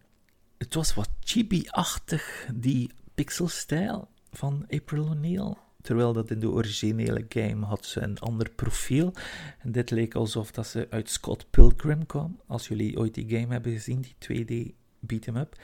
het 0.58 0.74
was 0.74 0.94
wat 0.94 1.10
chibi-achtig, 1.20 2.48
die 2.54 2.90
pixelstijl 3.14 4.08
van 4.32 4.66
April 4.68 5.08
O'Neil. 5.08 5.58
Terwijl 5.82 6.12
dat 6.12 6.30
in 6.30 6.40
de 6.40 6.50
originele 6.50 7.24
game 7.28 7.66
had 7.66 7.84
ze 7.84 8.00
een 8.00 8.18
ander 8.18 8.50
profiel. 8.50 9.12
En 9.58 9.72
dit 9.72 9.90
leek 9.90 10.14
alsof 10.14 10.50
dat 10.50 10.66
ze 10.66 10.86
uit 10.90 11.10
Scott 11.10 11.50
Pilgrim 11.50 12.06
kwam. 12.06 12.40
Als 12.46 12.68
jullie 12.68 12.98
ooit 12.98 13.14
die 13.14 13.28
game 13.28 13.52
hebben 13.52 13.72
gezien, 13.72 14.00
die 14.00 14.14
2D 14.14 14.74
beat-em 14.98 15.36
up. 15.36 15.60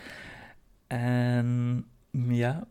En 0.87 1.85
ja, 2.11 2.67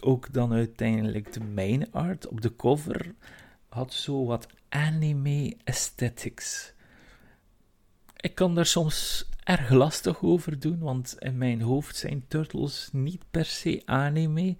ook 0.00 0.32
dan 0.32 0.52
uiteindelijk 0.52 1.32
de 1.32 1.44
main 1.44 1.92
art 1.92 2.28
op 2.28 2.40
de 2.40 2.56
cover 2.56 3.14
had 3.68 3.92
zo 3.92 4.24
wat 4.24 4.46
anime 4.68 5.56
aesthetics. 5.64 6.72
Ik 8.16 8.34
kan 8.34 8.54
daar 8.54 8.66
soms 8.66 9.28
erg 9.44 9.70
lastig 9.70 10.22
over 10.22 10.58
doen, 10.58 10.78
want 10.78 11.16
in 11.18 11.38
mijn 11.38 11.60
hoofd 11.60 11.96
zijn 11.96 12.24
turtles 12.28 12.88
niet 12.92 13.22
per 13.30 13.44
se 13.44 13.82
anime 13.84 14.56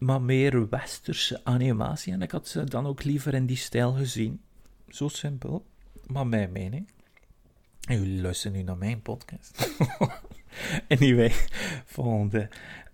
maar 0.00 0.22
meer 0.22 0.68
westerse 0.68 1.40
animatie. 1.44 2.12
En 2.12 2.22
ik 2.22 2.30
had 2.30 2.48
ze 2.48 2.64
dan 2.64 2.86
ook 2.86 3.04
liever 3.04 3.34
in 3.34 3.46
die 3.46 3.56
stijl 3.56 3.92
gezien. 3.92 4.40
Zo 4.88 5.08
simpel, 5.08 5.66
maar 6.06 6.26
mijn 6.26 6.52
mening. 6.52 6.88
En 7.88 7.98
jullie 7.98 8.22
luisteren 8.22 8.56
nu 8.56 8.62
naar 8.62 8.78
mijn 8.78 9.02
podcast. 9.02 9.74
anyway, 10.88 11.32
volgende. 11.84 12.48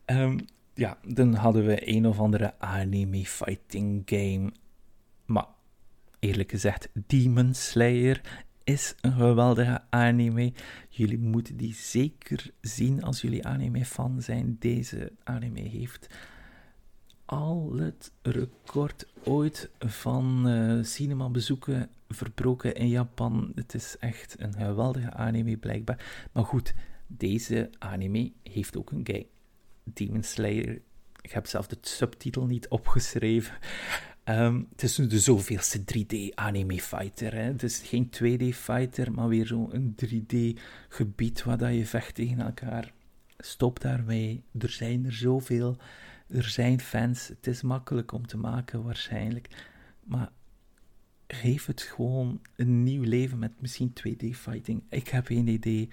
Um, 0.07 0.39
ja, 0.75 0.99
dan 1.03 1.35
hadden 1.35 1.67
we 1.67 1.95
een 1.95 2.07
of 2.07 2.19
andere 2.19 2.59
anime 2.59 3.27
fighting 3.27 4.03
game. 4.05 4.53
Maar 5.25 5.47
eerlijk 6.19 6.51
gezegd, 6.51 6.89
Demon 7.07 7.55
Slayer 7.55 8.43
is 8.65 8.95
een 9.01 9.13
geweldige 9.13 9.83
anime. 9.91 10.53
Jullie 10.89 11.19
moeten 11.19 11.57
die 11.57 11.75
zeker 11.75 12.51
zien 12.61 13.03
als 13.03 13.21
jullie 13.21 13.47
anime 13.47 13.85
fan 13.85 14.23
zijn. 14.23 14.57
Deze 14.59 15.13
anime 15.25 15.61
heeft 15.61 16.09
al 17.27 17.73
het 17.77 18.13
record 18.23 19.07
ooit 19.25 19.71
van 19.79 20.49
uh, 20.49 20.85
cinemabezoeken 20.85 21.91
verbroken 22.09 22.75
in 22.75 22.89
Japan. 22.89 23.53
Het 23.55 23.75
is 23.75 23.97
echt 24.01 24.35
een 24.39 24.55
geweldige 24.55 25.13
anime 25.13 25.57
blijkbaar. 25.57 26.29
Maar 26.33 26.45
goed, 26.45 26.75
deze 27.07 27.71
anime 27.79 28.33
heeft 28.43 28.77
ook 28.77 28.91
een 28.91 29.07
game. 29.07 29.27
Demon 29.85 30.23
Slayer. 30.23 30.81
Ik 31.21 31.33
heb 31.33 31.47
zelf 31.47 31.67
de 31.67 31.79
subtitel 31.81 32.47
niet 32.47 32.69
opgeschreven. 32.69 33.55
Ehm, 34.25 34.63
het 34.71 34.83
is 34.83 34.95
de 34.95 35.19
zoveelste 35.19 35.85
3D 35.85 36.35
anime 36.35 36.81
fighter. 36.81 37.35
Hè? 37.35 37.43
Het 37.43 37.63
is 37.63 37.79
geen 37.79 38.11
2D 38.11 38.55
fighter, 38.55 39.13
maar 39.13 39.29
weer 39.29 39.47
zo'n 39.47 39.95
3D 39.97 40.61
gebied 40.89 41.43
waar 41.43 41.59
dat 41.59 41.75
je 41.75 41.87
vecht 41.87 42.15
tegen 42.15 42.41
elkaar. 42.41 42.93
Stop 43.39 43.81
daarmee. 43.81 44.43
Er 44.59 44.71
zijn 44.71 45.05
er 45.05 45.13
zoveel. 45.13 45.77
Er 46.29 46.45
zijn 46.45 46.81
fans, 46.81 47.29
het 47.29 47.47
is 47.47 47.63
makkelijk 47.63 48.13
om 48.13 48.27
te 48.27 48.37
maken 48.37 48.85
waarschijnlijk, 48.85 49.49
maar 50.05 50.33
geef 51.27 51.67
het 51.67 51.83
gewoon 51.83 52.41
een 52.57 52.83
nieuw 52.83 53.03
leven 53.03 53.39
met 53.39 53.61
misschien 53.61 53.93
2D-fighting. 53.93 54.83
Ik 54.89 55.09
heb 55.09 55.27
geen 55.27 55.49
idee, 55.49 55.89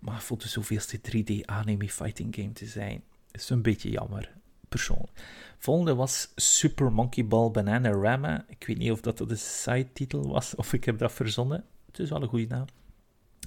maar 0.00 0.22
voor 0.22 0.38
de 0.38 0.48
zoveelste 0.48 0.98
3D-anime-fighting 0.98 2.34
game 2.34 2.52
te 2.52 2.66
zijn, 2.66 3.02
is 3.30 3.50
een 3.50 3.62
beetje 3.62 3.90
jammer, 3.90 4.32
persoonlijk. 4.68 5.22
Volgende 5.58 5.94
was 5.94 6.32
Super 6.36 6.92
Monkey 6.92 7.26
Ball 7.26 7.50
Bananarama. 7.50 8.44
Ik 8.48 8.66
weet 8.66 8.78
niet 8.78 8.90
of 8.90 9.00
dat 9.00 9.18
de 9.18 9.36
site-titel 9.36 10.28
was 10.28 10.54
of 10.54 10.72
ik 10.72 10.84
heb 10.84 10.98
dat 10.98 11.12
verzonnen. 11.12 11.64
Het 11.86 11.98
is 11.98 12.10
wel 12.10 12.22
een 12.22 12.28
goede 12.28 12.46
naam. 12.46 12.66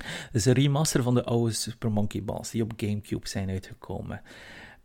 Het 0.03 0.35
is 0.35 0.45
een 0.45 0.53
remaster 0.53 1.03
van 1.03 1.13
de 1.13 1.23
oude 1.23 1.53
Super 1.53 1.91
Monkey 1.91 2.23
Balls 2.23 2.49
die 2.49 2.63
op 2.63 2.73
Gamecube 2.77 3.27
zijn 3.27 3.49
uitgekomen. 3.49 4.21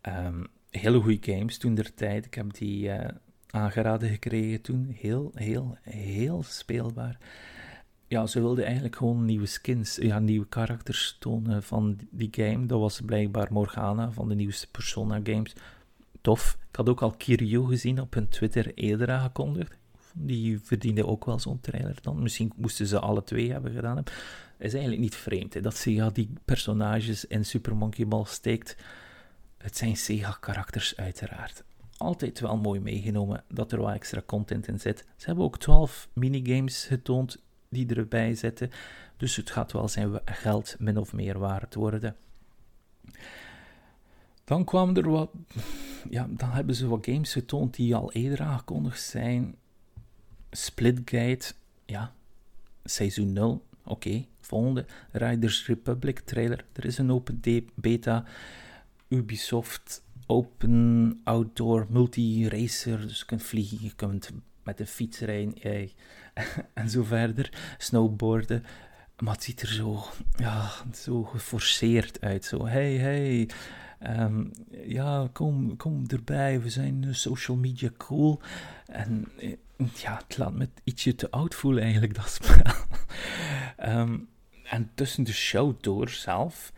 Um, 0.01 0.47
hele 0.71 0.99
goede 0.99 1.33
games 1.33 1.57
toen 1.57 1.75
der 1.75 1.93
tijd. 1.93 2.25
Ik 2.25 2.33
heb 2.33 2.53
die 2.53 2.87
uh, 2.87 3.07
aangeraden 3.49 4.09
gekregen 4.09 4.61
toen. 4.61 4.95
Heel, 4.99 5.31
heel, 5.35 5.77
heel 5.81 6.43
speelbaar. 6.43 7.17
Ja, 8.07 8.27
ze 8.27 8.39
wilden 8.39 8.65
eigenlijk 8.65 8.95
gewoon 8.95 9.25
nieuwe 9.25 9.45
skins, 9.45 9.95
ja, 9.95 10.19
nieuwe 10.19 10.47
karakters 10.47 11.15
tonen 11.19 11.63
van 11.63 11.97
die 12.09 12.29
game. 12.31 12.65
Dat 12.65 12.79
was 12.79 13.01
blijkbaar 13.01 13.47
Morgana 13.51 14.11
van 14.11 14.29
de 14.29 14.35
nieuwste 14.35 14.67
Persona 14.71 15.19
games. 15.23 15.55
Tof. 16.21 16.57
Ik 16.69 16.75
had 16.75 16.89
ook 16.89 17.01
al 17.01 17.11
Kiryu 17.11 17.65
gezien 17.67 18.01
op 18.01 18.13
hun 18.13 18.29
Twitter 18.29 18.73
eerder 18.73 19.11
aangekondigd. 19.11 19.77
Die 20.13 20.59
verdiende 20.59 21.05
ook 21.05 21.25
wel 21.25 21.39
zo'n 21.39 21.59
trailer 21.59 21.97
dan. 22.01 22.21
Misschien 22.21 22.51
moesten 22.55 22.87
ze 22.87 22.99
alle 22.99 23.23
twee 23.23 23.51
hebben 23.51 23.73
gedaan. 23.73 23.97
Het 23.97 24.11
is 24.57 24.73
eigenlijk 24.73 25.01
niet 25.01 25.15
vreemd 25.15 25.63
dat 25.63 25.75
Sega 25.75 26.09
die 26.09 26.33
personages 26.45 27.25
in 27.25 27.45
Super 27.45 27.75
Monkey 27.75 28.07
Ball 28.07 28.25
steekt. 28.25 28.75
Het 29.61 29.77
zijn 29.77 29.97
Sega-karakters, 29.97 30.97
uiteraard. 30.97 31.63
Altijd 31.97 32.39
wel 32.39 32.57
mooi 32.57 32.79
meegenomen 32.79 33.43
dat 33.47 33.71
er 33.71 33.79
wat 33.79 33.93
extra 33.93 34.21
content 34.25 34.67
in 34.67 34.79
zit. 34.79 35.05
Ze 35.15 35.25
hebben 35.25 35.45
ook 35.45 35.59
12 35.59 36.09
minigames 36.13 36.85
getoond 36.85 37.37
die 37.69 37.95
erbij 37.95 38.35
zitten. 38.35 38.71
Dus 39.17 39.35
het 39.35 39.49
gaat 39.49 39.71
wel 39.71 39.87
zijn 39.87 40.19
geld 40.25 40.75
min 40.79 40.97
of 40.97 41.13
meer 41.13 41.39
waard 41.39 41.75
worden. 41.75 42.15
Dan 44.43 44.65
kwamen 44.65 44.95
er 44.95 45.09
wat. 45.09 45.31
Ja, 46.09 46.27
dan 46.29 46.49
hebben 46.49 46.75
ze 46.75 46.87
wat 46.87 47.05
games 47.05 47.33
getoond 47.33 47.75
die 47.75 47.95
al 47.95 48.11
eerder 48.11 48.41
aangekondigd 48.41 49.01
zijn. 49.01 49.55
Splitgate, 50.51 51.53
ja. 51.85 52.13
Seizoen 52.83 53.33
0, 53.33 53.63
oké. 53.83 54.25
Volgende. 54.39 54.85
Riders 55.11 55.67
Republic 55.67 56.19
trailer. 56.19 56.65
Er 56.73 56.85
is 56.85 56.97
een 56.97 57.11
open 57.11 57.41
beta. 57.75 58.25
Ubisoft 59.11 60.03
Open 60.25 61.19
Outdoor 61.23 61.85
Multi-Racer. 61.89 63.07
Dus 63.07 63.19
je 63.19 63.25
kunt 63.25 63.43
vliegen, 63.43 63.77
je 63.81 63.95
kunt 63.95 64.31
met 64.63 64.79
een 64.79 64.87
fiets 64.87 65.19
rijden 65.19 65.89
en 66.73 66.89
zo 66.89 67.03
verder. 67.03 67.75
Snowboarden. 67.77 68.63
Maar 69.19 69.33
het 69.33 69.43
ziet 69.43 69.61
er 69.61 69.67
zo, 69.67 70.03
ja, 70.35 70.71
zo 70.93 71.23
geforceerd 71.23 72.21
uit. 72.21 72.45
Zo, 72.45 72.65
hey, 72.65 72.93
hey. 72.95 73.49
Ehm, 73.99 74.45
ja, 74.85 75.29
kom, 75.33 75.77
kom 75.77 76.03
erbij. 76.07 76.61
We 76.61 76.69
zijn 76.69 77.15
social 77.15 77.57
media 77.57 77.89
cool. 77.97 78.41
En 78.85 79.27
eh, 79.39 79.53
ja, 79.93 80.21
het 80.27 80.37
laat 80.37 80.53
me 80.53 80.69
ietsje 80.83 81.15
te 81.15 81.31
oud 81.31 81.55
voelen 81.55 81.83
eigenlijk, 81.83 82.15
dat 82.15 82.29
spel. 82.29 82.73
Ehm, 83.77 84.17
en 84.63 84.91
tussen 84.93 85.23
de 85.23 85.33
show 85.33 85.81
door 85.81 86.09
zelf 86.09 86.71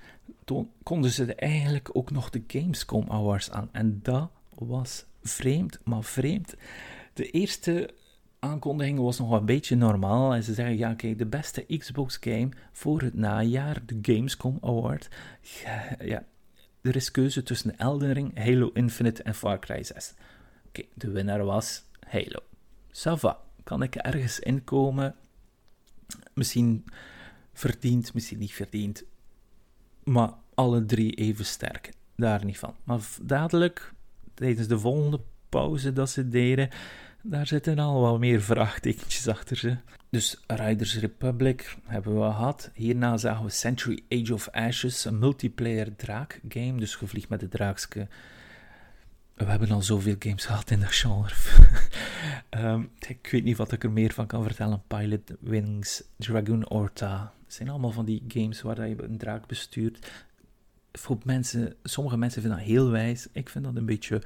konden 0.84 1.12
ze 1.12 1.36
eigenlijk 1.36 1.90
ook 1.94 2.12
nog 2.12 2.30
de 2.30 2.44
Gamescom 2.48 3.06
Awards 3.10 3.52
aan. 3.52 3.70
En 3.72 4.00
dat 4.04 4.32
was 4.56 5.06
vreemd, 5.22 5.80
maar 5.84 6.04
vreemd. 6.04 6.56
De 7.14 7.30
eerste 7.30 7.94
aankondiging 8.40 9.00
was 9.00 9.20
nog 9.20 9.32
een 9.32 9.46
beetje 9.46 9.76
normaal. 9.76 10.34
En 10.34 10.44
ze 10.44 10.54
zeggen, 10.54 10.78
ja 10.78 10.94
kijk, 10.94 11.18
de 11.18 11.26
beste 11.26 11.78
Xbox 11.78 12.18
game 12.22 12.50
voor 12.72 13.02
het 13.02 13.14
najaar, 13.14 13.82
de 13.86 14.00
Gamescom 14.02 14.58
Award. 14.62 15.10
Ja, 16.00 16.26
er 16.82 16.96
is 16.96 17.12
keuze 17.12 17.44
tussen 17.44 17.78
Elden 17.78 18.14
Ring, 18.14 18.38
Halo 18.38 18.70
Infinite 18.74 19.24
en 19.24 19.36
Far 19.36 19.60
Cry 19.60 19.84
6. 19.84 20.14
Oké, 20.68 20.84
de 20.94 21.12
winnaar 21.12 21.46
was 21.46 21.84
Halo. 22.08 22.40
Sava, 22.92 23.40
kan 23.64 23.84
ik 23.84 23.96
ergens 23.96 24.40
inkomen? 24.40 25.16
Misschien 26.34 26.86
verdiend, 27.54 28.14
misschien 28.14 28.40
niet 28.40 28.54
verdiend. 28.54 29.04
Maar 30.04 30.30
alle 30.54 30.86
drie 30.86 31.14
even 31.14 31.46
sterk. 31.46 31.92
Daar 32.16 32.46
niet 32.46 32.60
van. 32.60 32.76
Maar 32.84 33.00
dadelijk, 33.22 33.94
tijdens 34.34 34.68
de 34.68 34.80
volgende 34.80 35.20
pauze 35.50 35.94
dat 35.94 36.10
ze 36.10 36.30
deden, 36.30 36.70
daar 37.22 37.48
zitten 37.48 37.80
al 37.80 38.02
wat 38.02 38.20
meer 38.20 38.42
vraagtekentjes 38.42 39.28
achter 39.28 39.58
ze. 39.58 39.78
Dus 40.10 40.44
Riders 40.48 41.00
Republic 41.00 41.78
hebben 41.86 42.14
we 42.14 42.22
gehad. 42.22 42.72
Hierna 42.74 43.18
zagen 43.18 43.46
we 43.46 43.52
Century 43.52 44.04
Age 44.10 44.34
of 44.34 44.50
Ashes, 44.50 45.06
een 45.06 45.20
multiplayer 45.20 45.96
draak 45.96 46.42
game. 46.48 46.76
Dus 46.80 46.98
je 47.00 47.08
vliegt 47.08 47.30
met 47.30 47.40
de 47.40 47.48
draakske. 47.48 48.08
We 49.36 49.46
hebben 49.46 49.72
al 49.72 49.82
zoveel 49.82 50.16
games 50.20 50.46
gehad 50.46 50.72
in 50.72 50.80
dat 50.80 50.94
genre. 50.94 51.34
um, 52.50 52.90
ik 53.08 53.28
weet 53.32 53.44
niet 53.44 53.58
wat 53.58 53.72
ik 53.72 53.84
er 53.84 53.92
meer 53.92 54.14
van 54.14 54.28
kan 54.28 54.44
vertellen. 54.44 54.84
Pilot 54.88 55.32
Wings, 55.40 56.04
Dragoon 56.18 56.70
Orta. 56.70 57.34
Het 57.54 57.62
zijn 57.62 57.74
allemaal 57.74 57.92
van 57.92 58.06
die 58.06 58.24
games 58.28 58.62
waar 58.62 58.88
je 58.88 59.04
een 59.04 59.18
draak 59.18 59.48
bestuurt. 59.48 60.12
Voor 60.92 61.18
mensen, 61.24 61.76
sommige 61.84 62.18
mensen 62.18 62.42
vinden 62.42 62.60
dat 62.60 62.68
heel 62.68 62.90
wijs. 62.90 63.28
Ik 63.32 63.50
vind 63.50 63.66
dat 63.66 63.76
een 63.76 63.86
beetje, 63.86 64.22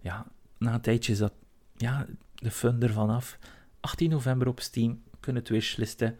ja, 0.00 0.26
na 0.58 0.74
een 0.74 0.80
tijdje 0.80 1.16
dat, 1.16 1.32
ja, 1.76 2.06
de 2.34 2.50
fun 2.50 2.82
ervan 2.82 3.10
af. 3.10 3.38
18 3.80 4.10
november 4.10 4.48
op 4.48 4.60
Steam, 4.60 5.02
kunnen 5.20 5.42
het 5.42 5.50
wishlisten. 5.50 6.16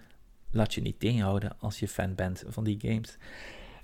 Laat 0.51 0.75
je 0.75 0.81
niet 0.81 1.01
tegenhouden 1.01 1.59
als 1.59 1.79
je 1.79 1.89
fan 1.89 2.15
bent 2.15 2.45
van 2.47 2.65
die 2.65 2.81
games. 2.81 3.17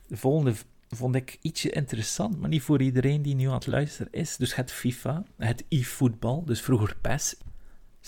De 0.06 0.16
volgende 0.16 0.54
vond 0.88 1.14
ik 1.14 1.38
ietsje 1.40 1.70
interessant, 1.70 2.40
maar 2.40 2.48
niet 2.48 2.62
voor 2.62 2.82
iedereen 2.82 3.22
die 3.22 3.34
nu 3.34 3.46
aan 3.46 3.54
het 3.54 3.66
luisteren 3.66 4.12
is. 4.12 4.36
Dus 4.36 4.54
het 4.54 4.72
FIFA, 4.72 5.24
het 5.36 5.64
e-voetbal, 5.68 6.44
dus 6.44 6.60
vroeger 6.60 6.96
PES. 7.00 7.36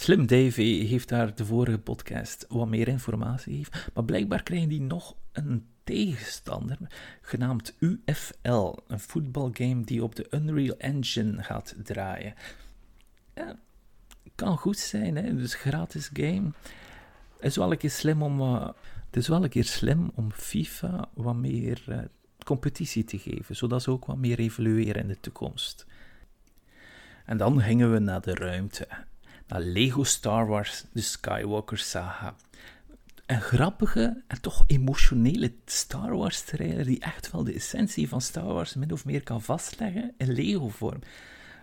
Slim 0.01 0.27
Davy 0.27 0.87
heeft 0.87 1.09
daar 1.09 1.35
de 1.35 1.45
vorige 1.45 1.79
podcast 1.79 2.47
wat 2.49 2.69
meer 2.69 2.89
informatie 2.89 3.65
gegeven, 3.65 3.93
maar 3.95 4.05
blijkbaar 4.05 4.43
krijgen 4.43 4.69
die 4.69 4.81
nog 4.81 5.17
een 5.33 5.67
tegenstander 5.85 6.79
genaamd 7.21 7.75
UFL, 7.79 8.75
een 8.87 9.01
voetbalgame 9.01 9.85
die 9.85 10.03
op 10.03 10.15
de 10.15 10.27
Unreal 10.31 10.77
Engine 10.77 11.43
gaat 11.43 11.75
draaien. 11.83 12.35
Ja, 13.35 13.59
kan 14.35 14.57
goed 14.57 14.79
zijn, 14.79 15.17
hè? 15.17 15.37
dus 15.37 15.55
gratis 15.55 16.11
game. 16.13 16.51
Het 17.37 17.51
is 17.51 17.57
wel 17.57 17.71
een 17.71 17.79
keer 17.79 17.91
slim 17.91 18.23
om, 18.23 18.41
uh, 18.41 18.69
het 19.07 19.17
is 19.17 19.29
wel 19.29 19.43
een 19.43 19.49
keer 19.49 19.65
slim 19.65 20.11
om 20.15 20.33
FIFA 20.33 21.09
wat 21.15 21.37
meer 21.37 21.85
uh, 21.89 21.99
competitie 22.45 23.05
te 23.05 23.19
geven, 23.19 23.57
zodat 23.57 23.83
ze 23.83 23.91
ook 23.91 24.05
wat 24.05 24.19
meer 24.19 24.39
evolueren 24.39 25.03
in 25.03 25.09
de 25.09 25.21
toekomst. 25.21 25.87
En 27.25 27.37
dan 27.37 27.61
gingen 27.61 27.93
we 27.93 27.99
naar 27.99 28.21
de 28.21 28.35
ruimte, 28.35 28.89
naar 29.49 29.61
Lego 29.61 30.05
Star 30.05 30.47
Wars, 30.47 30.85
de 30.93 31.01
Skywalker 31.01 31.79
Saga. 31.79 32.35
Een 33.27 33.41
grappige 33.41 34.23
en 34.27 34.41
toch 34.41 34.65
emotionele 34.67 35.55
Star 35.65 36.17
Wars 36.17 36.43
trailer 36.43 36.85
die 36.85 37.01
echt 37.01 37.31
wel 37.31 37.45
de 37.45 37.53
essentie 37.53 38.09
van 38.09 38.21
Star 38.21 38.45
Wars 38.45 38.75
min 38.75 38.93
of 38.93 39.05
meer 39.05 39.23
kan 39.23 39.43
vastleggen 39.43 40.15
in 40.17 40.33
Lego-vorm. 40.33 41.01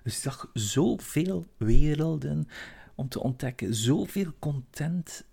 Dus 0.04 0.16
ik 0.16 0.22
zag 0.22 0.50
zoveel 0.54 1.46
werelden 1.58 2.48
om 2.96 3.10
te 3.10 3.20
ontdekken, 3.20 3.76
zoveel 3.76 4.34
content, 4.40 5.26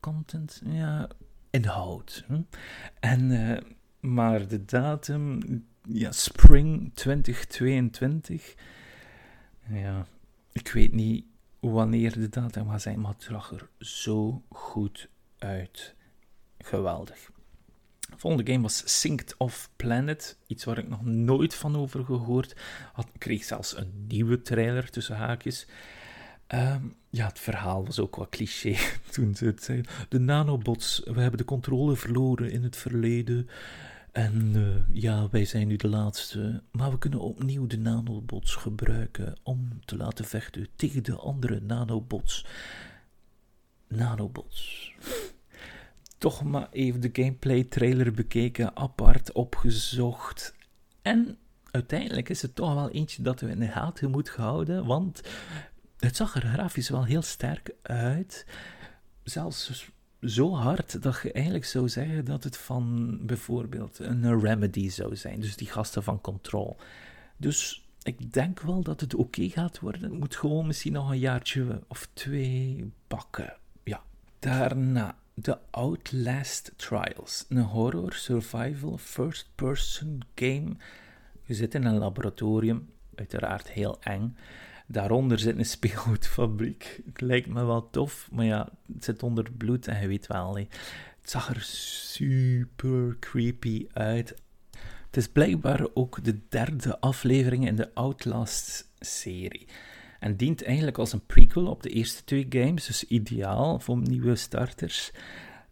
content 0.00 0.62
ja, 0.64 1.08
inhoud. 1.50 2.24
Hm? 2.26 2.40
En, 3.00 3.30
uh, 3.30 3.58
maar 4.00 4.48
de 4.48 4.64
datum, 4.64 5.40
ja, 5.82 6.12
spring 6.12 6.90
2022, 6.94 8.54
ja, 9.68 10.06
ik 10.52 10.68
weet 10.68 10.92
niet 10.92 11.24
wanneer 11.60 12.30
de 12.30 12.40
gaat 12.52 12.82
zijn, 12.82 13.00
maar 13.00 13.12
het 13.12 13.22
zag 13.22 13.52
er 13.52 13.68
zo 13.78 14.42
goed 14.48 15.08
uit. 15.38 15.94
Geweldig. 16.58 17.30
De 18.00 18.18
volgende 18.18 18.52
game 18.52 18.62
was 18.62 19.00
Synced 19.00 19.34
of 19.36 19.70
Planet. 19.76 20.38
Iets 20.46 20.64
waar 20.64 20.78
ik 20.78 20.88
nog 20.88 21.04
nooit 21.04 21.54
van 21.54 21.76
over 21.76 22.04
gehoord 22.04 22.56
had. 22.92 23.08
Ik 23.12 23.20
kreeg 23.20 23.44
zelfs 23.44 23.76
een 23.76 24.04
nieuwe 24.08 24.42
trailer 24.42 24.90
tussen 24.90 25.16
haakjes. 25.16 25.66
Ehm, 26.46 26.82
ja, 27.10 27.26
het 27.26 27.38
verhaal 27.38 27.84
was 27.84 27.98
ook 27.98 28.16
wat 28.16 28.28
cliché 28.28 28.76
toen 29.10 29.34
ze 29.34 29.44
het 29.44 29.62
zeiden. 29.62 29.90
De 30.08 30.18
nanobots, 30.18 31.02
we 31.04 31.20
hebben 31.20 31.38
de 31.38 31.44
controle 31.44 31.96
verloren 31.96 32.50
in 32.50 32.62
het 32.62 32.76
verleden. 32.76 33.48
En 34.12 34.52
uh, 34.56 35.02
ja, 35.02 35.28
wij 35.30 35.44
zijn 35.44 35.68
nu 35.68 35.76
de 35.76 35.88
laatste. 35.88 36.62
Maar 36.70 36.90
we 36.90 36.98
kunnen 36.98 37.20
opnieuw 37.20 37.66
de 37.66 37.78
nanobots 37.78 38.54
gebruiken 38.54 39.36
om 39.42 39.84
te 39.84 39.96
laten 39.96 40.24
vechten 40.24 40.68
tegen 40.76 41.02
de 41.02 41.16
andere 41.16 41.60
nanobots. 41.60 42.46
Nanobots 43.88 44.92
toch 46.18 46.44
maar 46.44 46.68
even 46.70 47.00
de 47.00 47.10
gameplay 47.12 47.64
trailer 47.64 48.12
bekeken, 48.12 48.76
apart 48.76 49.32
opgezocht. 49.32 50.54
En 51.02 51.38
uiteindelijk 51.70 52.28
is 52.28 52.42
het 52.42 52.54
toch 52.54 52.74
wel 52.74 52.90
eentje 52.90 53.22
dat 53.22 53.40
we 53.40 53.50
in 53.50 53.58
de 53.58 53.68
gaten 53.68 54.10
moeten 54.10 54.34
houden, 54.34 54.86
want 54.86 55.22
het 55.98 56.16
zag 56.16 56.34
er 56.34 56.42
grafisch 56.42 56.88
wel 56.88 57.04
heel 57.04 57.22
sterk 57.22 57.74
uit. 57.82 58.46
Zelfs 59.22 59.90
zo 60.22 60.54
hard 60.54 61.02
dat 61.02 61.20
je 61.22 61.32
eigenlijk 61.32 61.64
zou 61.64 61.88
zeggen 61.88 62.24
dat 62.24 62.44
het 62.44 62.56
van 62.56 63.18
bijvoorbeeld 63.26 63.98
een 63.98 64.40
Remedy 64.40 64.88
zou 64.88 65.16
zijn. 65.16 65.40
Dus 65.40 65.56
die 65.56 65.70
gasten 65.70 66.02
van 66.02 66.20
Control. 66.20 66.76
Dus 67.36 67.88
ik 68.02 68.32
denk 68.32 68.60
wel 68.60 68.82
dat 68.82 69.00
het 69.00 69.14
oké 69.14 69.48
gaat 69.48 69.80
worden. 69.80 70.02
Het 70.02 70.18
moet 70.18 70.36
gewoon 70.36 70.66
misschien 70.66 70.92
nog 70.92 71.10
een 71.10 71.18
jaartje 71.18 71.82
of 71.88 72.08
twee 72.12 72.92
bakken. 73.06 73.56
Ja. 73.82 74.02
Daarna 74.38 75.16
The 75.42 75.58
Outlast 75.70 76.72
Trials, 76.76 77.44
een 77.48 77.62
horror 77.62 78.12
survival 78.12 78.98
first-person 78.98 80.20
game. 80.34 80.76
Je 81.44 81.54
zit 81.54 81.74
in 81.74 81.84
een 81.84 81.98
laboratorium, 81.98 82.90
uiteraard 83.14 83.70
heel 83.70 83.98
eng. 84.00 84.36
Daaronder 84.90 85.38
zit 85.38 85.58
een 85.58 85.64
speelgoedfabriek. 85.64 87.00
Lijkt 87.14 87.48
me 87.48 87.64
wel 87.64 87.90
tof, 87.90 88.28
maar 88.32 88.44
ja, 88.44 88.68
het 88.92 89.04
zit 89.04 89.22
onder 89.22 89.52
bloed 89.52 89.86
en 89.86 90.00
je 90.00 90.06
weet 90.06 90.26
wel, 90.26 90.56
het 90.56 91.30
zag 91.30 91.54
er 91.54 91.60
super 91.62 93.16
creepy 93.18 93.86
uit. 93.92 94.34
Het 95.06 95.16
is 95.16 95.28
blijkbaar 95.28 95.86
ook 95.94 96.24
de 96.24 96.38
derde 96.48 97.00
aflevering 97.00 97.66
in 97.66 97.76
de 97.76 97.94
Outlast-serie. 97.94 99.66
En 100.20 100.36
dient 100.36 100.64
eigenlijk 100.64 100.98
als 100.98 101.12
een 101.12 101.26
prequel 101.26 101.66
op 101.66 101.82
de 101.82 101.88
eerste 101.88 102.24
twee 102.24 102.46
games, 102.48 102.86
dus 102.86 103.04
ideaal 103.04 103.80
voor 103.80 103.96
nieuwe 103.96 104.36
starters. 104.36 105.12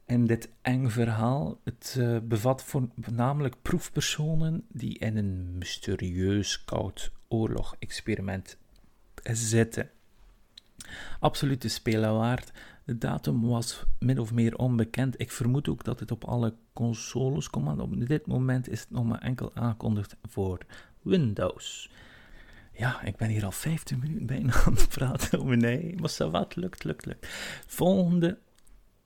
En 0.04 0.26
dit 0.26 0.48
eng 0.62 0.88
verhaal, 0.88 1.60
het 1.64 1.96
uh, 1.98 2.18
bevat 2.22 2.62
voornamelijk 2.62 3.56
proefpersonen 3.62 4.64
die 4.68 4.98
in 4.98 5.16
een 5.16 5.58
mysterieus 5.58 6.64
koud 6.64 7.12
oorlog-experiment 7.28 8.58
zitten. 9.34 9.90
Absoluut 11.20 11.62
de 11.62 11.68
spelen 11.68 12.14
waard. 12.14 12.52
De 12.84 12.98
datum 12.98 13.46
was 13.46 13.84
min 13.98 14.18
of 14.18 14.32
meer 14.32 14.56
onbekend. 14.56 15.20
Ik 15.20 15.30
vermoed 15.30 15.68
ook 15.68 15.84
dat 15.84 16.00
het 16.00 16.10
op 16.10 16.24
alle 16.24 16.54
consoles 16.72 17.50
komt, 17.50 17.64
maar 17.64 17.78
op 17.78 18.06
dit 18.06 18.26
moment 18.26 18.68
is 18.68 18.80
het 18.80 18.90
nog 18.90 19.04
maar 19.04 19.20
enkel 19.20 19.50
aangekondigd 19.54 20.16
voor 20.28 20.58
Windows. 21.02 21.90
Ja, 22.72 23.02
ik 23.02 23.16
ben 23.16 23.28
hier 23.28 23.44
al 23.44 23.52
15 23.52 23.98
minuten 23.98 24.26
bijna 24.26 24.52
aan 24.64 24.74
het 24.74 24.88
praten 24.88 25.40
over 25.40 25.56
nee, 25.56 25.94
maar 26.00 26.30
wat, 26.30 26.56
lukt, 26.56 26.84
lukt, 26.84 27.06
lukt. 27.06 27.26
Volgende 27.66 28.38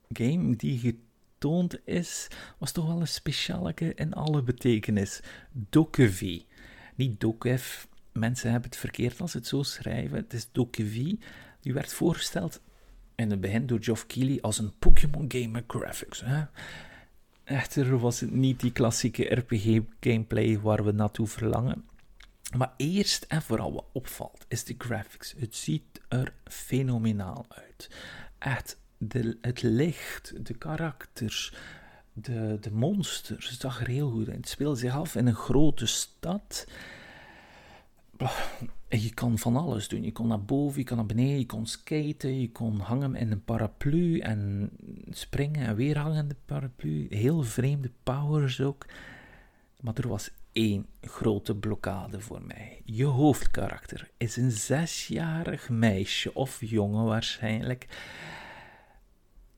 game 0.08 0.56
die 0.56 0.78
getoond 0.78 1.86
is, 1.86 2.28
was 2.58 2.72
toch 2.72 2.86
wel 2.86 3.00
een 3.00 3.08
speciale 3.08 3.74
in 3.74 4.14
alle 4.14 4.42
betekenis. 4.42 5.20
Dokuvi. 5.52 6.46
Niet 6.94 7.20
Dokev, 7.20 7.84
mensen 8.12 8.50
hebben 8.50 8.70
het 8.70 8.78
verkeerd 8.78 9.20
als 9.20 9.30
ze 9.30 9.36
het 9.36 9.46
zo 9.46 9.62
schrijven. 9.62 10.16
Het 10.16 10.32
is 10.32 10.48
Dokuvi. 10.52 11.18
Die 11.61 11.72
werd 11.72 11.92
voorgesteld 11.92 12.61
in 13.14 13.30
het 13.30 13.40
begin 13.40 13.66
door 13.66 13.82
Geoff 13.82 14.06
Keighley 14.06 14.40
als 14.40 14.58
een 14.58 14.72
Pokémon 14.78 15.24
game 15.28 15.64
graphics. 15.66 16.20
Hè? 16.24 16.44
Echter 17.44 17.98
was 17.98 18.20
het 18.20 18.30
niet 18.30 18.61
die 18.61 18.72
klassieke 18.72 19.34
RPG-gameplay 19.34 20.61
waar 20.61 20.84
we 20.84 20.92
naartoe 20.92 21.26
verlangen. 21.26 21.84
Maar 22.56 22.72
eerst 22.76 23.24
en 23.28 23.42
vooral 23.42 23.72
wat 23.72 23.84
opvalt, 23.92 24.44
is 24.48 24.64
de 24.64 24.74
graphics. 24.78 25.34
Het 25.38 25.56
ziet 25.56 26.00
er 26.08 26.32
fenomenaal 26.44 27.46
uit. 27.48 27.90
Echt, 28.38 28.78
de, 28.98 29.38
het 29.40 29.62
licht, 29.62 30.46
de 30.46 30.54
karakters, 30.54 31.54
de, 32.12 32.58
de 32.61 32.72
monsters, 32.72 33.50
het 33.50 33.61
zag 33.61 33.80
er 33.80 33.86
heel 33.86 34.11
goed 34.11 34.28
uit. 34.28 34.36
Het 34.36 34.48
speelde 34.48 34.78
zich 34.78 34.94
af 34.94 35.14
in 35.14 35.26
een 35.26 35.34
grote 35.34 35.86
stad. 35.86 36.66
Je 38.88 39.14
kan 39.14 39.38
van 39.38 39.56
alles 39.56 39.88
doen. 39.88 40.02
Je 40.02 40.12
kon 40.12 40.26
naar 40.26 40.44
boven, 40.44 40.78
je 40.78 40.86
kon 40.86 40.96
naar 40.96 41.06
beneden, 41.06 41.38
je 41.38 41.46
kon 41.46 41.66
skaten, 41.66 42.40
je 42.40 42.52
kon 42.52 42.78
hangen 42.78 43.14
in 43.14 43.30
een 43.30 43.44
paraplu 43.44 44.18
en 44.18 44.70
springen 45.10 45.66
en 45.66 45.76
weer 45.76 45.98
hangen 45.98 46.22
in 46.22 46.28
de 46.28 46.36
paraplu. 46.44 47.06
Heel 47.10 47.42
vreemde 47.42 47.90
powers 48.02 48.60
ook. 48.60 48.86
Maar 49.80 49.94
er 49.94 50.08
was 50.08 50.30
één 50.52 50.86
grote 51.00 51.54
blokkade 51.54 52.20
voor 52.20 52.42
mij. 52.42 52.80
Je 52.84 53.04
hoofdkarakter 53.04 54.10
is 54.16 54.36
een 54.36 54.50
zesjarig 54.50 55.68
meisje 55.68 56.34
of 56.34 56.64
jongen 56.64 57.04
waarschijnlijk, 57.04 57.88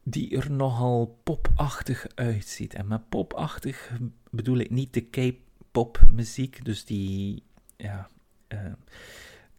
die 0.02 0.36
er 0.36 0.50
nogal 0.50 1.18
popachtig 1.22 2.06
uitziet. 2.14 2.74
En 2.74 2.86
met 2.86 3.08
popachtig 3.08 3.92
bedoel 4.30 4.58
ik 4.58 4.70
niet 4.70 4.94
de 4.94 5.00
K-pop 5.00 6.06
muziek, 6.10 6.64
dus 6.64 6.84
die 6.84 7.42
ja, 7.76 8.10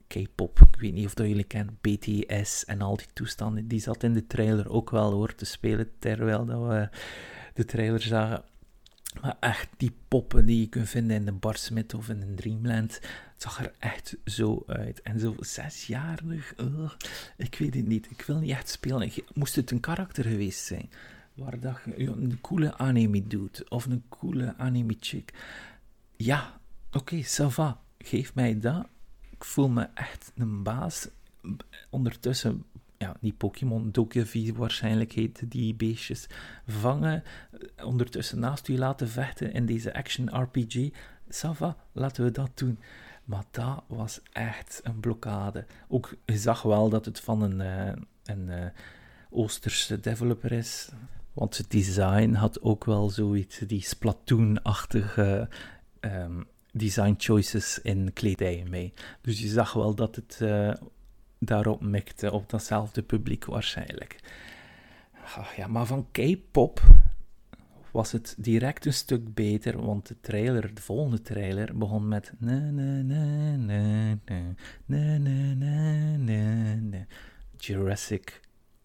K-pop. 0.07 0.59
Ik 0.59 0.79
weet 0.79 0.93
niet 0.93 1.05
of 1.05 1.13
dat 1.13 1.27
jullie 1.27 1.43
kennen, 1.43 1.77
BTS 1.81 2.65
en 2.65 2.81
al 2.81 2.97
die 2.97 3.07
toestanden. 3.13 3.67
Die 3.67 3.79
zat 3.79 4.03
in 4.03 4.13
de 4.13 4.27
trailer 4.27 4.69
ook 4.69 4.89
wel 4.89 5.11
hoor 5.11 5.35
te 5.35 5.45
spelen 5.45 5.91
terwijl 5.99 6.45
dat 6.45 6.67
we 6.67 6.89
de 7.53 7.65
trailer 7.65 8.01
zagen. 8.01 8.43
Maar 9.21 9.37
echt, 9.39 9.69
die 9.77 9.95
poppen 10.07 10.45
die 10.45 10.59
je 10.59 10.67
kunt 10.67 10.89
vinden 10.89 11.15
in 11.15 11.25
de 11.25 11.31
Barsmith 11.31 11.93
of 11.93 12.09
in 12.09 12.21
een 12.21 12.35
Dreamland, 12.35 12.93
het 12.93 13.41
zag 13.41 13.59
er 13.59 13.73
echt 13.79 14.17
zo 14.25 14.63
uit. 14.67 15.01
En 15.01 15.19
zo 15.19 15.35
zesjarig, 15.39 16.53
ik 17.37 17.55
weet 17.55 17.73
het 17.73 17.87
niet. 17.87 18.11
Ik 18.11 18.21
wil 18.21 18.37
niet 18.37 18.49
echt 18.49 18.69
spelen. 18.69 19.11
Moest 19.33 19.55
het 19.55 19.71
een 19.71 19.79
karakter 19.79 20.23
geweest 20.23 20.65
zijn, 20.65 20.89
waar 21.33 21.59
dat 21.59 21.79
je 21.95 22.07
een 22.07 22.37
coole 22.41 22.77
anime 22.77 23.27
doet, 23.27 23.69
of 23.69 23.85
een 23.85 24.03
coole 24.09 24.55
anime 24.57 24.95
chick. 24.99 25.33
Ja, 26.15 26.59
oké, 26.87 26.97
okay, 26.97 27.23
ça 27.23 27.47
va. 27.47 27.81
Geef 28.05 28.35
mij 28.35 28.59
dat. 28.59 28.85
Ik 29.29 29.43
voel 29.43 29.69
me 29.69 29.87
echt 29.93 30.31
een 30.35 30.63
baas. 30.63 31.07
Ondertussen 31.89 32.65
ja, 32.97 33.15
die 33.19 33.33
Pokémon 33.33 33.91
Dokkevi 33.91 34.53
waarschijnlijk 34.53 35.11
heet 35.11 35.51
die 35.51 35.75
beestjes, 35.75 36.27
vangen, 36.67 37.23
ondertussen 37.83 38.39
naast 38.39 38.67
u 38.67 38.77
laten 38.77 39.09
vechten 39.09 39.53
in 39.53 39.65
deze 39.65 39.93
action 39.93 40.41
RPG. 40.41 40.89
Sava, 41.29 41.77
laten 41.91 42.23
we 42.23 42.31
dat 42.31 42.51
doen. 42.53 42.79
Maar 43.25 43.43
dat 43.51 43.83
was 43.87 44.21
echt 44.31 44.81
een 44.83 44.99
blokkade. 44.99 45.65
Ook, 45.87 46.15
je 46.25 46.37
zag 46.37 46.61
wel 46.61 46.89
dat 46.89 47.05
het 47.05 47.19
van 47.19 47.41
een, 47.41 47.59
uh, 47.59 48.03
een 48.23 48.47
uh, 48.47 48.65
Oosterse 49.29 49.99
developer 49.99 50.51
is. 50.51 50.89
Want 51.33 51.57
het 51.57 51.71
design 51.71 52.33
had 52.33 52.61
ook 52.61 52.85
wel 52.85 53.09
zoiets, 53.09 53.57
die 53.57 53.81
Splatoon-achtige 53.81 55.49
um, 56.01 56.47
design 56.73 57.15
choices 57.17 57.79
in 57.79 58.13
kledij 58.13 58.65
mee. 58.69 58.93
Dus 59.21 59.39
je 59.39 59.47
zag 59.47 59.73
wel 59.73 59.95
dat 59.95 60.15
het 60.15 60.39
uh, 60.41 60.73
daarop 61.39 61.81
mikte, 61.81 62.31
op 62.31 62.49
datzelfde 62.49 63.01
publiek 63.01 63.45
waarschijnlijk. 63.45 64.19
Ja, 65.55 65.67
maar 65.67 65.85
van 65.85 66.07
K-pop 66.11 66.81
was 67.91 68.11
het 68.11 68.35
direct 68.37 68.85
een 68.85 68.93
stuk 68.93 69.33
beter, 69.33 69.85
want 69.85 70.07
de 70.07 70.19
trailer, 70.19 70.73
de 70.73 70.81
volgende 70.81 71.21
trailer, 71.21 71.77
begon 71.77 72.07
met 72.07 72.33
Jurassic 77.57 78.41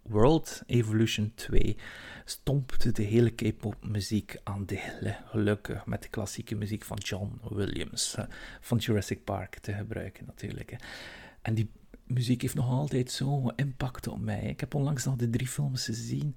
World 0.08 0.62
Evolution 0.66 1.32
2 1.34 1.76
stompte 2.24 2.92
de 2.92 3.02
hele 3.02 3.30
K-pop 3.30 3.86
muziek 3.86 4.36
aan 4.44 4.64
delen. 4.64 5.16
Gelukkig 5.24 5.86
met 5.86 6.02
de 6.02 6.08
klassieke 6.08 6.54
muziek 6.54 6.84
van 6.84 6.96
John 6.96 7.40
Williams 7.48 8.16
van 8.60 8.78
Jurassic 8.78 9.24
Park 9.24 9.58
te 9.58 9.72
gebruiken 9.72 10.24
natuurlijk. 10.26 10.76
En 11.42 11.54
die 11.54 11.70
muziek 12.06 12.42
heeft 12.42 12.54
nog 12.54 12.70
altijd 12.70 13.10
zo'n 13.10 13.52
impact 13.56 14.08
op 14.08 14.20
mij. 14.20 14.40
Ik 14.40 14.60
heb 14.60 14.74
onlangs 14.74 15.04
nog 15.04 15.16
de 15.16 15.30
drie 15.30 15.48
films 15.48 15.84
gezien. 15.84 16.36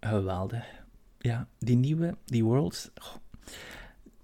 Geweldig. 0.00 0.64
Ja, 1.18 1.48
die 1.58 1.76
nieuwe, 1.76 2.16
die 2.24 2.44
Worlds. 2.44 2.90
Oh, 2.94 3.14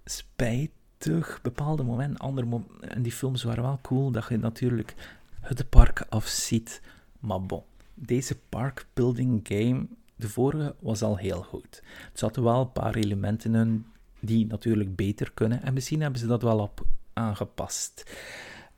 spijtig, 0.05 1.39
bepaalde 1.43 1.83
momenten, 1.83 2.19
andere 2.19 2.47
momenten. 2.47 2.91
En 2.91 3.03
die 3.03 3.13
films 3.13 3.43
waren 3.43 3.63
wel 3.63 3.79
cool, 3.83 4.11
dat 4.11 4.29
je 4.29 4.37
natuurlijk 4.37 4.95
het 5.41 5.69
park 5.69 6.07
afziet. 6.09 6.81
Maar 7.21 7.43
bon, 7.43 7.63
deze 7.95 8.39
park 8.49 8.87
building 8.95 9.41
game, 9.43 9.87
de 10.17 10.29
vorige, 10.29 10.75
was 10.81 11.03
al 11.03 11.17
heel 11.17 11.43
goed. 11.43 11.83
Er 11.85 12.19
zaten 12.19 12.43
wel 12.43 12.61
een 12.61 12.73
paar 12.73 12.95
elementen 12.95 13.55
in 13.55 13.87
die 14.21 14.47
natuurlijk 14.47 14.97
beter 14.97 15.33
kunnen. 15.33 15.63
En 15.63 15.75
misschien 15.75 16.01
hebben 16.01 16.21
ze 16.21 16.27
dat 16.27 16.43
wel 16.43 16.59
op 16.59 16.87
aangepast. 17.13 18.13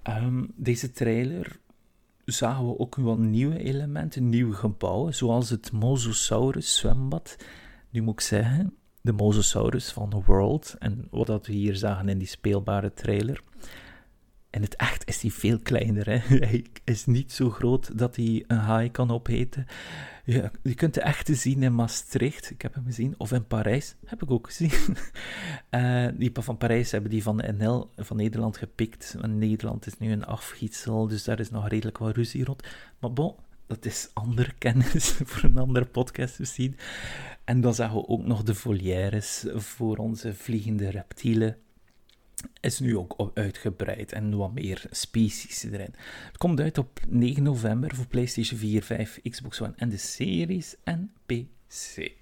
Um, 0.08 0.52
deze 0.56 0.92
trailer 0.92 1.58
zagen 2.24 2.66
we 2.66 2.78
ook 2.78 2.96
wel 2.96 3.18
nieuwe 3.18 3.58
elementen, 3.58 4.28
nieuwe 4.28 4.54
gebouwen, 4.54 5.14
zoals 5.14 5.50
het 5.50 5.72
Mosasaurus 5.72 6.76
zwembad. 6.76 7.36
Nu 7.90 8.00
moet 8.00 8.14
ik 8.14 8.20
zeggen, 8.20 8.74
de 9.00 9.12
Mosasaurus 9.12 9.92
van 9.92 10.10
The 10.10 10.22
World 10.24 10.74
en 10.78 11.08
wat 11.10 11.46
we 11.46 11.52
hier 11.52 11.76
zagen 11.76 12.08
in 12.08 12.18
die 12.18 12.26
speelbare 12.26 12.92
trailer. 12.92 13.42
In 14.56 14.62
het 14.62 14.76
echt 14.76 15.08
is 15.08 15.22
hij 15.22 15.30
veel 15.30 15.58
kleiner. 15.58 16.06
Hè? 16.10 16.36
Hij 16.46 16.64
is 16.84 17.06
niet 17.06 17.32
zo 17.32 17.50
groot 17.50 17.98
dat 17.98 18.16
hij 18.16 18.44
een 18.46 18.58
haai 18.58 18.90
kan 18.90 19.10
opeten. 19.10 19.66
Ja, 20.24 20.50
je 20.62 20.74
kunt 20.74 20.94
de 20.94 21.00
echte 21.00 21.34
zien 21.34 21.62
in 21.62 21.74
Maastricht. 21.74 22.50
Ik 22.50 22.62
heb 22.62 22.74
hem 22.74 22.84
gezien. 22.84 23.14
Of 23.18 23.32
in 23.32 23.46
Parijs. 23.46 23.96
Heb 24.06 24.22
ik 24.22 24.30
ook 24.30 24.46
gezien. 24.46 24.70
uh, 25.70 26.08
die 26.18 26.30
van 26.34 26.56
Parijs 26.56 26.90
hebben 26.90 27.10
die 27.10 27.22
van 27.22 27.44
NL 27.58 27.90
van 27.96 28.16
Nederland 28.16 28.56
gepikt. 28.56 29.16
Nederland 29.26 29.86
is 29.86 29.98
nu 29.98 30.12
een 30.12 30.26
afgietsel, 30.26 31.06
dus 31.06 31.24
daar 31.24 31.40
is 31.40 31.50
nog 31.50 31.68
redelijk 31.68 31.98
wat 31.98 32.16
ruzie 32.16 32.44
rond. 32.44 32.62
Maar 32.98 33.12
bon, 33.12 33.34
dat 33.66 33.84
is 33.84 34.10
andere 34.12 34.52
kennis 34.58 35.12
voor 35.24 35.50
een 35.50 35.58
andere 35.58 35.86
podcast 35.86 36.38
misschien. 36.38 36.76
En 37.44 37.60
dan 37.60 37.74
zagen 37.74 37.96
we 37.96 38.08
ook 38.08 38.24
nog 38.24 38.42
de 38.42 38.54
volières 38.54 39.44
voor 39.54 39.96
onze 39.96 40.34
vliegende 40.34 40.90
reptielen 40.90 41.56
is 42.60 42.78
nu 42.78 42.96
ook 42.96 43.30
uitgebreid 43.34 44.12
en 44.12 44.36
wat 44.36 44.52
meer 44.52 44.84
species 44.90 45.62
erin. 45.62 45.94
Het 46.26 46.36
komt 46.38 46.60
uit 46.60 46.78
op 46.78 47.00
9 47.08 47.42
november 47.42 47.94
voor 47.94 48.06
PlayStation 48.06 48.58
4, 48.58 48.82
5, 48.82 49.20
Xbox 49.30 49.60
One 49.60 49.72
en 49.76 49.88
de 49.88 49.96
series 49.96 50.76
en 50.84 51.12
PC. 51.26 52.12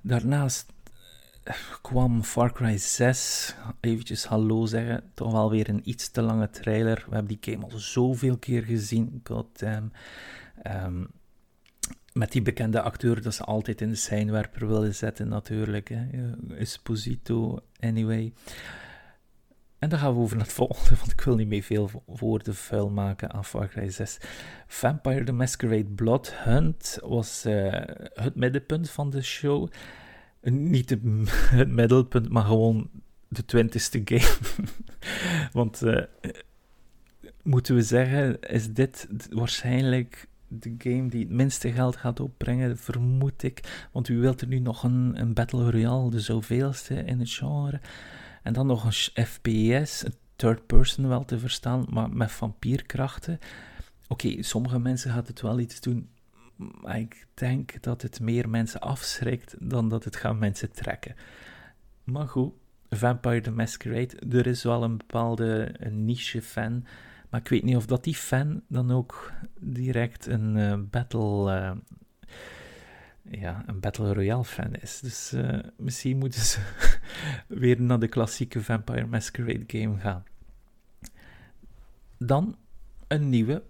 Daarnaast 0.00 0.72
kwam 1.82 2.22
Far 2.22 2.52
Cry 2.52 2.76
6, 2.78 3.54
eventjes 3.80 4.24
hallo 4.24 4.66
zeggen, 4.66 5.10
toch 5.14 5.32
wel 5.32 5.50
weer 5.50 5.68
een 5.68 5.88
iets 5.88 6.08
te 6.08 6.22
lange 6.22 6.50
trailer. 6.50 7.04
We 7.08 7.14
hebben 7.14 7.38
die 7.40 7.54
game 7.54 7.64
al 7.64 7.78
zoveel 7.78 8.36
keer 8.36 8.62
gezien, 8.62 9.20
goddamn. 9.24 9.92
Um, 10.66 11.08
met 12.12 12.32
die 12.32 12.42
bekende 12.42 12.80
acteur 12.80 13.22
dat 13.22 13.34
ze 13.34 13.44
altijd 13.44 13.80
in 13.80 13.88
de 13.88 13.94
schijnwerper 13.94 14.68
willen 14.68 14.94
zetten 14.94 15.28
natuurlijk. 15.28 15.88
Hè. 15.88 16.32
Esposito, 16.56 17.58
anyway. 17.80 18.32
En 19.78 19.88
dan 19.88 19.98
gaan 19.98 20.14
we 20.14 20.20
over 20.20 20.36
naar 20.36 20.44
het 20.46 20.54
volgende, 20.62 20.96
want 20.96 21.12
ik 21.12 21.20
wil 21.20 21.36
niet 21.36 21.48
meer 21.48 21.62
veel 21.62 21.90
woorden 22.06 22.54
vuil 22.54 22.90
maken 22.90 23.32
aan 23.32 23.44
Far 23.44 23.68
Cry 23.68 23.90
6. 23.90 24.18
Vampire 24.66 25.24
the 25.24 25.32
Masquerade 25.32 25.84
Blood 25.84 26.34
Hunt 26.34 26.98
was 27.02 27.46
uh, 27.46 27.72
het 28.14 28.34
middenpunt 28.34 28.90
van 28.90 29.10
de 29.10 29.22
show. 29.22 29.68
Niet 30.42 30.90
het 31.60 31.68
middelpunt, 31.68 32.28
maar 32.28 32.44
gewoon 32.44 32.90
de 33.28 33.44
twintigste 33.44 34.00
game. 34.04 34.36
want 35.52 35.82
uh, 35.82 36.02
moeten 37.42 37.74
we 37.74 37.82
zeggen, 37.82 38.40
is 38.40 38.72
dit 38.72 39.08
waarschijnlijk 39.30 40.28
de 40.58 40.74
game 40.78 41.08
die 41.08 41.20
het 41.20 41.32
minste 41.32 41.72
geld 41.72 41.96
gaat 41.96 42.20
opbrengen, 42.20 42.78
vermoed 42.78 43.42
ik. 43.42 43.86
Want 43.92 44.08
u 44.08 44.18
wilt 44.18 44.40
er 44.40 44.46
nu 44.46 44.58
nog 44.58 44.82
een, 44.82 45.20
een 45.20 45.34
Battle 45.34 45.70
Royale, 45.70 46.10
de 46.10 46.20
zoveelste 46.20 46.94
in 46.94 47.18
het 47.18 47.30
genre. 47.30 47.80
En 48.42 48.52
dan 48.52 48.66
nog 48.66 48.84
een 48.84 49.24
FPS, 49.26 50.04
een 50.04 50.14
third 50.36 50.66
person 50.66 51.08
wel 51.08 51.24
te 51.24 51.38
verstaan, 51.38 51.86
maar 51.90 52.10
met 52.10 52.32
vampierkrachten. 52.32 53.38
Oké, 54.08 54.42
sommige 54.42 54.78
mensen 54.78 55.10
gaat 55.10 55.28
het 55.28 55.40
wel 55.40 55.58
iets 55.58 55.80
doen, 55.80 56.08
maar 56.56 56.98
ik 56.98 57.26
denk 57.34 57.82
dat 57.82 58.02
het 58.02 58.20
meer 58.20 58.48
mensen 58.48 58.80
afschrikt 58.80 59.54
dan 59.58 59.88
dat 59.88 60.04
het 60.04 60.16
gaat 60.16 60.38
mensen 60.38 60.72
trekken. 60.72 61.14
Maar 62.04 62.28
goed, 62.28 62.52
Vampire 62.90 63.40
the 63.40 63.50
Masquerade, 63.50 64.16
er 64.30 64.46
is 64.46 64.62
wel 64.62 64.82
een 64.82 64.96
bepaalde 64.96 65.74
niche-fan 65.90 66.84
maar 67.34 67.42
ik 67.42 67.48
weet 67.48 67.62
niet 67.62 67.76
of 67.76 67.86
dat 67.86 68.04
die 68.04 68.14
fan 68.14 68.62
dan 68.68 68.90
ook 68.90 69.32
direct 69.60 70.26
een 70.26 70.56
uh, 70.56 70.74
battle, 70.90 71.60
uh, 71.60 71.72
ja, 73.40 73.62
een 73.66 73.80
Battle 73.80 74.14
Royale 74.14 74.44
fan 74.44 74.74
is. 74.74 75.00
Dus 75.00 75.32
uh, 75.32 75.58
misschien 75.76 76.18
moeten 76.18 76.40
ze 76.40 76.60
weer 77.48 77.80
naar 77.80 77.98
de 77.98 78.08
klassieke 78.08 78.62
Vampire 78.62 79.06
Masquerade 79.06 79.64
game 79.66 79.98
gaan. 79.98 80.24
Dan 82.18 82.56
een 83.08 83.28
nieuwe 83.28 83.62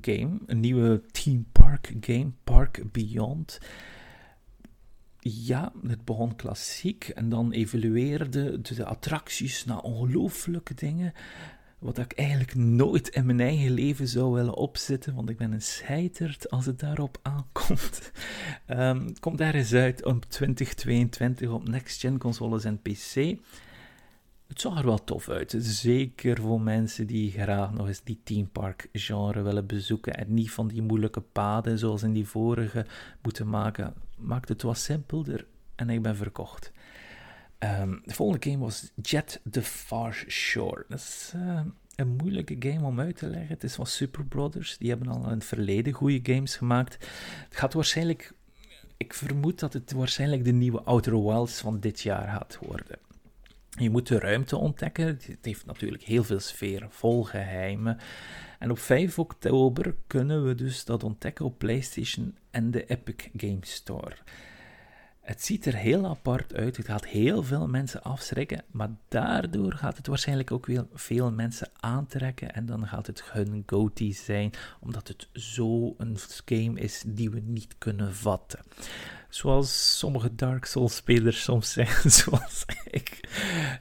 game, 0.00 0.38
een 0.46 0.60
nieuwe 0.60 1.02
Theme 1.10 1.44
Park 1.52 1.92
game, 2.00 2.30
Park 2.44 2.92
Beyond. 2.92 3.58
Ja, 5.18 5.72
het 5.86 6.04
begon 6.04 6.36
klassiek 6.36 7.08
en 7.08 7.28
dan 7.28 7.52
evolueerde 7.52 8.60
de 8.60 8.84
attracties 8.84 9.64
naar 9.64 9.80
ongelooflijke 9.80 10.74
dingen. 10.74 11.12
Wat 11.78 11.98
ik 11.98 12.12
eigenlijk 12.12 12.54
nooit 12.54 13.08
in 13.08 13.26
mijn 13.26 13.40
eigen 13.40 13.70
leven 13.70 14.08
zou 14.08 14.32
willen 14.32 14.54
opzetten, 14.54 15.14
want 15.14 15.28
ik 15.28 15.36
ben 15.36 15.52
een 15.52 15.62
scheiterd 15.62 16.50
als 16.50 16.66
het 16.66 16.80
daarop 16.80 17.18
aankomt. 17.22 18.12
Het 18.66 19.20
komt 19.20 19.40
ergens 19.40 19.72
uit 19.72 20.04
op 20.04 20.24
2022 20.24 21.50
op 21.50 21.68
next-gen 21.68 22.18
consoles 22.18 22.64
en 22.64 22.82
PC. 22.82 23.36
Het 24.46 24.60
zag 24.60 24.78
er 24.78 24.84
wel 24.84 25.04
tof 25.04 25.28
uit. 25.28 25.54
Zeker 25.58 26.40
voor 26.40 26.60
mensen 26.60 27.06
die 27.06 27.30
graag 27.30 27.72
nog 27.72 27.86
eens 27.86 28.02
die 28.04 28.20
theme 28.24 28.46
park 28.46 28.88
genre 28.92 29.42
willen 29.42 29.66
bezoeken 29.66 30.14
en 30.14 30.34
niet 30.34 30.50
van 30.50 30.68
die 30.68 30.82
moeilijke 30.82 31.20
paden 31.20 31.78
zoals 31.78 32.02
in 32.02 32.12
die 32.12 32.28
vorige 32.28 32.86
moeten 33.22 33.48
maken. 33.48 33.94
Maakt 34.16 34.48
het 34.48 34.62
wat 34.62 34.78
simpelder 34.78 35.46
en 35.74 35.90
ik 35.90 36.02
ben 36.02 36.16
verkocht. 36.16 36.72
Um, 37.58 38.00
de 38.04 38.14
volgende 38.14 38.50
game 38.50 38.64
was 38.64 38.90
Jet 39.02 39.40
the 39.50 39.62
Far 39.62 40.24
Shore. 40.28 40.84
Dat 40.88 40.98
is 40.98 41.32
uh, 41.36 41.60
een 41.94 42.08
moeilijke 42.08 42.56
game 42.58 42.86
om 42.86 43.00
uit 43.00 43.16
te 43.16 43.26
leggen. 43.26 43.48
Het 43.48 43.64
is 43.64 43.74
van 43.74 43.86
Super 43.86 44.24
Brothers. 44.24 44.78
Die 44.78 44.88
hebben 44.88 45.08
al 45.08 45.24
in 45.24 45.30
het 45.30 45.44
verleden 45.44 45.92
goede 45.92 46.34
games 46.34 46.56
gemaakt. 46.56 46.94
Het 47.48 47.56
gaat 47.56 47.72
waarschijnlijk... 47.72 48.32
Ik 48.96 49.14
vermoed 49.14 49.58
dat 49.58 49.72
het 49.72 49.92
waarschijnlijk 49.92 50.44
de 50.44 50.52
nieuwe 50.52 50.82
Outer 50.82 51.24
Wilds 51.24 51.60
van 51.60 51.80
dit 51.80 52.00
jaar 52.00 52.28
gaat 52.28 52.58
worden. 52.60 52.98
Je 53.70 53.90
moet 53.90 54.06
de 54.06 54.18
ruimte 54.18 54.56
ontdekken. 54.56 55.06
Het 55.06 55.38
heeft 55.42 55.66
natuurlijk 55.66 56.02
heel 56.02 56.24
veel 56.24 56.40
sferen, 56.40 56.90
vol 56.90 57.24
geheimen. 57.24 57.98
En 58.58 58.70
op 58.70 58.78
5 58.78 59.18
oktober 59.18 59.94
kunnen 60.06 60.46
we 60.46 60.54
dus 60.54 60.84
dat 60.84 61.04
ontdekken 61.04 61.44
op 61.44 61.58
PlayStation 61.58 62.36
en 62.50 62.70
de 62.70 62.86
Epic 62.86 63.28
Game 63.36 63.58
Store. 63.60 64.16
Het 65.28 65.44
ziet 65.44 65.66
er 65.66 65.74
heel 65.74 66.06
apart 66.06 66.54
uit. 66.54 66.76
Het 66.76 66.86
gaat 66.86 67.06
heel 67.06 67.42
veel 67.42 67.68
mensen 67.68 68.02
afschrikken. 68.02 68.64
Maar 68.70 68.88
daardoor 69.08 69.72
gaat 69.72 69.96
het 69.96 70.06
waarschijnlijk 70.06 70.50
ook 70.50 70.66
weer 70.66 70.86
veel 70.94 71.32
mensen 71.32 71.68
aantrekken. 71.80 72.54
En 72.54 72.66
dan 72.66 72.86
gaat 72.86 73.06
het 73.06 73.22
hun 73.32 73.62
go 73.66 73.90
zijn. 74.10 74.52
Omdat 74.80 75.08
het 75.08 75.28
zo 75.32 75.94
een 75.98 76.18
game 76.44 76.80
is 76.80 77.02
die 77.06 77.30
we 77.30 77.40
niet 77.40 77.74
kunnen 77.78 78.14
vatten. 78.14 78.60
Zoals 79.28 79.98
sommige 79.98 80.34
Dark 80.34 80.64
Souls 80.64 80.96
spelers 80.96 81.42
soms 81.42 81.72
zeggen. 81.72 82.10
Zoals 82.22 82.64
ik. 82.90 83.28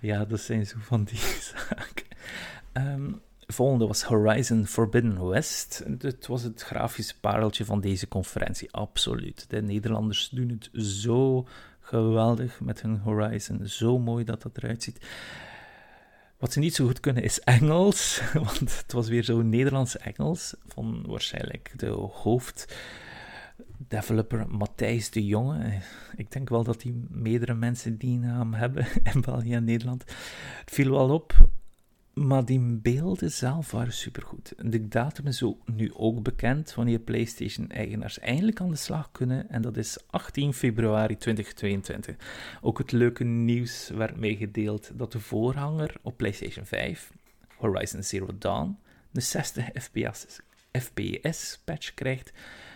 Ja, 0.02 0.26
dat 0.26 0.40
zijn 0.40 0.66
zo 0.66 0.78
van 0.80 1.04
die 1.04 1.20
zaken. 1.54 2.08
Um, 2.74 3.22
volgende 3.48 3.88
was 3.88 4.04
Horizon 4.04 4.66
Forbidden 4.66 5.28
West. 5.28 5.84
Het 6.00 6.28
was 6.28 6.44
het 6.44 6.62
grafische 6.62 7.20
pareltje 7.20 7.66
van 7.66 7.82
deze 7.82 8.08
conferentie, 8.08 8.72
absoluut. 8.72 9.46
De 9.50 9.62
Nederlanders 9.62 10.30
doen 10.30 10.50
het 10.50 10.70
zo 10.84 11.48
geweldig 11.80 12.60
met 12.60 12.82
hun 12.82 12.98
Horizon. 12.98 13.68
Zo 13.68 14.00
mooi 14.00 14.24
dat 14.24 14.42
dat 14.42 14.58
eruit 14.58 14.84
ziet. 14.84 15.06
Wat 16.38 16.54
ze 16.54 16.60
niet 16.60 16.76
zo 16.76 16.86
goed 16.86 17.00
kunnen 17.00 17.24
is 17.24 17.40
Engels, 17.40 18.22
want 18.46 18.78
het 18.78 18.92
was 18.92 19.08
weer 19.08 19.24
zo'n 19.24 19.50
Nederlands-Engels 19.50 20.56
van 20.66 21.04
waarschijnlijk 21.08 21.74
de 21.76 21.90
hoofddeveloper 22.12 24.48
Matthijs 24.48 25.10
de 25.10 25.26
Jonge. 25.26 25.82
Ik 26.16 26.32
denk 26.32 26.50
wel 26.50 26.64
dat 26.64 26.82
die 26.82 27.06
meerdere 27.10 27.54
mensen 27.54 27.98
die 27.98 28.18
naam 28.18 28.54
hebben 28.54 28.88
in 29.14 29.22
België 29.22 29.54
en 29.54 29.64
Nederland. 29.64 30.04
Het 30.60 30.72
viel 30.72 30.92
wel 30.92 31.10
op 31.10 31.48
maar 32.18 32.46
die 32.46 32.60
beelden 32.60 33.32
zelf 33.32 33.72
waren 33.72 33.94
supergoed. 33.94 34.54
De 34.58 34.88
datum 34.88 35.28
is 35.28 35.44
nu 35.66 35.94
ook 35.94 36.24
bekend 36.24 36.74
wanneer 36.74 37.00
PlayStation-eigenaars 37.00 38.20
eindelijk 38.20 38.62
aan 38.62 38.70
de 38.70 38.76
slag 38.76 39.12
kunnen. 39.12 39.50
En 39.50 39.62
dat 39.62 39.78
is 39.78 39.98
18 40.10 40.54
februari 40.54 41.18
2022. 41.18 42.16
Ook 42.62 42.78
het 42.78 42.92
leuke 42.92 43.24
nieuws 43.24 43.90
werd 43.90 44.18
meegedeeld 44.18 44.92
dat 44.94 45.12
de 45.12 45.20
voorhanger 45.20 45.96
op 46.02 46.18
PlayStation 46.18 46.66
5, 46.66 47.12
Horizon 47.58 48.04
Zero 48.04 48.38
Dawn, 48.38 48.78
een 49.14 49.22
60 49.22 49.70
FPS, 49.74 50.26
FPS 50.72 51.62
patch 51.64 51.94
krijgt. 51.94 52.32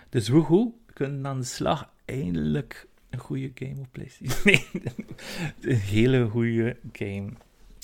Dus 0.09 0.29
woehoe, 0.29 0.71
we 0.85 0.93
kunnen 0.93 1.27
aan 1.27 1.39
de 1.39 1.45
slag 1.45 1.93
eindelijk 2.05 2.87
een 3.09 3.19
goede 3.19 3.51
game 3.53 3.79
op 3.79 3.87
PlayStation. 3.91 4.41
Nee, 4.43 4.67
een 5.61 5.75
hele 5.75 6.27
goede 6.27 6.77
game 6.91 7.29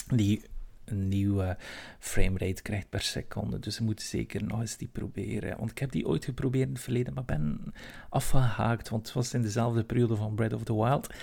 die 0.08 0.42
een 0.90 1.08
nieuwe 1.08 1.58
framerate 2.00 2.62
krijgt 2.62 2.90
per 2.90 3.02
seconde. 3.02 3.60
Dus 3.60 3.78
we 3.78 3.84
moeten 3.84 4.06
zeker 4.06 4.44
nog 4.44 4.60
eens 4.60 4.78
die 4.78 4.88
proberen. 4.88 5.58
Want 5.58 5.72
ik 5.72 5.78
heb 5.78 5.92
die 5.92 6.08
ooit 6.08 6.26
geprobeerd 6.26 6.68
in 6.68 6.74
het 6.74 6.84
verleden, 6.84 7.14
maar 7.14 7.26
ben 7.26 7.74
afgehaakt. 8.10 8.90
Want 8.90 9.06
het 9.06 9.16
was 9.16 9.34
in 9.34 9.42
dezelfde 9.42 9.84
periode 9.84 10.16
van 10.16 10.36
Breath 10.36 10.54
of 10.54 10.64
the 10.64 10.76
Wild. 10.76 11.14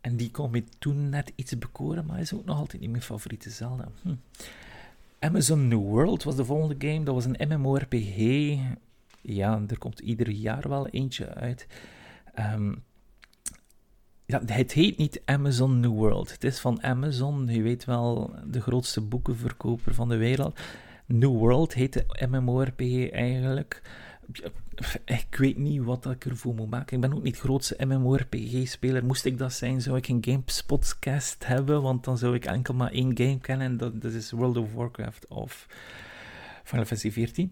En 0.00 0.16
die 0.16 0.30
kon 0.30 0.50
me 0.50 0.64
toen 0.78 1.08
net 1.08 1.32
iets 1.34 1.58
bekoren, 1.58 2.06
maar 2.06 2.20
is 2.20 2.34
ook 2.34 2.44
nog 2.44 2.58
altijd 2.58 2.80
niet 2.80 2.90
mijn 2.90 3.02
favoriete 3.02 3.50
Zelda. 3.50 3.88
Hm. 4.02 4.14
Amazon 5.18 5.68
New 5.68 5.82
World 5.82 6.22
was 6.22 6.36
de 6.36 6.44
volgende 6.44 6.88
game. 6.88 7.04
Dat 7.04 7.14
was 7.14 7.24
een 7.24 7.48
MMORPG. 7.48 8.16
Ja, 9.20 9.62
er 9.68 9.78
komt 9.78 10.00
ieder 10.00 10.30
jaar 10.30 10.68
wel 10.68 10.88
eentje 10.88 11.34
uit. 11.34 11.66
Um, 12.38 12.82
ja, 14.26 14.42
het 14.46 14.72
heet 14.72 14.96
niet 14.96 15.22
Amazon 15.24 15.80
New 15.80 15.92
World. 15.92 16.32
Het 16.32 16.44
is 16.44 16.58
van 16.58 16.82
Amazon, 16.82 17.46
je 17.46 17.62
weet 17.62 17.84
wel, 17.84 18.34
de 18.46 18.60
grootste 18.60 19.00
boekenverkoper 19.00 19.94
van 19.94 20.08
de 20.08 20.16
wereld. 20.16 20.60
New 21.06 21.38
World 21.38 21.74
heet 21.74 21.92
de 21.92 22.26
MMORPG 22.30 23.10
eigenlijk. 23.10 23.82
Ik 25.04 25.36
weet 25.36 25.56
niet 25.56 25.82
wat 25.82 26.10
ik 26.10 26.24
ervoor 26.24 26.54
moet 26.54 26.70
maken. 26.70 26.96
Ik 26.96 27.02
ben 27.02 27.14
ook 27.14 27.22
niet 27.22 27.38
grootste 27.38 27.86
MMORPG-speler. 27.86 29.04
Moest 29.04 29.24
ik 29.24 29.38
dat 29.38 29.52
zijn, 29.52 29.80
zou 29.80 29.96
ik 29.96 30.08
een 30.08 30.24
GameSpot-cast 30.24 31.46
hebben, 31.46 31.82
want 31.82 32.04
dan 32.04 32.18
zou 32.18 32.34
ik 32.34 32.44
enkel 32.44 32.74
maar 32.74 32.90
één 32.90 33.16
game 33.16 33.38
kennen, 33.38 33.66
en 33.66 33.76
dat, 34.00 34.12
is 34.12 34.30
World 34.30 34.56
of 34.56 34.72
Warcraft 34.72 35.26
of 35.28 35.66
Final 36.64 36.84
Fantasy 36.84 37.10
XIV. 37.10 37.46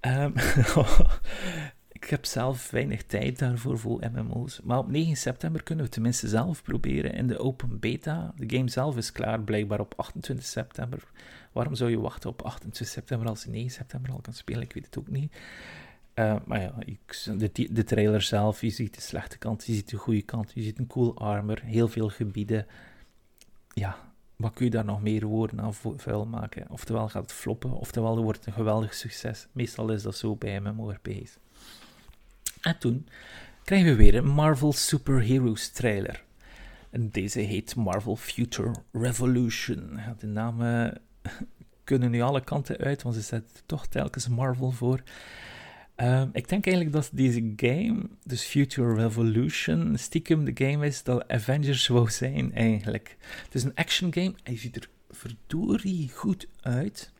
Um, 0.00 0.32
Ik 2.00 2.10
heb 2.10 2.24
zelf 2.24 2.70
weinig 2.70 3.02
tijd 3.02 3.38
daarvoor 3.38 3.78
voor 3.78 4.00
MMO's. 4.12 4.60
Maar 4.60 4.78
op 4.78 4.88
9 4.88 5.16
september 5.16 5.62
kunnen 5.62 5.84
we 5.84 5.90
tenminste 5.90 6.28
zelf 6.28 6.62
proberen 6.62 7.12
in 7.12 7.26
de 7.26 7.38
open 7.38 7.78
beta. 7.78 8.32
De 8.36 8.56
game 8.56 8.70
zelf 8.70 8.96
is 8.96 9.12
klaar 9.12 9.40
blijkbaar 9.40 9.80
op 9.80 9.94
28 9.96 10.46
september. 10.46 11.02
Waarom 11.52 11.74
zou 11.74 11.90
je 11.90 12.00
wachten 12.00 12.30
op 12.30 12.42
28 12.42 12.94
september 12.94 13.28
als 13.28 13.42
je 13.42 13.50
9 13.50 13.70
september 13.70 14.12
al 14.12 14.20
kan 14.20 14.32
spelen? 14.32 14.62
Ik 14.62 14.72
weet 14.72 14.84
het 14.84 14.98
ook 14.98 15.08
niet. 15.08 15.32
Uh, 16.14 16.36
maar 16.44 16.60
ja, 16.60 16.74
de, 17.36 17.68
de 17.70 17.84
trailer 17.84 18.22
zelf, 18.22 18.60
je 18.60 18.70
ziet 18.70 18.94
de 18.94 19.00
slechte 19.00 19.38
kant, 19.38 19.66
je 19.66 19.72
ziet 19.72 19.90
de 19.90 19.96
goede 19.96 20.22
kant, 20.22 20.52
je 20.54 20.62
ziet 20.62 20.78
een 20.78 20.86
cool 20.86 21.18
armor, 21.18 21.60
heel 21.64 21.88
veel 21.88 22.08
gebieden. 22.08 22.66
Ja, 23.74 23.96
wat 24.36 24.54
kun 24.54 24.64
je 24.64 24.70
daar 24.70 24.84
nog 24.84 25.02
meer 25.02 25.26
woorden 25.26 25.60
aan 25.60 25.74
vuil 25.96 26.26
maken? 26.26 26.70
Oftewel 26.70 27.08
gaat 27.08 27.22
het 27.22 27.32
floppen, 27.32 27.70
oftewel 27.70 28.22
wordt 28.22 28.38
het 28.38 28.46
een 28.46 28.52
geweldig 28.52 28.94
succes. 28.94 29.46
Meestal 29.52 29.90
is 29.90 30.02
dat 30.02 30.16
zo 30.16 30.36
bij 30.36 30.60
MMORPG's. 30.60 31.38
En 32.60 32.78
toen 32.78 33.08
krijgen 33.64 33.90
we 33.90 33.96
weer 33.96 34.14
een 34.14 34.28
Marvel 34.28 34.72
Super 34.72 35.26
Heroes 35.26 35.68
trailer. 35.68 36.24
En 36.90 37.10
deze 37.10 37.40
heet 37.40 37.76
Marvel 37.76 38.16
Future 38.16 38.74
Revolution. 38.92 40.00
De 40.18 40.26
namen 40.26 41.00
kunnen 41.84 42.10
nu 42.10 42.20
alle 42.20 42.44
kanten 42.44 42.76
uit, 42.76 43.02
want 43.02 43.14
ze 43.14 43.20
zetten 43.20 43.56
toch 43.66 43.86
telkens 43.86 44.28
Marvel 44.28 44.70
voor. 44.70 45.02
Ehm, 45.94 46.28
ik 46.32 46.48
denk 46.48 46.66
eigenlijk 46.66 46.94
dat 46.94 47.10
deze 47.12 47.52
game, 47.56 48.08
dus 48.24 48.42
Future 48.44 48.94
Revolution, 48.94 49.98
stiekem 49.98 50.44
de 50.44 50.66
game 50.66 50.86
is 50.86 51.02
dat 51.02 51.28
Avengers 51.28 51.86
wou 51.86 52.10
zijn 52.10 52.54
eigenlijk. 52.54 53.16
Het 53.44 53.54
is 53.54 53.62
een 53.62 53.74
action 53.74 54.14
game 54.14 54.34
je 54.44 54.56
ziet 54.56 54.76
er 54.76 54.88
verdorie 55.10 56.10
goed 56.14 56.46
uit. 56.60 57.12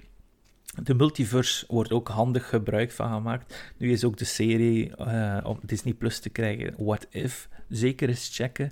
De 0.83 0.95
multiverse 0.95 1.65
wordt 1.69 1.93
ook 1.93 2.09
handig 2.09 2.49
gebruik 2.49 2.91
van 2.91 3.13
gemaakt. 3.13 3.73
Nu 3.77 3.93
is 3.93 4.05
ook 4.05 4.17
de 4.17 4.25
serie 4.25 4.93
uh, 4.99 5.39
op 5.43 5.61
Disney 5.65 5.95
Plus 5.95 6.19
te 6.19 6.31
krijgen, 6.31 6.75
What 6.79 7.07
If. 7.11 7.49
Zeker 7.69 8.09
eens 8.09 8.37
checken. 8.37 8.71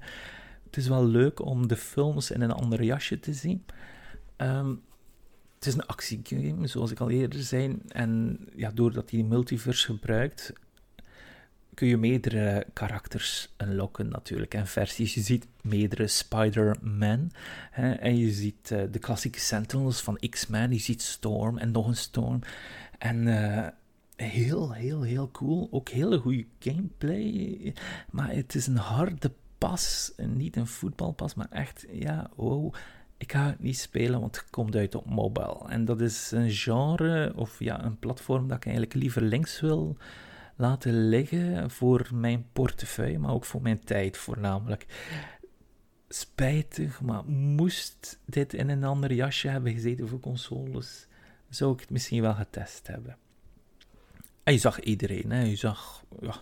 Het 0.64 0.76
is 0.76 0.88
wel 0.88 1.06
leuk 1.06 1.40
om 1.44 1.68
de 1.68 1.76
films 1.76 2.30
in 2.30 2.40
een 2.40 2.52
ander 2.52 2.82
jasje 2.82 3.20
te 3.20 3.32
zien. 3.32 3.64
Um, 4.36 4.82
het 5.54 5.66
is 5.66 5.74
een 5.74 5.86
actiegame, 5.86 6.66
zoals 6.66 6.90
ik 6.90 7.00
al 7.00 7.11
eerder 7.11 7.42
zei. 7.42 7.78
En 7.88 8.38
ja, 8.56 8.70
doordat 8.70 9.11
hij 9.11 9.22
multiverse 9.22 9.86
gebruikt, 9.86 10.52
kun 11.79 11.89
je 11.89 11.97
meerdere 11.97 12.66
karakters 12.72 13.55
unlocken 13.57 14.09
natuurlijk. 14.09 14.55
En 14.55 14.66
versies. 14.66 15.14
Je 15.14 15.20
ziet 15.20 15.47
meerdere 15.62 16.07
Spider-Man. 16.07 17.31
En 18.01 18.16
je 18.16 18.31
ziet 18.31 18.70
uh, 18.70 18.83
de 18.91 18.99
klassieke 18.99 19.41
Sentinels 19.41 20.01
van 20.01 20.20
X-Men. 20.31 20.72
Je 20.72 20.79
ziet 20.79 21.03
Storm 21.03 21.59
en 21.59 21.70
nog 21.70 21.87
een 21.87 21.97
Storm. 21.97 22.41
En 22.99 23.26
uh, 23.26 23.66
heel, 24.16 24.72
heel, 24.72 25.03
heel 25.03 25.31
cool. 25.31 25.68
Ook 25.70 25.89
hele 25.89 26.18
goede 26.18 26.47
gameplay. 26.59 27.74
Maar 28.11 28.31
het 28.31 28.55
is 28.55 28.66
een 28.66 28.76
harde 28.76 29.33
pas. 29.59 30.12
Niet 30.16 30.57
een 30.57 30.66
voetbalpas, 30.66 31.35
maar 31.35 31.51
echt, 31.51 31.87
ja, 31.91 32.31
wow 32.37 32.74
ik 33.16 33.33
ga 33.33 33.47
het 33.47 33.61
niet 33.61 33.79
spelen, 33.79 34.20
want 34.20 34.37
het 34.37 34.51
komt 34.51 34.76
uit 34.76 34.95
op 34.95 35.07
mobile. 35.07 35.59
En 35.68 35.85
dat 35.85 36.01
is 36.01 36.31
een 36.31 36.51
genre, 36.51 37.33
of 37.37 37.59
ja, 37.59 37.85
een 37.85 37.99
platform 37.99 38.49
dat 38.49 38.57
ik 38.57 38.64
eigenlijk 38.64 38.95
liever 38.95 39.22
links 39.22 39.61
wil 39.61 39.97
laten 40.59 41.09
liggen 41.09 41.70
voor 41.70 42.09
mijn 42.12 42.46
portefeuille, 42.52 43.18
maar 43.18 43.32
ook 43.32 43.44
voor 43.44 43.62
mijn 43.62 43.84
tijd 43.84 44.16
voornamelijk. 44.16 44.86
Spijtig, 46.09 47.00
maar 47.00 47.24
moest 47.24 48.20
dit 48.24 48.54
in 48.54 48.68
een 48.68 48.84
ander 48.84 49.12
jasje 49.12 49.48
hebben 49.48 49.72
gezeten 49.72 50.09
voor 50.09 50.20
consoles, 50.20 51.06
zou 51.48 51.72
ik 51.72 51.80
het 51.80 51.90
misschien 51.90 52.22
wel 52.22 52.34
getest 52.34 52.86
hebben. 52.86 53.16
En 54.42 54.52
je 54.52 54.59
zag 54.59 54.80
iedereen, 54.80 55.30
hè? 55.30 55.42
je 55.42 55.56
zag, 55.56 56.04
ja, 56.20 56.34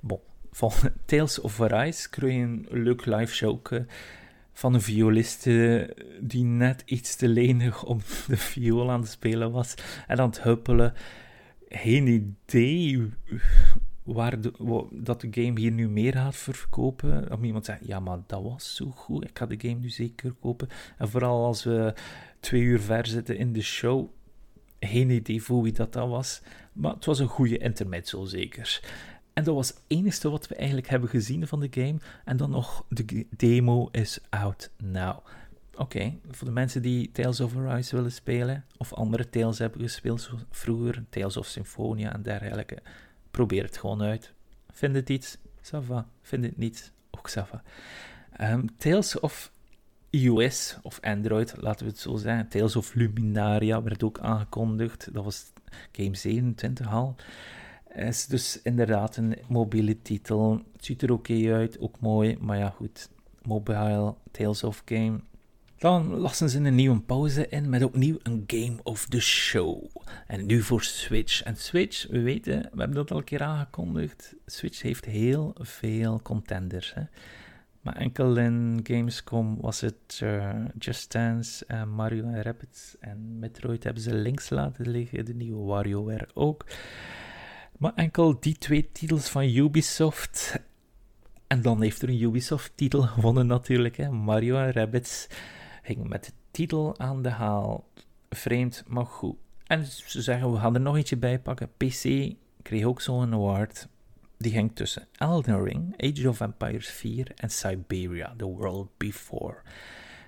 bon. 0.00 0.20
Van 0.50 0.72
Tales 1.06 1.38
of 1.38 1.60
Arise 1.60 2.10
kreeg 2.10 2.34
je 2.34 2.40
een 2.40 2.66
leuk 2.70 3.06
live 3.06 3.34
show 3.34 3.66
van 4.52 4.74
een 4.74 4.82
violiste 4.82 5.96
die 6.20 6.44
net 6.44 6.82
iets 6.86 7.16
te 7.16 7.28
lenig 7.28 7.84
om 7.84 8.00
de 8.28 8.36
viool 8.36 8.90
aan 8.90 9.00
het 9.00 9.10
spelen 9.10 9.50
was 9.50 9.74
en 10.06 10.18
aan 10.18 10.28
het 10.28 10.42
huppelen. 10.42 10.94
Geen 11.68 12.06
idee 12.06 13.10
waar 14.02 14.36
dat 14.92 15.20
de 15.20 15.28
game 15.30 15.60
hier 15.60 15.70
nu 15.70 15.88
meer 15.88 16.12
gaat 16.12 16.36
verkopen. 16.36 17.32
Om 17.32 17.44
iemand 17.44 17.64
zegt, 17.64 17.86
ja, 17.86 18.00
maar 18.00 18.18
dat 18.26 18.42
was 18.42 18.74
zo 18.74 18.90
goed, 18.90 19.24
ik 19.24 19.38
ga 19.38 19.46
de 19.46 19.68
game 19.68 19.80
nu 19.80 19.88
zeker 19.88 20.32
kopen. 20.32 20.68
En 20.98 21.08
vooral 21.08 21.44
als 21.44 21.64
we 21.64 21.94
twee 22.40 22.62
uur 22.62 22.80
ver 22.80 23.06
zitten 23.06 23.36
in 23.36 23.52
de 23.52 23.62
show, 23.62 24.08
geen 24.80 25.10
idee 25.10 25.42
voor 25.42 25.62
wie 25.62 25.72
dat, 25.72 25.92
dat 25.92 26.08
was. 26.08 26.42
Maar 26.72 26.94
het 26.94 27.04
was 27.04 27.18
een 27.18 27.26
goede 27.26 27.58
intermezzo 27.58 28.24
zeker. 28.24 28.80
En 29.32 29.44
dat 29.44 29.54
was 29.54 29.68
het 29.68 29.82
enige 29.86 30.30
wat 30.30 30.48
we 30.48 30.54
eigenlijk 30.54 30.88
hebben 30.88 31.08
gezien 31.08 31.46
van 31.46 31.60
de 31.60 31.68
game. 31.70 31.96
En 32.24 32.36
dan 32.36 32.50
nog, 32.50 32.84
de 32.88 33.26
demo 33.36 33.88
is 33.92 34.18
out 34.30 34.70
now. 34.82 35.18
Oké, 35.76 36.18
voor 36.30 36.46
de 36.46 36.52
mensen 36.52 36.82
die 36.82 37.12
Tales 37.12 37.40
of 37.40 37.56
Arise 37.56 37.96
willen 37.96 38.12
spelen, 38.12 38.64
of 38.76 38.92
andere 38.92 39.30
Tales 39.30 39.58
hebben 39.58 39.80
gespeeld 39.80 40.20
zoals 40.20 40.42
vroeger, 40.50 41.04
Tales 41.08 41.36
of 41.36 41.46
Symphonia 41.46 42.12
en 42.12 42.22
dergelijke, 42.22 42.78
probeer 43.30 43.62
het 43.62 43.76
gewoon 43.76 44.02
uit. 44.02 44.32
Vind 44.70 44.94
het 44.94 45.10
iets? 45.10 45.38
Sava. 45.60 46.08
Vind 46.22 46.44
het 46.44 46.56
niet? 46.56 46.92
Ook 47.10 47.28
Sava. 47.28 47.62
Um, 48.40 48.76
Tales 48.76 49.20
of 49.20 49.52
iOS 50.10 50.78
of 50.82 51.00
Android, 51.00 51.54
laten 51.56 51.84
we 51.84 51.90
het 51.90 52.00
zo 52.00 52.16
zeggen. 52.16 52.48
Tales 52.48 52.76
of 52.76 52.94
Luminaria 52.94 53.82
werd 53.82 54.02
ook 54.02 54.18
aangekondigd. 54.18 55.08
Dat 55.12 55.24
was 55.24 55.52
game 55.92 56.14
27 56.14 56.88
al 56.88 57.16
is 57.96 58.26
dus 58.26 58.62
inderdaad 58.62 59.16
een 59.16 59.36
mobiele 59.48 60.02
titel. 60.02 60.62
Het 60.72 60.84
ziet 60.84 61.02
er 61.02 61.12
oké 61.12 61.52
uit, 61.52 61.80
ook 61.80 62.00
mooi, 62.00 62.36
maar 62.40 62.58
ja 62.58 62.70
goed. 62.70 63.08
Mobile, 63.42 64.14
Tales 64.30 64.64
of 64.64 64.82
Game. 64.84 65.20
Dan 65.78 66.14
lassen 66.14 66.50
ze 66.50 66.58
een 66.58 66.74
nieuwe 66.74 67.00
pauze 67.00 67.48
in 67.48 67.68
met 67.68 67.82
opnieuw 67.82 68.18
een 68.22 68.44
Game 68.46 68.76
of 68.82 69.06
the 69.06 69.20
Show. 69.20 69.84
En 70.26 70.46
nu 70.46 70.62
voor 70.62 70.82
Switch. 70.82 71.42
En 71.42 71.56
Switch, 71.56 72.06
we 72.10 72.20
weten, 72.20 72.60
we 72.62 72.78
hebben 72.78 72.96
dat 72.96 73.10
al 73.10 73.16
een 73.16 73.24
keer 73.24 73.42
aangekondigd. 73.42 74.34
Switch 74.46 74.82
heeft 74.82 75.04
heel 75.04 75.54
veel 75.58 76.20
contenders. 76.22 76.94
Hè? 76.94 77.02
Maar 77.80 77.96
enkel 77.96 78.36
in 78.36 78.80
Gamescom 78.82 79.60
was 79.60 79.80
het 79.80 80.20
uh, 80.22 80.54
Just 80.78 81.12
Dance 81.12 81.64
en 81.66 81.88
Mario 81.88 82.30
Rabbids. 82.42 82.96
En 83.00 83.38
Metroid 83.38 83.84
hebben 83.84 84.02
ze 84.02 84.14
links 84.14 84.50
laten 84.50 84.88
liggen. 84.90 85.24
De 85.24 85.34
nieuwe 85.34 85.64
WarioWare 85.64 86.28
ook. 86.34 86.66
Maar 87.78 87.92
enkel 87.94 88.40
die 88.40 88.58
twee 88.58 88.88
titels 88.92 89.28
van 89.28 89.44
Ubisoft. 89.44 90.60
En 91.46 91.62
dan 91.62 91.82
heeft 91.82 92.02
er 92.02 92.08
een 92.08 92.22
Ubisoft-titel 92.22 93.02
gewonnen 93.02 93.46
natuurlijk. 93.46 93.96
Hè. 93.96 94.10
Mario 94.10 94.56
en 94.56 94.72
Rabbids 94.72 95.26
ging 95.86 96.08
met 96.08 96.24
de 96.24 96.32
titel 96.50 96.98
aan 96.98 97.22
de 97.22 97.30
haal. 97.30 97.88
Vreemd, 98.30 98.84
maar 98.86 99.06
goed. 99.06 99.36
En 99.66 99.84
ze 99.84 100.22
zeggen, 100.22 100.52
we 100.52 100.58
gaan 100.58 100.74
er 100.74 100.80
nog 100.80 100.96
eentje 100.96 101.16
bij 101.16 101.38
pakken. 101.38 101.70
PC 101.76 102.32
kreeg 102.62 102.84
ook 102.84 103.00
zo'n 103.00 103.32
award. 103.32 103.88
Die 104.38 104.52
ging 104.52 104.70
tussen 104.74 105.08
Elden 105.12 105.64
Ring, 105.64 105.94
Age 105.96 106.28
of 106.28 106.40
Empires 106.40 106.88
4 106.88 107.32
en 107.34 107.50
Siberia, 107.50 108.34
The 108.36 108.44
World 108.44 108.90
Before. 108.96 109.56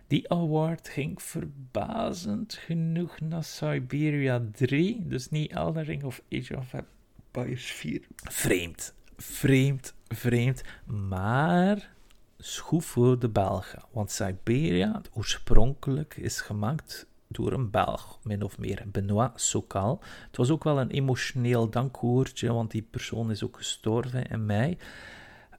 Die 0.06 0.30
award 0.30 0.88
ging 0.88 1.22
verbazend 1.22 2.54
genoeg 2.54 3.20
naar 3.20 3.44
Siberia 3.44 4.42
3, 4.52 5.06
dus 5.06 5.28
niet 5.28 5.50
Elden 5.50 5.84
Ring 5.84 6.04
of 6.04 6.22
Age 6.32 6.56
of 6.56 6.72
Empires 6.72 7.72
4. 7.72 8.06
Vreemd. 8.16 8.94
Vreemd, 9.16 9.94
vreemd. 10.08 10.62
Maar 10.86 11.90
schroef 12.38 12.84
voor 12.84 13.18
de 13.18 13.28
Belgen. 13.28 13.82
Want 13.92 14.10
Siberia, 14.10 15.00
oorspronkelijk, 15.12 16.16
is 16.16 16.40
gemaakt 16.40 17.06
door 17.28 17.52
een 17.52 17.70
Belg, 17.70 18.18
min 18.22 18.42
of 18.42 18.58
meer, 18.58 18.84
Benoit 18.86 19.40
Sokal. 19.40 20.02
Het 20.26 20.36
was 20.36 20.50
ook 20.50 20.64
wel 20.64 20.80
een 20.80 20.90
emotioneel 20.90 21.70
dankwoordje, 21.70 22.52
want 22.52 22.70
die 22.70 22.86
persoon 22.90 23.30
is 23.30 23.42
ook 23.42 23.56
gestorven 23.56 24.26
in 24.26 24.46
mei. 24.46 24.78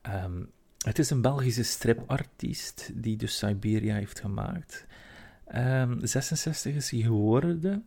Ehm, 0.02 0.44
het 0.78 1.00
is 1.00 1.10
een 1.10 1.22
Belgische 1.22 1.64
stripartiest 1.64 2.92
die 2.94 3.18
dus 3.18 3.38
Siberia 3.38 3.96
heeft 3.96 4.20
gemaakt. 4.20 4.86
Um, 5.56 6.00
66 6.02 6.76
is 6.76 6.90
hij 6.90 7.02
geworden. 7.02 7.86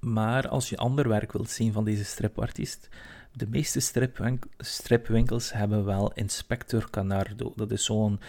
Maar 0.00 0.48
als 0.48 0.68
je 0.68 0.76
ander 0.76 1.08
werk 1.08 1.32
wilt 1.32 1.50
zien 1.50 1.72
van 1.72 1.84
deze 1.84 2.04
stripartiest, 2.04 2.88
de 3.36 3.46
meeste 3.48 3.80
stripwinkels 4.58 5.52
hebben 5.52 5.84
wel 5.84 6.12
Inspector 6.12 6.90
Canardo. 6.90 7.52
Dat 7.56 7.70
is 7.70 7.84
zo'n 7.84 8.20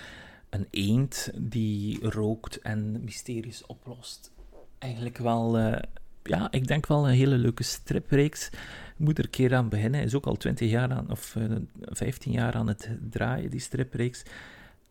een 0.49 0.67
eend 0.69 1.31
die 1.35 2.09
rookt 2.09 2.61
en 2.61 3.03
mysteries 3.03 3.65
oplost. 3.65 4.31
Eigenlijk 4.77 5.17
wel, 5.17 5.59
uh, 5.59 5.77
ja, 6.23 6.51
ik 6.51 6.67
denk 6.67 6.87
wel 6.87 7.07
een 7.07 7.13
hele 7.13 7.37
leuke 7.37 7.63
stripreeks. 7.63 8.49
Moet 8.97 9.17
er 9.17 9.23
een 9.23 9.29
keer 9.29 9.55
aan 9.55 9.69
beginnen. 9.69 10.03
Is 10.03 10.15
ook 10.15 10.25
al 10.25 10.35
20 10.35 10.69
jaar 10.69 10.91
aan, 10.91 11.11
of 11.11 11.35
uh, 11.35 11.51
eh, 11.51 11.57
15 11.81 12.31
jaar 12.31 12.53
aan 12.53 12.67
het 12.67 12.89
draaien, 13.09 13.49
die 13.49 13.59
stripreeks. 13.59 14.23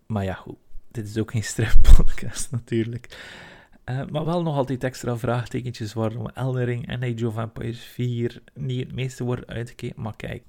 Maar 0.07 0.25
ja, 0.25 0.35
goed. 0.35 0.57
Dit 0.91 1.09
is 1.09 1.19
ook 1.19 1.31
geen 1.31 1.45
strippodcast 1.55 2.51
natuurlijk. 2.51 3.17
Uh, 3.91 4.07
maar 4.11 4.25
wel 4.25 4.43
nog 4.43 4.57
altijd 4.57 4.85
extra 4.85 5.17
vraagtekentjes 5.17 5.93
waarom 5.93 6.29
Eldering 6.29 6.87
en 6.87 7.03
Age 7.03 7.27
of 7.27 7.37
Empires 7.37 7.85
4 7.85 8.43
niet 8.55 8.81
het 8.81 8.95
meeste 8.95 9.25
worden 9.25 9.47
uitgekeken. 9.47 10.03
Maar 10.03 10.17
kijk, 10.17 10.43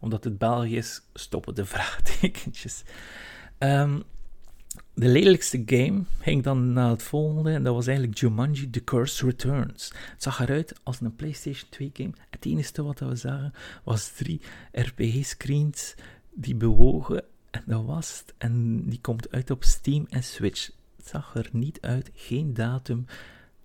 omdat 0.00 0.24
het 0.24 0.38
België 0.38 0.76
is, 0.76 1.02
stoppen 1.14 1.54
de 1.54 1.64
vraagtekentjes. 1.74 2.82
Um, 3.58 4.02
de 4.94 5.08
lelijkste 5.08 5.62
game 5.66 6.02
ging 6.20 6.42
dan 6.42 6.72
naar 6.72 6.90
het 6.90 7.02
volgende. 7.02 7.52
En 7.52 7.62
dat 7.62 7.74
was 7.74 7.86
eigenlijk 7.86 8.18
Jumanji 8.18 8.70
The 8.70 8.84
Curse 8.84 9.24
Returns. 9.24 9.92
Het 10.10 10.22
zag 10.22 10.40
eruit 10.40 10.80
als 10.82 11.00
een 11.00 11.16
PlayStation 11.16 11.68
2 11.70 11.90
game. 11.92 12.12
Het 12.30 12.44
enige 12.44 12.82
wat 12.82 12.98
we 12.98 13.16
zagen 13.16 13.52
was 13.84 14.12
drie 14.12 14.40
RPG-screens 14.72 15.94
die 16.30 16.54
bewogen. 16.54 17.24
En 17.50 17.62
dat 17.66 17.84
was 17.84 18.18
het. 18.18 18.34
En 18.38 18.82
die 18.88 19.00
komt 19.00 19.30
uit 19.30 19.50
op 19.50 19.64
Steam 19.64 20.06
en 20.10 20.22
Switch. 20.22 20.70
Zag 21.12 21.34
er 21.34 21.48
niet 21.52 21.80
uit, 21.80 22.10
geen 22.14 22.54
datum. 22.54 23.06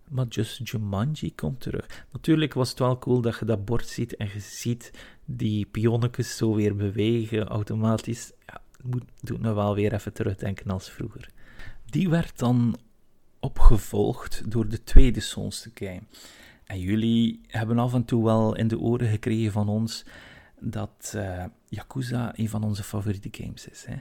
Maar 0.09 0.25
just 0.27 0.69
Jumanji 0.69 1.35
komt 1.35 1.61
terug. 1.61 2.05
Natuurlijk 2.11 2.53
was 2.53 2.69
het 2.69 2.79
wel 2.79 2.97
cool 2.97 3.21
dat 3.21 3.39
je 3.39 3.45
dat 3.45 3.65
bord 3.65 3.87
ziet 3.87 4.15
en 4.15 4.29
je 4.33 4.39
ziet 4.39 4.91
die 5.25 5.65
pionnetjes 5.65 6.37
zo 6.37 6.55
weer 6.55 6.75
bewegen 6.75 7.47
automatisch. 7.47 8.31
Ja, 8.45 8.61
moet, 8.83 9.03
doet 9.21 9.39
me 9.41 9.53
wel 9.53 9.75
weer 9.75 9.93
even 9.93 10.13
terugdenken 10.13 10.71
als 10.71 10.89
vroeger. 10.89 11.29
Die 11.85 12.09
werd 12.09 12.39
dan 12.39 12.77
opgevolgd 13.39 14.51
door 14.51 14.67
de 14.67 14.83
tweede 14.83 15.19
Souls 15.19 15.67
game. 15.73 16.03
En 16.65 16.79
jullie 16.79 17.41
hebben 17.47 17.79
af 17.79 17.93
en 17.93 18.05
toe 18.05 18.23
wel 18.23 18.55
in 18.55 18.67
de 18.67 18.79
oren 18.79 19.09
gekregen 19.09 19.51
van 19.51 19.69
ons 19.69 20.05
dat 20.59 21.13
uh, 21.15 21.43
Yakuza 21.69 22.31
een 22.35 22.49
van 22.49 22.63
onze 22.63 22.83
favoriete 22.83 23.43
games 23.43 23.67
is. 23.67 23.85
Hè? 23.85 23.95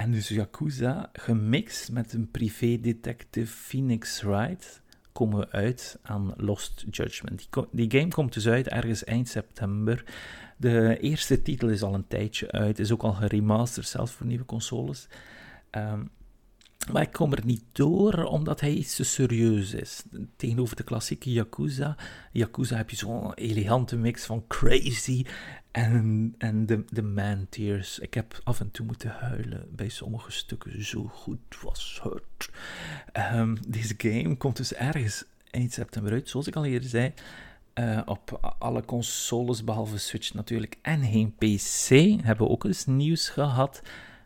En 0.00 0.10
dus 0.10 0.28
Yakuza, 0.28 1.10
gemixt 1.12 1.92
met 1.92 2.12
een 2.12 2.30
privé-detective 2.30 3.52
Phoenix 3.52 4.22
Wright, 4.22 4.82
komen 5.12 5.38
we 5.38 5.50
uit 5.50 5.98
aan 6.02 6.32
Lost 6.36 6.84
Judgment. 6.90 7.48
Die, 7.70 7.90
game 7.90 8.08
komt 8.08 8.32
dus 8.32 8.48
uit 8.48 8.68
ergens 8.68 9.04
eind 9.04 9.28
september. 9.28 10.04
De 10.56 10.98
eerste 11.00 11.42
titel 11.42 11.68
is 11.68 11.82
al 11.82 11.94
een 11.94 12.06
tijdje 12.08 12.50
uit, 12.50 12.78
is 12.78 12.92
ook 12.92 13.02
al 13.02 13.12
geremasterd, 13.12 13.86
zelfs 13.86 14.12
voor 14.12 14.26
nieuwe 14.26 14.44
consoles. 14.44 15.08
Um, 15.70 16.10
maar 16.92 17.02
ik 17.02 17.12
kom 17.12 17.32
er 17.32 17.44
niet 17.44 17.64
door, 17.72 18.24
omdat 18.24 18.60
hij 18.60 18.72
iets 18.72 18.96
te 18.96 19.04
serieus 19.04 19.72
is. 19.74 20.02
Tegenover 20.36 20.76
de 20.76 20.82
klassieke 20.82 21.32
Yakuza. 21.32 21.96
Yakuza 22.32 22.76
heb 22.76 22.90
je 22.90 22.96
zo'n 22.96 23.34
elegante 23.34 23.96
mix 23.96 24.24
van 24.24 24.44
crazy 24.46 25.24
en, 25.70 26.34
en 26.38 26.66
de, 26.66 26.84
de 26.88 27.02
man 27.02 27.46
tears. 27.48 27.98
Ik 27.98 28.14
heb 28.14 28.40
af 28.44 28.60
en 28.60 28.70
toe 28.70 28.86
moeten 28.86 29.10
huilen 29.10 29.68
bij 29.70 29.88
sommige 29.88 30.30
stukken. 30.30 30.84
Zo 30.84 31.02
goed 31.02 31.60
was 31.62 32.00
het. 32.02 32.50
Um, 33.34 33.56
deze 33.68 33.94
game 33.98 34.36
komt 34.36 34.56
dus 34.56 34.74
ergens 34.74 35.24
eind 35.50 35.72
september 35.72 36.12
uit, 36.12 36.28
zoals 36.28 36.46
ik 36.46 36.56
al 36.56 36.64
eerder 36.64 36.88
zei. 36.88 37.12
Uh, 37.74 38.00
op 38.04 38.54
alle 38.58 38.84
consoles 38.84 39.64
behalve 39.64 39.98
Switch 39.98 40.34
natuurlijk 40.34 40.76
en 40.82 41.04
geen 41.04 41.34
PC. 41.34 41.88
Hebben 42.24 42.46
we 42.46 42.52
ook 42.52 42.64
eens 42.64 42.86
nieuws 42.86 43.28
gehad. 43.28 43.82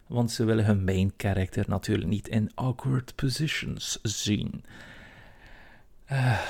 Want 0.07 0.31
ze 0.31 0.45
willen 0.45 0.65
hun 0.65 0.85
main 0.85 1.13
character 1.17 1.65
natuurlijk 1.69 2.09
niet 2.09 2.29
in 2.29 2.51
awkward 2.55 3.15
positions 3.15 3.99
zien. 4.03 4.65
Uh, 6.13 6.41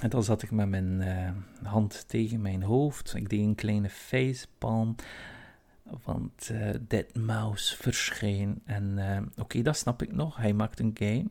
en 0.00 0.08
dan 0.10 0.24
zat 0.24 0.42
ik 0.42 0.50
met 0.50 0.68
mijn 0.68 1.00
uh, 1.00 1.68
hand 1.68 2.08
tegen 2.08 2.40
mijn 2.40 2.62
hoofd. 2.62 3.14
Ik 3.14 3.28
deed 3.28 3.40
een 3.40 3.54
kleine 3.54 3.88
facepalm. 3.88 4.94
Want 6.04 6.48
uh, 6.52 6.70
Dead 6.88 7.14
Mouse 7.14 7.76
verscheen. 7.76 8.60
En 8.64 8.98
oké, 9.30 9.40
okay, 9.40 9.62
dat 9.62 9.76
snap 9.76 10.02
ik 10.02 10.12
nog. 10.12 10.36
Hij 10.36 10.52
maakt 10.52 10.80
een 10.80 10.96
game. 10.98 11.26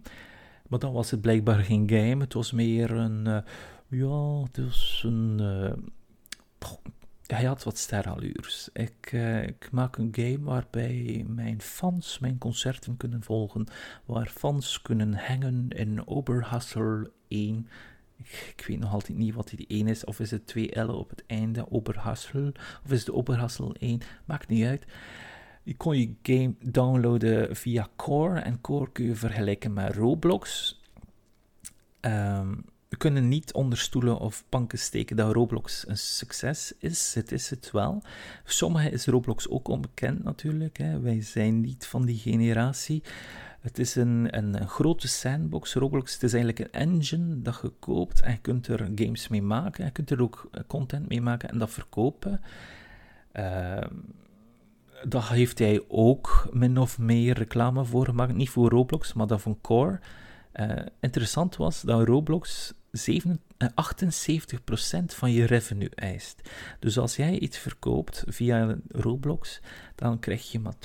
Maar 0.68 0.80
dan 0.80 0.94
was 0.94 1.12
het 1.12 1.22
blijkbaar 1.22 1.60
geen 1.60 1.90
game. 1.90 2.18
Het 2.18 2.34
was 2.34 2.52
meer 2.52 2.92
een. 2.92 3.44
ja, 3.88 4.44
dus 4.52 5.04
een 5.06 5.40
hij 7.28 7.44
had 7.44 7.64
wat 7.64 7.78
sterallures. 7.78 8.70
Ik, 8.74 9.12
ik, 9.46 9.72
maak 9.72 9.98
een 9.98 10.10
game 10.12 10.42
waarbij 10.42 11.26
mijn 11.28 11.62
fans 11.62 12.20
mijn 12.20 12.38
concerten 12.38 12.98
kunnen 12.98 13.24
volgen, 13.24 13.68
waar 14.06 14.28
fans 14.28 14.82
kunnen 14.82 15.14
hangen 15.14 15.68
in 15.70 16.08
Oberhassel 16.08 17.08
1. 17.28 17.68
Ik, 18.56 18.66
weet 18.68 18.80
nog 18.80 18.94
altijd 18.94 19.18
niet 19.18 19.34
wat 19.34 19.50
die 19.50 19.68
1 19.68 19.88
is, 19.88 20.06
of 20.06 20.20
is 20.20 20.32
het 20.32 20.48
2 20.48 20.82
L 20.82 20.90
op 20.90 21.10
het 21.10 21.24
einde, 21.26 21.72
Oberhassel, 21.72 22.52
of 22.84 22.92
is 22.92 23.00
het 23.00 23.12
Oberhassel 23.12 23.74
1, 23.74 24.02
maakt 24.26 24.48
niet 24.48 24.66
uit. 24.66 24.86
Je 25.64 25.76
kon 25.76 25.98
je 25.98 26.16
game 26.22 26.56
downloaden 26.60 27.56
via 27.56 27.88
Core, 27.96 28.40
en 28.40 28.62
Core 28.62 28.92
kun 28.92 29.06
je 29.06 29.16
vergelijken 29.16 29.74
met 29.74 29.96
Roblox. 29.96 30.76
Um, 32.02 32.66
we 32.90 32.98
kunnen 32.98 33.28
niet 33.28 33.54
onder 33.54 33.78
stoelen 33.78 34.20
of 34.20 34.44
banken 34.50 34.80
steken 34.80 35.16
dat 35.16 35.34
Roblox 35.34 35.88
een 35.88 35.98
succes 35.98 36.74
is. 36.80 37.14
Het 37.14 37.32
is 37.32 37.50
het 37.50 37.72
wel. 37.72 38.02
Voor 38.44 38.54
sommigen 38.54 38.92
is 38.92 39.06
Roblox 39.06 39.50
ook 39.50 39.68
onbekend 39.68 40.24
natuurlijk. 40.24 40.78
Hè. 40.78 41.00
Wij 41.00 41.22
zijn 41.22 41.62
niet 41.62 41.88
van 41.88 42.06
die 42.06 42.18
generatie. 42.18 43.04
Het 43.60 43.80
is 43.80 43.96
een, 43.96 44.38
een, 44.38 44.62
een, 44.62 44.68
grote 44.68 45.08
sandbox. 45.08 45.74
Roblox 45.74 46.14
het 46.14 46.24
is 46.24 46.34
eigenlijk 46.34 46.64
een 46.64 46.80
engine 46.80 47.42
dat 47.42 47.60
je 47.62 47.72
koopt 47.80 48.22
en 48.22 48.32
je 48.32 48.38
kunt 48.38 48.68
er 48.68 48.92
games 48.96 49.28
mee 49.28 49.42
maken. 49.42 49.86
Je 49.86 49.92
kunt 49.92 50.10
er 50.10 50.22
ook 50.22 50.50
eh, 50.52 50.62
content 50.68 51.10
mee 51.10 51.22
maken 51.22 51.50
en 51.50 51.58
dat 51.58 51.72
verkopen. 51.72 52.42
Uh, 53.34 53.82
daar 55.04 55.32
heeft 55.32 55.60
hij 55.60 55.84
ook 55.88 56.48
min 56.52 56.78
of 56.78 57.00
meer 57.00 57.38
reclame 57.38 57.86
voor 57.86 58.06
gemaakt. 58.06 58.34
Niet 58.34 58.50
voor 58.50 58.70
Roblox, 58.70 59.14
maar 59.14 59.28
dat 59.28 59.42
van 59.42 59.62
Core. 59.62 60.00
Uh, 60.54 60.76
interessant 61.00 61.56
was 61.56 61.82
dat 61.82 62.08
Roblox 62.08 62.74
7, 62.74 62.77
78% 62.98 63.06
eh, 63.58 65.02
van 65.08 65.32
je 65.32 65.46
revenue 65.46 65.90
eist. 65.96 66.42
Dus 66.80 66.98
als 66.98 67.16
jij 67.16 67.40
iets 67.40 67.58
verkoopt 67.58 68.24
via 68.28 68.78
Roblox, 68.88 69.60
dan 69.96 70.20
krijg 70.20 70.52
je 70.52 70.60
maar 70.60 70.76
22% 70.76 70.80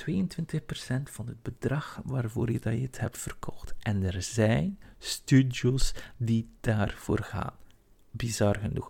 van 1.03 1.27
het 1.27 1.41
bedrag 1.41 2.01
waarvoor 2.05 2.51
je, 2.51 2.59
dat 2.59 2.73
je 2.73 2.81
het 2.81 2.99
hebt 2.99 3.17
verkocht. 3.17 3.73
En 3.79 4.03
er 4.03 4.21
zijn 4.21 4.79
studios 4.97 5.93
die 6.17 6.49
daarvoor 6.59 7.19
gaan. 7.19 7.53
Bizar 8.11 8.55
genoeg. 8.55 8.89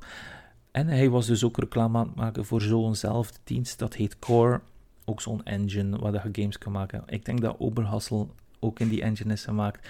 En 0.72 0.88
hij 0.88 1.10
was 1.10 1.26
dus 1.26 1.44
ook 1.44 1.58
reclame 1.58 1.98
aan 1.98 2.08
het 2.08 2.16
maken 2.16 2.46
voor 2.46 2.62
zo'nzelfde 2.62 3.40
dienst, 3.44 3.80
dat 3.80 3.94
heet 3.94 4.20
Core. 4.20 4.62
Ook 5.06 5.22
zo'n 5.22 5.44
engine 5.44 5.98
waar 5.98 6.14
je 6.14 6.42
games 6.42 6.58
kan 6.58 6.72
maken. 6.72 7.04
Ik 7.06 7.26
denk 7.26 7.42
dat 7.42 7.60
Oberhassel 7.60 8.36
ook 8.60 8.80
in 8.80 8.90
die 8.90 9.02
engine 9.02 9.34
is 9.34 9.44
gemaakt. 9.44 9.88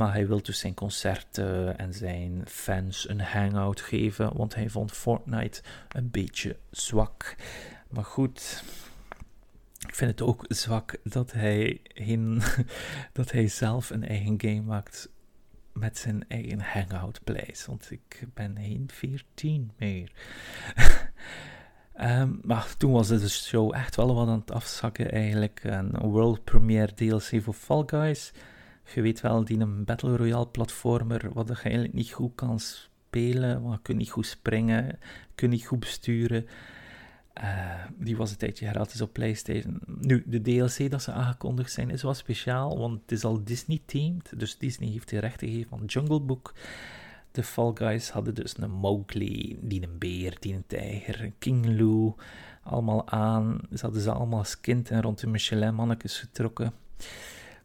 Maar 0.00 0.12
hij 0.12 0.26
wil 0.26 0.42
dus 0.42 0.58
zijn 0.58 0.74
concerten 0.74 1.78
en 1.78 1.94
zijn 1.94 2.42
fans 2.46 3.08
een 3.08 3.20
hangout 3.20 3.80
geven, 3.80 4.36
want 4.36 4.54
hij 4.54 4.68
vond 4.68 4.92
Fortnite 4.92 5.62
een 5.88 6.10
beetje 6.10 6.56
zwak. 6.70 7.36
Maar 7.88 8.04
goed, 8.04 8.64
ik 9.86 9.94
vind 9.94 10.10
het 10.10 10.22
ook 10.22 10.44
zwak 10.48 10.96
dat 11.02 11.32
hij, 11.32 11.80
geen, 11.82 12.42
dat 13.12 13.30
hij 13.30 13.48
zelf 13.48 13.90
een 13.90 14.06
eigen 14.06 14.40
game 14.40 14.60
maakt 14.60 15.08
met 15.72 15.98
zijn 15.98 16.28
eigen 16.28 16.60
hangout 16.60 17.20
place. 17.24 17.66
Want 17.66 17.90
ik 17.90 18.26
ben 18.34 18.56
geen 18.60 18.88
14 18.92 19.72
meer. 19.76 20.12
um, 22.00 22.40
maar 22.50 22.76
toen 22.76 22.92
was 22.92 23.08
de 23.08 23.28
show 23.28 23.74
echt 23.74 23.96
wel 23.96 24.14
wat 24.14 24.28
aan 24.28 24.40
het 24.40 24.52
afzakken 24.52 25.10
eigenlijk. 25.10 25.60
Een 25.64 25.98
world 25.98 26.44
premiere 26.44 26.94
DLC 26.94 27.42
voor 27.42 27.54
Fall 27.54 27.82
Guys. 27.86 28.32
Je 28.94 29.00
weet 29.00 29.20
wel, 29.20 29.44
die 29.44 29.58
een 29.58 29.84
Battle 29.84 30.16
Royale 30.16 30.46
platformer, 30.46 31.30
wat 31.32 31.48
je 31.48 31.54
eigenlijk 31.54 31.94
niet 31.94 32.12
goed 32.12 32.34
kan 32.34 32.60
spelen, 32.60 33.62
want 33.62 33.74
je 33.74 33.82
kunt 33.82 33.98
niet 33.98 34.10
goed 34.10 34.26
springen, 34.26 34.98
je 35.36 35.48
niet 35.48 35.66
goed 35.66 35.80
besturen. 35.80 36.46
Uh, 37.42 37.84
die 37.98 38.16
was 38.16 38.30
een 38.30 38.36
tijdje 38.36 38.68
gratis 38.68 39.00
op 39.00 39.12
PlayStation. 39.12 39.80
Nu, 39.86 40.24
de 40.26 40.40
DLC 40.40 40.90
dat 40.90 41.02
ze 41.02 41.12
aangekondigd 41.12 41.72
zijn 41.72 41.90
is 41.90 42.02
wel 42.02 42.14
speciaal, 42.14 42.78
want 42.78 43.00
het 43.00 43.12
is 43.12 43.24
al 43.24 43.44
Disney-themed. 43.44 44.32
Dus 44.36 44.58
Disney 44.58 44.88
heeft 44.88 45.08
de 45.08 45.18
rechten 45.18 45.48
gegeven 45.48 45.68
van 45.68 45.84
Jungle 45.86 46.20
Book. 46.20 46.54
De 47.30 47.42
Fall 47.42 47.70
Guys 47.74 48.10
hadden 48.10 48.34
dus 48.34 48.54
een 48.58 48.70
Mowgli, 48.70 49.58
die 49.62 49.82
een 49.82 49.98
beer, 49.98 50.36
die 50.40 50.54
een 50.54 50.66
tijger, 50.66 51.32
King 51.38 51.78
Lou, 51.78 52.12
allemaal 52.62 53.08
aan. 53.08 53.60
Ze 53.72 53.80
hadden 53.80 54.02
ze 54.02 54.12
allemaal 54.12 54.38
als 54.38 54.60
kind 54.60 54.90
en 54.90 55.02
rond 55.02 55.20
de 55.20 55.26
Michelin-mannetjes 55.26 56.18
getrokken 56.18 56.72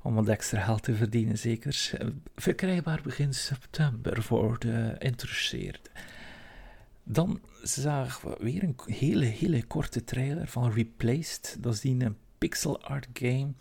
om 0.06 0.16
wat 0.16 0.28
extra 0.28 0.62
geld 0.62 0.84
te 0.84 0.96
verdienen, 0.96 1.38
zeker. 1.38 1.92
Verkrijgbaar 2.36 3.02
begin 3.04 3.34
september 3.34 4.24
voor 4.24 4.60
de 4.60 4.96
interesseerden. 5.00 5.92
Dan 7.04 7.42
zagen 7.64 8.30
we 8.30 8.38
weer 8.40 8.64
een 8.64 8.76
hele, 8.86 9.26
hele 9.26 9.64
korte 9.64 10.04
trailer 10.04 10.48
van 10.48 10.72
Replaced. 10.72 11.58
Dat 11.60 11.74
is 11.74 11.80
die 11.80 12.04
een 12.04 12.18
pixel 12.38 12.82
art 12.82 13.08
game 13.14 13.54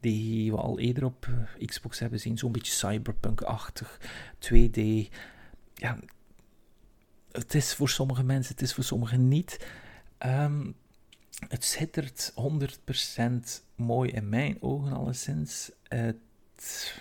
die 0.00 0.50
we 0.50 0.56
al 0.56 0.78
eerder 0.78 1.04
op 1.04 1.26
eh, 1.26 1.66
Xbox 1.66 1.98
hebben 1.98 2.18
gezien. 2.18 2.38
Zo'n 2.38 2.52
beetje 2.52 2.72
cyberpunk-achtig, 2.72 4.00
2D. 4.38 4.80
Ja, 5.74 5.98
het 7.32 7.54
is 7.54 7.74
voor 7.74 7.88
sommige 7.88 8.22
mensen, 8.22 8.52
het 8.52 8.62
is 8.62 8.74
voor 8.74 8.84
sommigen 8.84 9.28
niet. 9.28 9.66
Um, 10.26 10.74
het 11.48 11.64
schittert 11.64 12.32
100% 12.32 12.34
mooi 13.74 14.10
in 14.10 14.28
mijn 14.28 14.62
ogen 14.62 14.92
alleszins. 14.92 15.70
Het 15.90 16.94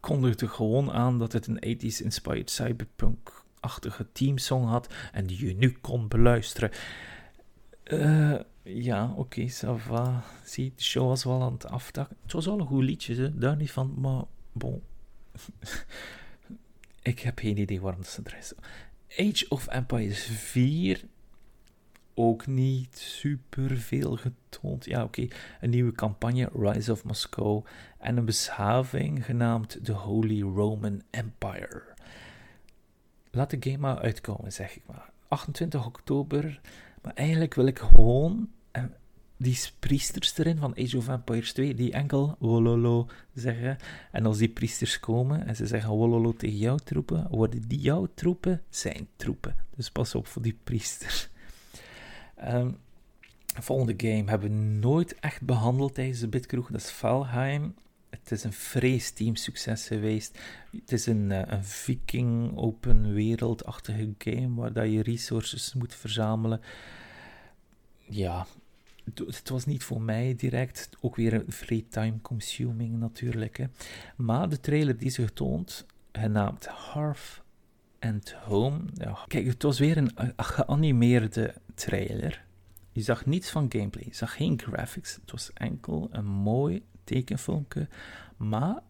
kondigde 0.00 0.48
gewoon 0.48 0.92
aan 0.92 1.18
dat 1.18 1.32
het 1.32 1.46
een 1.46 1.64
80s 1.66 2.02
inspired 2.02 2.50
cyberpunk-achtige 2.50 4.06
teamsong 4.12 4.68
had 4.68 4.94
en 5.12 5.26
die 5.26 5.46
je 5.46 5.54
nu 5.54 5.72
kon 5.80 6.08
beluisteren. 6.08 6.70
Uh, 7.84 8.40
Ja, 8.64 9.10
oké, 9.10 9.20
okay, 9.20 9.50
ça 9.50 9.76
va. 9.76 10.24
Zie, 10.44 10.72
de 10.76 10.82
show 10.82 11.08
was 11.08 11.24
wel 11.24 11.42
aan 11.42 11.52
het 11.52 11.66
aftakken. 11.66 12.16
Het 12.22 12.32
was 12.32 12.48
al 12.48 12.60
een 12.60 12.66
goed 12.66 12.82
liedje, 12.82 13.34
daar 13.34 13.56
niet 13.56 13.70
van, 13.70 13.94
maar 14.00 14.22
bon. 14.52 14.82
ik 17.02 17.20
heb 17.20 17.38
geen 17.38 17.58
idee 17.58 17.80
waarom 17.80 18.04
ze 18.04 18.20
er 18.24 18.36
is. 18.38 18.52
Age 19.16 19.46
of 19.48 19.66
Empires 19.66 20.24
4 20.24 21.04
ook 22.14 22.46
niet 22.46 22.98
super 22.98 23.76
veel 23.76 24.16
getoond. 24.16 24.84
Ja, 24.84 25.02
oké, 25.02 25.26
een 25.60 25.70
nieuwe 25.70 25.92
campagne, 25.92 26.50
Rise 26.54 26.92
of 26.92 27.04
Moscow, 27.04 27.64
en 27.98 28.16
een 28.16 28.24
beschaving 28.24 29.24
genaamd 29.24 29.78
The 29.82 29.92
Holy 29.92 30.42
Roman 30.42 31.02
Empire. 31.10 31.82
Laat 33.30 33.50
de 33.50 33.56
game 33.60 33.78
maar 33.78 33.98
uitkomen, 33.98 34.52
zeg 34.52 34.76
ik 34.76 34.82
maar. 34.86 35.10
28 35.28 35.86
oktober, 35.86 36.60
maar 37.02 37.14
eigenlijk 37.14 37.54
wil 37.54 37.66
ik 37.66 37.78
gewoon 37.78 38.48
eh, 38.70 38.84
die 39.36 39.58
priesters 39.78 40.38
erin 40.38 40.58
van 40.58 40.76
Age 40.78 40.96
of 40.96 41.08
Empires 41.08 41.52
2, 41.52 41.74
die 41.74 41.92
enkel 41.92 42.36
wololo 42.38 43.08
zeggen. 43.34 43.76
En 44.12 44.26
als 44.26 44.38
die 44.38 44.48
priesters 44.48 45.00
komen 45.00 45.46
en 45.46 45.56
ze 45.56 45.66
zeggen 45.66 45.90
wololo 45.90 46.32
tegen 46.32 46.56
jouw 46.56 46.76
troepen, 46.76 47.26
worden 47.30 47.68
die 47.68 47.80
jouw 47.80 48.08
troepen 48.14 48.62
zijn 48.68 49.08
troepen. 49.16 49.56
Dus 49.76 49.90
pas 49.90 50.14
op 50.14 50.26
voor 50.26 50.42
die 50.42 50.58
priesters. 50.64 51.32
Um, 52.48 52.76
volgende 53.60 53.94
game 53.96 54.30
hebben 54.30 54.50
we 54.50 54.56
nooit 54.56 55.14
echt 55.20 55.42
behandeld 55.42 55.94
tijdens 55.94 56.20
de 56.20 56.28
Bitkroeg. 56.28 56.70
Dat 56.70 56.80
is 56.80 56.90
Valheim. 56.90 57.74
Het 58.10 58.30
is 58.30 58.44
een 58.44 58.52
vreesteam 58.52 59.36
succes 59.36 59.86
geweest. 59.86 60.38
Het 60.70 60.92
is 60.92 61.06
een, 61.06 61.30
uh, 61.30 61.42
een 61.44 61.64
viking 61.64 62.56
open 62.56 63.12
wereldachtige 63.12 64.14
game 64.18 64.54
waar 64.54 64.72
dat 64.72 64.90
je 64.90 65.02
resources 65.02 65.74
moet 65.74 65.94
verzamelen. 65.94 66.60
Ja, 67.98 68.46
het 69.04 69.48
was 69.48 69.64
niet 69.64 69.82
voor 69.82 70.02
mij 70.02 70.34
direct. 70.36 70.88
Ook 71.00 71.16
weer 71.16 71.32
een 71.32 71.52
free 71.52 71.86
time 71.88 72.20
consuming 72.22 72.98
natuurlijk. 72.98 73.56
Hè. 73.56 73.64
Maar 74.16 74.48
de 74.48 74.60
trailer 74.60 74.96
die 74.96 75.10
ze 75.10 75.24
getoond, 75.24 75.86
genaamd 76.12 76.68
Hearth 76.92 77.42
and 78.00 78.32
Home. 78.32 78.80
Ja, 78.94 79.18
kijk, 79.26 79.46
het 79.46 79.62
was 79.62 79.78
weer 79.78 79.96
een 79.96 80.12
geanimeerde 80.36 81.54
trailer. 81.74 82.44
Je 82.92 83.02
zag 83.02 83.26
niets 83.26 83.50
van 83.50 83.66
gameplay, 83.68 84.04
je 84.06 84.14
zag 84.14 84.36
geen 84.36 84.60
graphics. 84.60 85.14
Het 85.14 85.30
was 85.30 85.52
enkel 85.52 86.08
een 86.12 86.26
mooi 86.26 86.84
tekenfilmpje. 87.04 87.88
Maar 88.36 88.82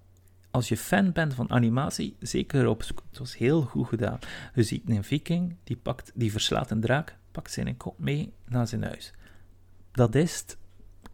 als 0.50 0.68
je 0.68 0.76
fan 0.76 1.12
bent 1.12 1.34
van 1.34 1.50
animatie, 1.50 2.16
zeker 2.18 2.66
op 2.68 2.78
Het 3.10 3.18
was 3.18 3.36
heel 3.36 3.62
goed 3.62 3.88
gedaan. 3.88 4.18
Je 4.54 4.62
ziet 4.62 4.82
een 4.86 5.04
viking, 5.04 5.56
die, 5.64 5.76
pakt, 5.76 6.12
die 6.14 6.32
verslaat 6.32 6.70
een 6.70 6.80
draak, 6.80 7.16
pakt 7.30 7.52
zijn 7.52 7.76
kop 7.76 7.98
mee 7.98 8.32
naar 8.46 8.68
zijn 8.68 8.82
huis. 8.82 9.12
Dat 9.92 10.14
is 10.14 10.38
het. 10.40 10.58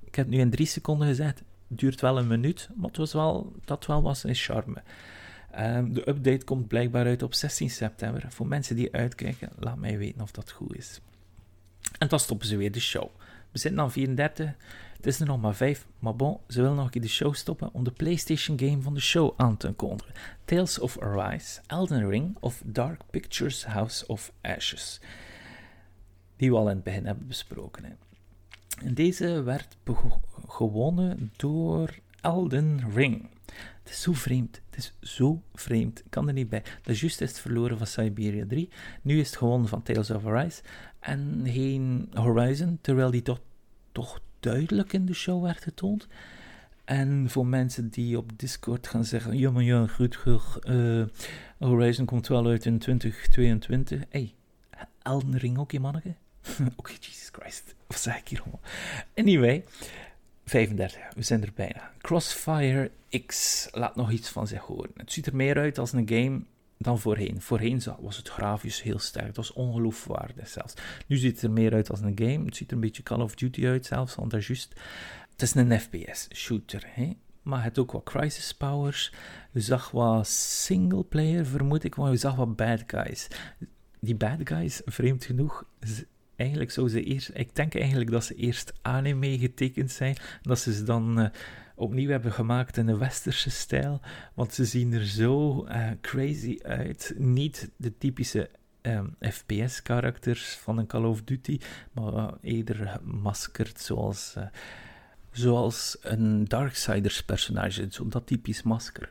Ik 0.05 0.15
heb 0.15 0.27
het 0.27 0.35
nu 0.35 0.41
in 0.41 0.51
drie 0.51 0.67
seconden 0.67 1.09
gezegd. 1.09 1.43
Duurt 1.67 2.01
wel 2.01 2.19
een 2.19 2.27
minuut, 2.27 2.69
maar 2.75 2.89
het 2.89 2.97
was 2.97 3.13
wel, 3.13 3.53
dat 3.65 3.87
wel 3.87 4.03
was 4.03 4.25
een 4.25 4.35
charme. 4.35 4.83
Um, 5.59 5.93
de 5.93 6.09
update 6.09 6.45
komt 6.45 6.69
blijkbaar 6.69 7.07
uit 7.07 7.23
op 7.23 7.35
16 7.35 7.71
september. 7.71 8.25
Voor 8.29 8.47
mensen 8.47 8.77
die 8.77 8.93
uitkijken, 8.93 9.51
laat 9.59 9.77
mij 9.77 9.99
weten 9.99 10.21
of 10.21 10.31
dat 10.31 10.51
goed 10.51 10.77
is. 10.77 11.01
En 11.99 12.09
dan 12.09 12.21
stoppen 12.21 12.47
ze 12.47 12.57
weer 12.57 12.73
de 12.73 12.81
show. 12.81 13.09
We 13.51 13.59
zitten 13.59 13.81
aan 13.81 13.93
34, 13.93 14.55
het 14.97 15.07
is 15.07 15.21
er 15.21 15.27
nog 15.27 15.41
maar 15.41 15.55
5, 15.55 15.87
maar 15.99 16.17
bon, 16.17 16.39
ze 16.49 16.61
willen 16.61 16.77
nog 16.77 16.85
een 16.85 16.91
keer 16.91 17.03
de 17.03 17.09
show 17.09 17.35
stoppen 17.35 17.73
om 17.73 17.85
de 17.85 17.91
PlayStation 17.91 18.59
game 18.59 18.83
van 18.83 18.95
de 18.95 19.01
show 19.01 19.35
aan 19.37 19.57
te 19.57 19.73
kondigen. 19.73 20.15
Tales 20.45 20.79
of 20.79 20.99
Arise, 20.99 21.61
Elden 21.67 22.09
Ring 22.09 22.37
of 22.41 22.63
Dark 22.65 23.01
Pictures 23.11 23.65
House 23.65 24.07
of 24.07 24.33
Ashes. 24.41 25.01
Die 26.37 26.51
we 26.51 26.57
al 26.57 26.69
in 26.69 26.75
het 26.75 26.85
begin 26.85 27.07
hebben 27.07 27.27
besproken. 27.27 27.85
Hè. 27.85 27.91
En 28.87 28.95
deze 28.95 29.43
werd 29.43 29.77
gewonnen 30.47 31.33
door 31.37 31.99
Elden 32.21 32.93
Ring. 32.95 33.29
Het 33.83 33.93
is 33.93 34.01
zo 34.01 34.13
vreemd. 34.13 34.61
Het 34.71 34.79
is 34.79 34.95
zo 35.01 35.43
vreemd. 35.55 35.99
Ik 35.99 36.11
kan 36.11 36.29
er 36.29 36.33
niet 36.33 36.49
bij. 36.49 36.63
Dat 36.63 36.95
is 36.95 37.03
is 37.03 37.19
het 37.19 37.41
verloren 37.41 37.79
van 37.79 37.87
Siberia 37.87 38.45
3. 38.49 38.69
Nu 39.03 39.21
is 39.21 39.27
het 39.27 39.37
gewonnen 39.37 39.69
van 39.69 39.83
Tales 39.83 40.11
of 40.11 40.27
Arise. 40.27 40.63
En 41.01 41.41
geen 41.45 42.11
Horizon, 42.15 42.79
terwijl 42.81 43.11
die 43.11 43.23
toch, 43.93 44.21
duidelijk 44.41 44.93
in 44.93 45.07
de 45.07 45.15
show 45.15 45.43
werd 45.43 45.63
getoond. 45.63 46.07
En 46.85 47.31
voor 47.31 47.47
mensen 47.47 47.89
die 47.89 48.19
op 48.19 48.39
Discord 48.39 48.87
gaan 48.87 49.05
zeggen: 49.05 49.39
Ja, 49.39 49.51
maar 49.51 49.63
ja, 49.63 49.87
goed, 49.87 50.19
uh, 50.65 51.05
Horizon 51.59 52.05
komt 52.05 52.29
wel 52.29 52.47
uit 52.47 52.65
in 52.67 52.79
2022. 52.79 54.03
Hey, 54.09 54.35
Elden 55.03 55.39
Ring 55.39 55.59
ook, 55.59 55.73
je 55.73 55.81
manneke? 55.81 56.15
Oké, 56.77 56.93
Jesus 56.93 57.29
Christ. 57.33 57.75
Wat 57.87 58.01
zeg 58.01 58.19
ik 58.19 58.29
hier 58.29 58.41
allemaal? 58.41 58.61
Anyway, 59.15 59.65
35, 60.45 61.01
we 61.15 61.23
zijn 61.23 61.43
er 61.43 61.53
bijna. 61.55 61.91
Crossfire 61.99 62.91
X 63.27 63.69
laat 63.73 63.97
nog 63.97 64.11
iets 64.11 64.29
van 64.29 64.47
zich 64.47 64.61
horen. 64.61 64.91
Het 64.97 65.13
ziet 65.13 65.27
er 65.27 65.37
meer 65.37 65.59
uit 65.59 65.79
als 65.79 65.93
een 65.93 66.09
game 66.09 66.43
dan 66.83 66.99
voorheen. 66.99 67.41
Voorheen 67.41 67.83
was 67.99 68.17
het 68.17 68.29
grafisch 68.29 68.83
heel 68.83 68.99
sterk, 68.99 69.27
het 69.27 69.37
was 69.37 69.53
ongeloofwaardig 69.53 70.49
zelfs. 70.49 70.75
Nu 71.07 71.17
ziet 71.17 71.35
het 71.35 71.43
er 71.43 71.51
meer 71.51 71.75
uit 71.75 71.91
als 71.91 72.01
een 72.01 72.19
game, 72.19 72.45
het 72.45 72.57
ziet 72.57 72.69
er 72.69 72.75
een 72.75 72.81
beetje 72.81 73.03
Call 73.03 73.21
of 73.21 73.35
Duty 73.35 73.67
uit 73.67 73.87
zelfs, 73.87 74.15
want 74.15 74.31
dat 74.31 74.41
is 74.41 74.47
juist... 74.47 74.75
Het 75.31 75.43
is 75.43 75.55
een 75.55 75.81
FPS-shooter, 75.81 76.87
maar 77.43 77.65
het 77.65 77.79
ook 77.79 77.93
wat 77.93 78.05
crisis 78.05 78.55
powers. 78.55 79.13
Je 79.53 79.61
zag 79.61 79.91
wat 79.91 80.27
singleplayer, 80.27 81.47
vermoed 81.47 81.85
ik, 81.85 81.97
maar 81.97 82.11
je 82.11 82.17
zag 82.17 82.35
wat 82.35 82.57
bad 82.57 82.83
guys. 82.87 83.29
Die 84.01 84.15
bad 84.15 84.39
guys, 84.45 84.81
vreemd 84.85 85.25
genoeg, 85.25 85.65
eigenlijk 86.37 86.71
ze 86.71 87.03
eerst, 87.05 87.31
ik 87.35 87.55
denk 87.55 87.75
eigenlijk 87.75 88.11
dat 88.11 88.25
ze 88.25 88.35
eerst 88.35 88.73
anime 88.83 89.39
getekend 89.39 89.91
zijn, 89.91 90.17
dat 90.43 90.59
ze 90.59 90.73
ze 90.75 90.83
dan 90.85 91.21
uh, 91.21 91.29
opnieuw 91.81 92.11
hebben 92.11 92.33
gemaakt 92.33 92.77
in 92.77 92.89
een 92.89 92.99
westerse 92.99 93.51
stijl, 93.51 94.01
want 94.35 94.55
ze 94.55 94.65
zien 94.65 94.93
er 94.93 95.07
zo 95.07 95.65
uh, 95.67 95.91
crazy 96.01 96.59
uit. 96.63 97.15
Niet 97.17 97.71
de 97.77 97.99
typische 97.99 98.51
ehm, 98.81 99.07
FPS-karakters 99.21 100.55
van 100.55 100.79
een 100.79 100.87
Call 100.87 101.05
of 101.05 101.23
Duty, 101.23 101.59
maar 101.93 102.33
eerder 102.43 102.87
gemaskerd 102.87 103.81
zoals, 103.81 104.37
zoals 105.31 105.99
een 106.01 106.45
Darksiders-personage, 106.45 107.87
zo 107.91 108.09
dat 108.09 108.27
typisch 108.27 108.63
masker 108.63 109.11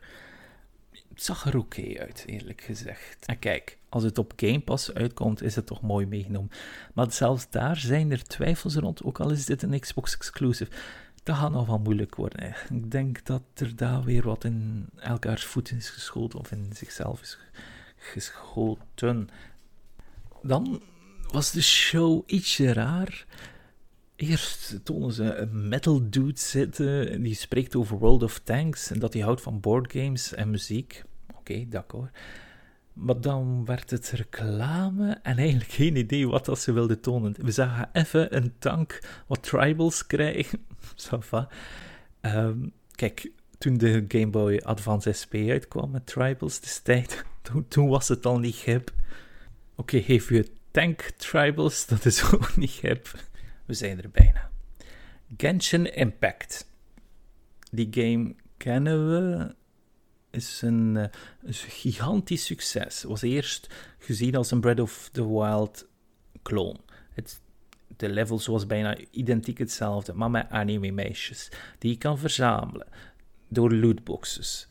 het 1.19 1.27
zag 1.27 1.45
er 1.45 1.57
oké 1.57 1.99
uit, 1.99 2.23
eerlijk 2.25 2.61
gezegd. 2.61 3.25
En 3.25 3.39
kijk, 3.39 3.77
als 3.89 4.03
het 4.03 4.17
op 4.17 4.33
Game 4.35 4.59
Pass 4.59 4.93
uitkomt, 4.93 5.41
is 5.41 5.55
het 5.55 5.65
toch 5.65 5.81
mooi 5.81 6.05
meegenomen. 6.05 6.51
Maar 6.93 7.11
zelfs 7.11 7.49
daar 7.49 7.77
zijn 7.77 8.11
er 8.11 8.23
twijfels 8.23 8.75
rond, 8.75 9.03
ook 9.03 9.19
al 9.19 9.31
is 9.31 9.45
dit 9.45 9.61
een 9.61 9.79
Xbox 9.79 10.15
exclusive. 10.15 10.71
Dat 11.29 11.37
gaat 11.37 11.51
nog 11.51 11.67
wel 11.67 11.79
moeilijk 11.79 12.15
worden. 12.15 12.55
Ik 12.69 12.91
denk 12.91 13.25
dat 13.25 13.41
er 13.53 13.75
daar 13.75 14.03
weer 14.03 14.23
wat 14.23 14.43
in 14.43 14.85
elkaars 14.95 15.45
voeten 15.45 15.77
is 15.77 15.89
geschoten, 15.89 16.39
of 16.39 16.51
in 16.51 16.69
zichzelf 16.73 17.21
is 17.21 17.37
geschoten. 17.95 19.29
Dan 20.41 20.81
was 21.31 21.51
de 21.51 21.61
show 21.61 22.23
ietsje 22.25 22.73
raar. 22.73 23.25
Eerst 24.15 24.79
tonen 24.83 25.11
ze 25.11 25.35
een 25.35 25.67
metal 25.67 26.09
dude 26.09 26.39
zitten 26.39 27.21
die 27.21 27.35
spreekt 27.35 27.75
over 27.75 27.97
World 27.97 28.23
of 28.23 28.39
Tanks 28.39 28.91
en 28.91 28.99
dat 28.99 29.13
hij 29.13 29.21
houdt 29.21 29.41
van 29.41 29.59
boardgames 29.59 30.33
en 30.33 30.49
muziek. 30.49 31.03
Oké, 31.35 31.65
d'accord. 31.67 32.09
Maar 32.93 33.21
dan 33.21 33.65
werd 33.65 33.89
het 33.89 34.09
reclame 34.09 35.19
en 35.23 35.37
eigenlijk 35.37 35.71
geen 35.71 35.95
idee 35.95 36.27
wat 36.27 36.45
dat 36.45 36.59
ze 36.59 36.71
wilden 36.71 37.01
tonen. 37.01 37.35
We 37.37 37.51
zagen 37.51 37.89
even 37.93 38.35
een 38.35 38.53
tank 38.59 39.23
wat 39.27 39.43
tribals 39.43 40.07
krijgen. 40.07 40.59
Ça 40.99 41.47
um, 42.21 42.71
kijk, 42.95 43.31
toen 43.57 43.77
de 43.77 44.05
Game 44.07 44.29
Boy 44.29 44.57
Advance 44.57 45.11
SP 45.21 45.33
uitkwam 45.33 45.91
met 45.91 46.05
tribals 46.05 46.59
destijds, 46.59 47.15
toen, 47.41 47.67
toen 47.67 47.87
was 47.87 48.07
het 48.07 48.25
al 48.25 48.39
niet 48.39 48.55
hip. 48.55 48.91
Oké, 49.75 49.95
okay, 49.95 50.01
geef 50.01 50.29
je 50.29 50.51
tank 50.71 51.01
tribals, 51.01 51.85
dat 51.87 52.05
is 52.05 52.23
ook 52.23 52.55
niet 52.55 52.71
hip. 52.71 53.11
We 53.65 53.73
zijn 53.73 54.01
er 54.01 54.09
bijna. 54.09 54.51
Genshin 55.37 55.93
Impact. 55.93 56.67
Die 57.71 57.87
game 57.91 58.35
kennen 58.57 59.09
we. 59.09 59.55
Is 60.31 60.61
een, 60.61 61.09
gigantisch 61.51 62.45
succes. 62.45 63.03
Was 63.03 63.21
eerst 63.21 63.69
gezien 63.97 64.35
als 64.35 64.51
een 64.51 64.59
Breath 64.59 64.79
of 64.79 65.09
the 65.11 65.27
Wild 65.27 65.87
clone. 66.43 66.79
Het, 67.13 67.41
de 67.99 68.09
levels 68.09 68.47
was 68.47 68.65
bijna 68.65 68.97
identiek 69.11 69.57
hetzelfde, 69.57 70.13
maar 70.13 70.31
met 70.31 70.49
anime-meisjes 70.49 71.51
die 71.77 71.91
je 71.91 71.97
kan 71.97 72.17
verzamelen 72.17 72.87
door 73.47 73.73
lootboxes. 73.73 74.67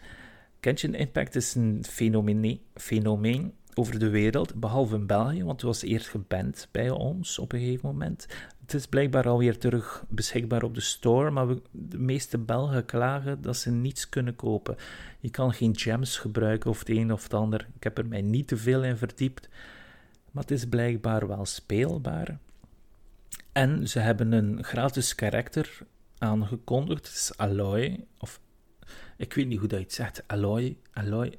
Genshin 0.60 0.94
Impact 0.94 1.34
is 1.34 1.54
een 1.54 1.84
fenomeen, 1.88 2.60
fenomeen 2.74 3.54
over 3.74 3.98
de 3.98 4.08
wereld, 4.08 4.54
behalve 4.54 4.94
in 4.94 5.06
België, 5.06 5.44
want 5.44 5.60
het 5.60 5.62
was 5.62 5.82
eerst 5.82 6.08
geband 6.08 6.68
bij 6.70 6.90
ons 6.90 7.38
op 7.38 7.52
een 7.52 7.58
gegeven 7.60 7.88
moment. 7.88 8.26
Het 8.60 8.74
is 8.74 8.86
blijkbaar 8.86 9.28
alweer 9.28 9.58
terug 9.58 10.04
beschikbaar 10.08 10.62
op 10.62 10.74
de 10.74 10.80
store, 10.80 11.30
maar 11.30 11.48
we, 11.48 11.62
de 11.70 11.98
meeste 11.98 12.38
Belgen 12.38 12.84
klagen 12.84 13.42
dat 13.42 13.56
ze 13.56 13.70
niets 13.70 14.08
kunnen 14.08 14.36
kopen. 14.36 14.76
Je 15.20 15.30
kan 15.30 15.52
geen 15.52 15.76
gems 15.76 16.18
gebruiken 16.18 16.70
of 16.70 16.78
het 16.78 16.88
een 16.88 17.12
of 17.12 17.22
het 17.22 17.34
ander. 17.34 17.68
Ik 17.76 17.82
heb 17.82 17.98
er 17.98 18.06
mij 18.06 18.22
niet 18.22 18.48
te 18.48 18.56
veel 18.56 18.84
in 18.84 18.96
verdiept, 18.96 19.48
maar 20.30 20.42
het 20.42 20.52
is 20.52 20.66
blijkbaar 20.66 21.26
wel 21.26 21.44
speelbaar. 21.46 22.38
En 23.58 23.88
ze 23.88 23.98
hebben 23.98 24.32
een 24.32 24.64
gratis 24.64 25.14
karakter 25.14 25.78
aangekondigd. 26.18 27.06
Het 27.06 27.16
is 27.16 27.32
Aloy. 27.36 28.04
Of 28.18 28.40
ik 29.16 29.32
weet 29.34 29.46
niet 29.46 29.58
hoe 29.58 29.68
dat 29.68 29.78
je 29.78 29.84
het 29.84 29.94
zegt. 29.94 30.22
Aloy. 30.26 30.76
Aloy. 30.92 31.38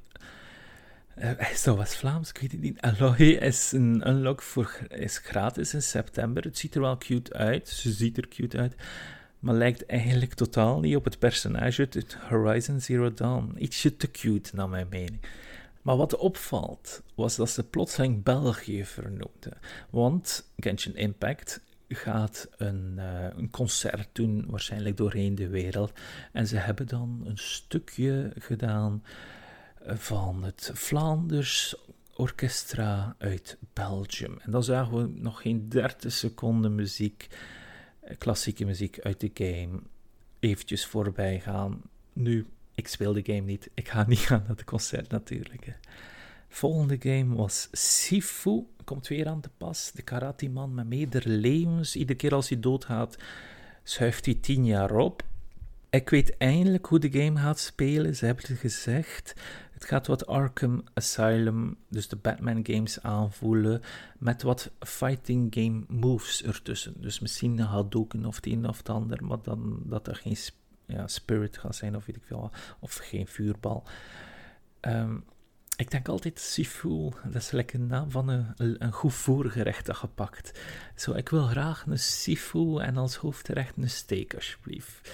Uh, 1.18 1.52
is 1.52 1.64
dat 1.64 1.78
West-Vlaams? 1.78 2.30
Ik 2.30 2.38
weet 2.38 2.52
het 2.52 2.62
niet. 2.62 2.82
Aloy 2.82 3.22
is 3.22 3.72
een 3.72 4.08
unlock 4.08 4.42
voor, 4.42 4.80
is 4.88 5.18
gratis 5.18 5.74
in 5.74 5.82
september. 5.82 6.44
Het 6.44 6.58
ziet 6.58 6.76
er 6.76 6.82
wel 6.82 6.98
cute 6.98 7.34
uit. 7.34 7.68
Ze 7.68 7.92
ziet 7.92 8.18
er 8.18 8.28
cute 8.28 8.58
uit. 8.58 8.76
Maar 9.40 9.56
lijkt 9.56 9.86
eigenlijk 9.86 10.34
totaal 10.34 10.80
niet 10.80 10.96
op 10.96 11.04
het 11.04 11.20
personage 11.20 11.88
uit 11.94 12.18
Horizon 12.30 12.80
Zero 12.80 13.14
Dawn. 13.14 13.56
Ietsje 13.58 13.98
te 13.98 14.12
cute, 14.12 14.56
naar 14.56 14.70
mijn 14.70 14.88
mening. 14.90 15.20
Maar 15.82 15.98
wat 15.98 16.16
opvalt, 16.16 17.02
was 17.16 17.36
dat 17.36 17.50
ze 17.50 17.64
plotseling 17.64 18.24
België 18.24 18.86
vernoemden. 18.86 19.58
Want 19.90 20.52
Genshin 20.58 20.96
Impact 20.96 21.62
gaat 21.96 22.48
een, 22.58 22.94
uh, 22.98 23.28
een, 23.36 23.50
concert 23.50 24.10
doen, 24.12 24.46
waarschijnlijk 24.48 24.98
doorheen 24.98 25.36
de 25.36 25.48
wereld. 25.48 25.92
En 26.32 26.48
ze 26.48 26.58
hebben 26.58 26.88
dan 26.88 27.22
een 27.26 27.38
stukje 27.38 28.32
gedaan 28.40 29.04
van 29.86 30.44
het 30.44 30.72
Vlaanders 30.74 31.76
Orchestra 32.16 33.16
uit 33.18 33.58
Belgium. 33.74 34.40
En 34.40 34.52
dan 34.52 34.64
zagen 34.64 34.98
we 34.98 35.20
nog 35.22 35.42
geen 35.42 35.70
30 35.70 36.12
seconden 36.12 36.76
muziek, 36.76 37.28
eh, 38.00 38.18
klassieke 38.18 38.66
muziek 38.66 39.00
uit 39.00 39.20
de 39.20 39.32
game, 39.34 39.80
eventjes 40.40 40.86
voorbij 40.86 41.40
gaan. 41.40 41.82
Nu, 42.14 42.48
ik 42.76 42.88
speel 42.88 43.14
de 43.14 43.24
game 43.24 43.42
niet. 43.42 43.70
Ik 43.74 43.90
ga 43.90 44.06
niet 44.08 44.20
gaan 44.30 44.40
naar 44.40 44.50
het 44.58 44.64
concert 44.64 45.10
natuurlijk. 45.10 45.78
Volgende 46.50 46.98
game 47.00 47.36
was 47.36 47.68
Sifu. 47.72 48.66
Komt 48.84 49.08
weer 49.08 49.28
aan 49.28 49.42
te 49.42 49.50
pas. 49.58 49.92
De 49.92 50.02
karate-man 50.02 50.74
met 50.74 50.88
meerdere 50.88 51.30
levens. 51.30 51.96
Iedere 51.96 52.18
keer 52.18 52.34
als 52.34 52.50
hij 52.50 52.60
doodgaat, 52.60 53.18
schuift 53.84 54.26
hij 54.26 54.34
tien 54.34 54.66
jaar 54.66 54.96
op. 54.96 55.24
Ik 55.90 56.10
weet 56.10 56.38
eindelijk 56.38 56.86
hoe 56.86 57.00
de 57.00 57.12
game 57.12 57.40
gaat 57.40 57.60
spelen. 57.60 58.16
Ze 58.16 58.26
hebben 58.26 58.46
het 58.48 58.60
gezegd. 58.60 59.34
Het 59.72 59.86
gaat 59.86 60.08
wat 60.08 60.28
Arkham 60.28 60.84
Asylum, 60.94 61.78
dus 61.90 62.08
de 62.08 62.16
Batman 62.16 62.66
games 62.66 63.04
aanvoelen, 63.04 63.82
met 64.18 64.42
wat 64.42 64.72
fighting 64.80 65.54
game 65.54 65.84
moves 65.88 66.44
ertussen. 66.44 66.94
Dus 67.02 67.20
misschien 67.20 67.60
een 67.60 67.66
Hadouken 67.66 68.26
of 68.26 68.36
het 68.36 68.46
een 68.46 68.68
of 68.68 68.78
het 68.78 68.90
ander, 68.90 69.24
maar 69.26 69.42
dan 69.44 69.82
dat 69.86 70.08
er 70.08 70.16
geen 70.16 70.38
ja, 70.86 71.08
spirit 71.08 71.58
gaat 71.58 71.76
zijn 71.76 71.96
of 71.96 72.06
weet 72.06 72.16
ik 72.16 72.24
veel, 72.26 72.52
of 72.80 72.96
geen 72.96 73.28
vuurbal. 73.28 73.84
Ehm, 74.80 75.18
ik 75.80 75.92
denk 75.92 76.08
altijd 76.08 76.40
Sifu, 76.40 77.10
dat 77.24 77.42
is 77.42 77.52
lekker 77.52 77.80
een 77.80 77.88
naam 77.88 78.12
van 78.12 78.28
een, 78.28 78.54
een 78.58 78.92
goed 78.92 79.14
voorgerecht 79.14 79.96
gepakt. 79.96 80.60
Zo, 80.96 81.14
ik 81.14 81.30
wil 81.30 81.44
graag 81.44 81.86
een 81.88 82.00
Sifu 82.00 82.78
en 82.78 82.98
als 82.98 83.16
hoofdgerecht 83.16 83.78
een 83.78 83.90
steak, 83.90 84.34
alsjeblieft. 84.34 85.12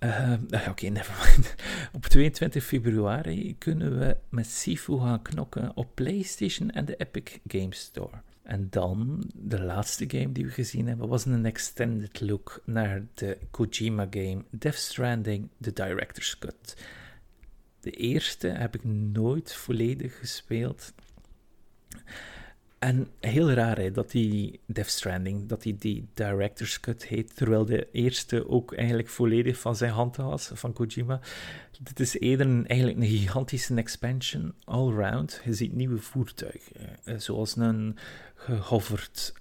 Uh, 0.00 0.32
Oké, 0.50 0.68
okay, 0.70 0.88
nevermind. 0.88 1.54
Op 1.96 2.06
22 2.06 2.64
februari 2.64 3.58
kunnen 3.58 3.98
we 3.98 4.16
met 4.28 4.46
Sifu 4.46 4.98
gaan 4.98 5.22
knokken 5.22 5.76
op 5.76 5.94
PlayStation 5.94 6.70
en 6.70 6.84
de 6.84 6.96
Epic 6.96 7.38
Games 7.46 7.78
Store. 7.78 8.20
En 8.42 8.66
dan, 8.70 9.24
de 9.34 9.62
laatste 9.62 10.04
game 10.08 10.32
die 10.32 10.44
we 10.44 10.50
gezien 10.50 10.86
hebben, 10.86 11.08
was 11.08 11.24
een 11.24 11.46
extended 11.46 12.20
look 12.20 12.62
naar 12.64 13.02
de 13.14 13.38
Kojima 13.50 14.06
game 14.10 14.44
Death 14.50 14.74
Stranding, 14.74 15.48
The 15.60 15.72
Director's 15.72 16.38
Cut. 16.38 16.76
De 17.82 17.90
eerste 17.90 18.48
heb 18.48 18.74
ik 18.74 18.84
nooit 18.84 19.54
volledig 19.54 20.18
gespeeld. 20.18 20.92
En 22.78 23.08
heel 23.20 23.50
raar 23.50 23.78
hè, 23.78 23.90
dat 23.90 24.10
die 24.10 24.60
Death 24.66 24.88
Stranding, 24.88 25.48
dat 25.48 25.62
die, 25.62 25.76
die 25.76 26.08
Director's 26.14 26.80
Cut 26.80 27.04
heet, 27.04 27.36
terwijl 27.36 27.64
de 27.64 27.88
eerste 27.92 28.48
ook 28.48 28.74
eigenlijk 28.74 29.08
volledig 29.08 29.58
van 29.58 29.76
zijn 29.76 29.92
hand 29.92 30.16
was, 30.16 30.50
van 30.54 30.72
Kojima. 30.72 31.20
Dit 31.82 32.00
is 32.00 32.18
eerder 32.18 32.46
een, 32.46 32.66
eigenlijk 32.66 33.00
een 33.00 33.18
gigantische 33.18 33.74
expansion, 33.74 34.54
all 34.64 34.92
round. 34.92 35.40
Je 35.44 35.54
ziet 35.54 35.74
nieuwe 35.74 35.98
voertuigen, 35.98 37.04
eh, 37.04 37.18
zoals 37.18 37.56
een 37.56 37.96
gehoverd, 38.34 39.34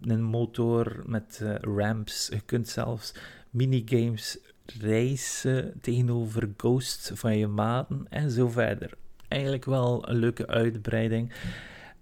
een 0.00 0.22
motor 0.22 1.02
met 1.06 1.40
uh, 1.42 1.54
ramps. 1.60 2.28
Je 2.28 2.40
kunt 2.40 2.68
zelfs 2.68 3.14
minigames 3.50 4.38
reizen 4.66 5.80
tegenover 5.80 6.48
ghosts 6.56 7.10
van 7.14 7.38
je 7.38 7.46
maten 7.46 8.06
en 8.10 8.30
zo 8.30 8.48
verder. 8.48 8.90
Eigenlijk 9.28 9.64
wel 9.64 10.08
een 10.08 10.16
leuke 10.16 10.46
uitbreiding. 10.46 11.32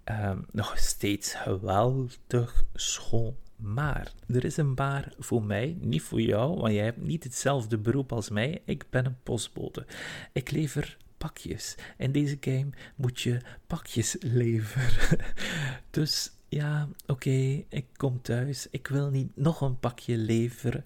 Ehm, 0.03 0.37
nog 0.51 0.77
steeds 0.77 1.33
geweldig 1.33 2.63
schoon. 2.73 3.35
Maar 3.55 4.11
er 4.27 4.45
is 4.45 4.57
een 4.57 4.75
baar 4.75 5.13
voor 5.19 5.43
mij, 5.43 5.77
niet 5.79 6.01
voor 6.01 6.21
jou, 6.21 6.57
want 6.57 6.73
jij 6.73 6.83
hebt 6.83 7.01
niet 7.01 7.23
hetzelfde 7.23 7.77
beroep 7.77 8.11
als 8.11 8.29
mij. 8.29 8.61
Ik 8.65 8.85
ben 8.89 9.05
een 9.05 9.21
postbode. 9.23 9.85
Ik 10.31 10.51
lever 10.51 10.97
pakjes. 11.17 11.75
In 11.97 12.11
deze 12.11 12.37
game 12.39 12.69
moet 12.95 13.21
je 13.21 13.37
pakjes 13.67 14.15
leveren. 14.19 15.19
dus 15.89 16.31
ja, 16.49 16.89
oké, 17.07 17.63
ik 17.69 17.85
kom 17.95 18.21
thuis. 18.21 18.67
Ik 18.71 18.87
wil 18.87 19.09
niet 19.09 19.31
nog 19.35 19.61
een 19.61 19.79
pakje 19.79 20.17
leveren. 20.17 20.85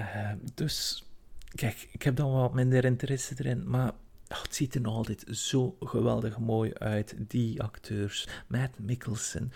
Ehm, 0.00 0.38
dus 0.54 1.06
kijk, 1.54 1.88
ik 1.92 2.02
heb 2.02 2.16
dan 2.16 2.32
wat 2.32 2.54
minder 2.54 2.84
interesse 2.84 3.34
erin, 3.38 3.70
maar 3.70 3.92
Oh, 4.32 4.42
het 4.42 4.54
ziet 4.54 4.74
er 4.74 4.86
altijd 4.86 5.24
zo 5.30 5.76
geweldig 5.80 6.38
mooi 6.38 6.74
uit. 6.74 7.14
Die 7.18 7.62
acteurs. 7.62 8.28
Matt 8.46 8.78
Mikkelsen. 8.78 9.52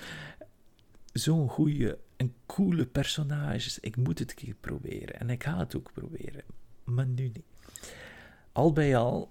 Zo'n 1.13 1.49
goede 1.49 1.99
en 2.17 2.35
coole 2.47 2.87
personages. 2.87 3.81
Ik 3.81 3.97
moet 3.97 4.19
het 4.19 4.31
een 4.31 4.37
keer 4.37 4.55
proberen. 4.61 5.21
En 5.21 5.31
ik 5.31 5.45
ga 5.45 5.59
het 5.59 5.77
ook 5.77 5.93
proberen. 5.93 6.43
Maar 6.85 7.07
nu 7.07 7.23
niet. 7.23 7.45
Al 8.53 8.73
bij 8.73 8.97
al, 8.97 9.31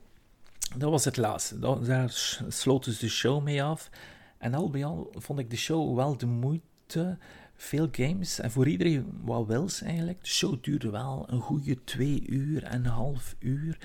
dat 0.77 0.89
was 0.89 1.05
het 1.05 1.17
laatste. 1.17 1.59
Daar 1.59 2.09
sloot 2.47 2.83
dus 2.83 2.99
de 2.99 3.09
show 3.09 3.43
mee 3.43 3.63
af. 3.63 3.89
En 4.37 4.53
al 4.53 4.69
bij 4.69 4.85
al 4.85 5.13
vond 5.15 5.39
ik 5.39 5.49
de 5.49 5.57
show 5.57 5.95
wel 5.95 6.17
de 6.17 6.25
moeite 6.25 7.17
veel 7.63 7.87
games 7.91 8.39
en 8.39 8.51
voor 8.51 8.67
iedereen 8.67 9.19
wat 9.21 9.47
wils 9.47 9.81
eigenlijk. 9.81 10.21
De 10.21 10.27
show 10.27 10.63
duurde 10.63 10.89
wel 10.89 11.25
een 11.27 11.41
goede 11.41 11.83
twee 11.83 12.23
uur 12.27 12.63
en 12.63 12.85
een 12.85 12.91
half 12.91 13.35
uur. 13.39 13.77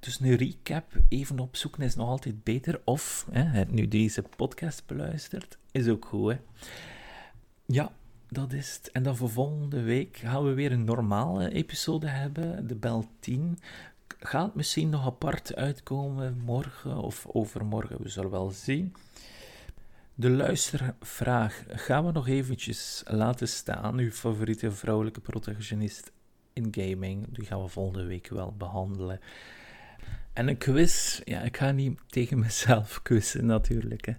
Dus 0.00 0.20
een 0.20 0.36
recap 0.36 0.92
even 1.08 1.38
opzoeken 1.38 1.82
is 1.82 1.94
nog 1.94 2.08
altijd 2.08 2.44
beter. 2.44 2.80
Of, 2.84 3.26
hè, 3.30 3.64
nu 3.64 3.88
deze 3.88 4.22
podcast 4.36 4.86
beluistert, 4.86 5.58
is 5.70 5.88
ook 5.88 6.04
goed. 6.04 6.32
Hè. 6.32 6.38
Ja, 7.66 7.92
dat 8.28 8.52
is 8.52 8.74
het. 8.74 8.90
En 8.90 9.02
dan 9.02 9.16
voor 9.16 9.30
volgende 9.30 9.82
week 9.82 10.16
gaan 10.16 10.44
we 10.44 10.52
weer 10.52 10.72
een 10.72 10.84
normale 10.84 11.52
episode 11.52 12.08
hebben, 12.08 12.66
de 12.66 12.74
Bel 12.76 13.08
10. 13.20 13.58
Gaat 14.18 14.54
misschien 14.54 14.90
nog 14.90 15.06
apart 15.06 15.54
uitkomen 15.54 16.40
morgen 16.44 16.96
of 16.96 17.26
overmorgen, 17.26 18.02
we 18.02 18.08
zullen 18.08 18.30
wel 18.30 18.50
zien. 18.50 18.94
De 20.20 20.30
luistervraag 20.30 21.64
gaan 21.68 22.06
we 22.06 22.12
nog 22.12 22.28
eventjes 22.28 23.02
laten 23.06 23.48
staan. 23.48 23.98
Uw 23.98 24.10
favoriete 24.10 24.70
vrouwelijke 24.70 25.20
protagonist 25.20 26.12
in 26.52 26.68
gaming. 26.70 27.26
Die 27.30 27.46
gaan 27.46 27.62
we 27.62 27.68
volgende 27.68 28.04
week 28.04 28.28
wel 28.28 28.54
behandelen. 28.58 29.20
En 30.32 30.48
een 30.48 30.58
quiz. 30.58 31.20
Ja, 31.24 31.40
ik 31.40 31.56
ga 31.56 31.70
niet 31.70 32.00
tegen 32.06 32.38
mezelf 32.38 33.00
quizzen 33.02 33.46
natuurlijk. 33.46 34.06
Hè. 34.06 34.12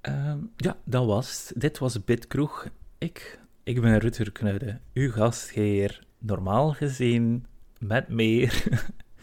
Ehm, 0.00 0.38
ja, 0.56 0.76
dat 0.84 1.06
was 1.06 1.48
het. 1.48 1.60
Dit 1.60 1.78
was 1.78 2.04
Bitkroeg. 2.04 2.68
Ik, 2.98 3.40
ik 3.62 3.80
ben 3.80 3.98
Rutger 3.98 4.32
Knudde, 4.32 4.78
uw 4.94 5.10
gastheer. 5.10 6.06
Normaal 6.18 6.72
gezien 6.72 7.46
met 7.78 8.08
meer. 8.08 8.64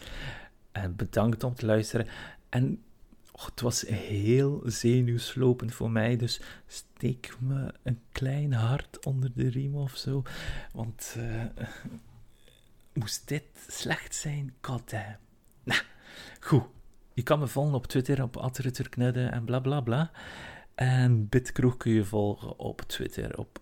en 0.72 0.96
bedankt 0.96 1.44
om 1.44 1.54
te 1.54 1.66
luisteren. 1.66 2.06
En 2.48 2.80
het 3.44 3.60
was 3.60 3.80
heel 3.88 4.62
zenuwslopend 4.64 5.74
voor 5.74 5.90
mij, 5.90 6.16
dus 6.16 6.40
steek 6.66 7.36
me 7.38 7.74
een 7.82 8.00
klein 8.12 8.52
hart 8.52 9.04
onder 9.04 9.30
de 9.34 9.48
riem 9.48 9.74
of 9.74 9.96
zo. 9.96 10.22
Want 10.72 11.14
uh, 11.18 11.44
moest 12.92 13.28
dit 13.28 13.44
slecht 13.68 14.14
zijn, 14.14 14.54
goddamn. 14.60 15.16
Nou, 15.62 15.80
goed. 16.40 16.64
Je 17.14 17.22
kan 17.22 17.38
me 17.38 17.46
volgen 17.46 17.74
op 17.74 17.86
Twitter, 17.86 18.22
op 18.22 18.50
@rutterknudde 18.52 19.24
en 19.24 19.44
bla 19.44 19.60
bla 19.60 19.80
bla. 19.80 20.10
En 20.76 21.28
Bitkroeg 21.28 21.76
kun 21.76 21.92
je 21.92 22.04
volgen 22.04 22.58
op 22.58 22.80
Twitter, 22.80 23.38
op 23.38 23.58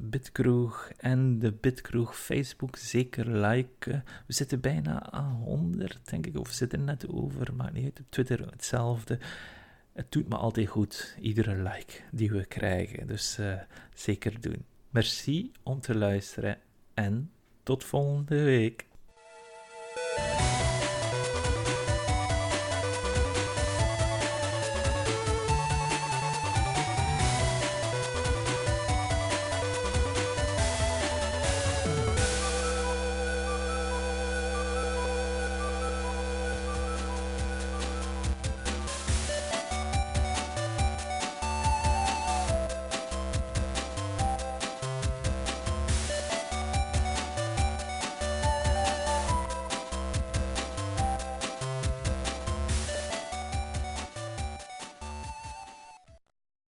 @bitkroeg 0.00 0.90
en 0.96 1.38
de 1.38 1.52
Bitkroeg 1.52 2.18
Facebook 2.18 2.76
zeker 2.76 3.30
liken. 3.30 4.04
We 4.26 4.32
zitten 4.32 4.60
bijna 4.60 5.10
aan 5.10 5.30
100, 5.32 6.10
denk 6.10 6.26
ik, 6.26 6.38
of 6.38 6.48
we 6.48 6.54
zitten 6.54 6.84
net 6.84 7.08
over, 7.08 7.54
maar 7.54 7.72
niet 7.72 8.00
op 8.00 8.06
Twitter 8.08 8.50
hetzelfde. 8.50 9.18
Het 9.92 10.12
doet 10.12 10.28
me 10.28 10.36
altijd 10.36 10.68
goed, 10.68 11.16
iedere 11.20 11.62
like 11.62 12.02
die 12.12 12.30
we 12.30 12.44
krijgen, 12.44 13.06
dus 13.06 13.38
uh, 13.38 13.60
zeker 13.94 14.40
doen. 14.40 14.64
Merci 14.90 15.52
om 15.62 15.80
te 15.80 15.94
luisteren 15.94 16.58
en 16.94 17.30
tot 17.62 17.84
volgende 17.84 18.42
week. 18.42 18.86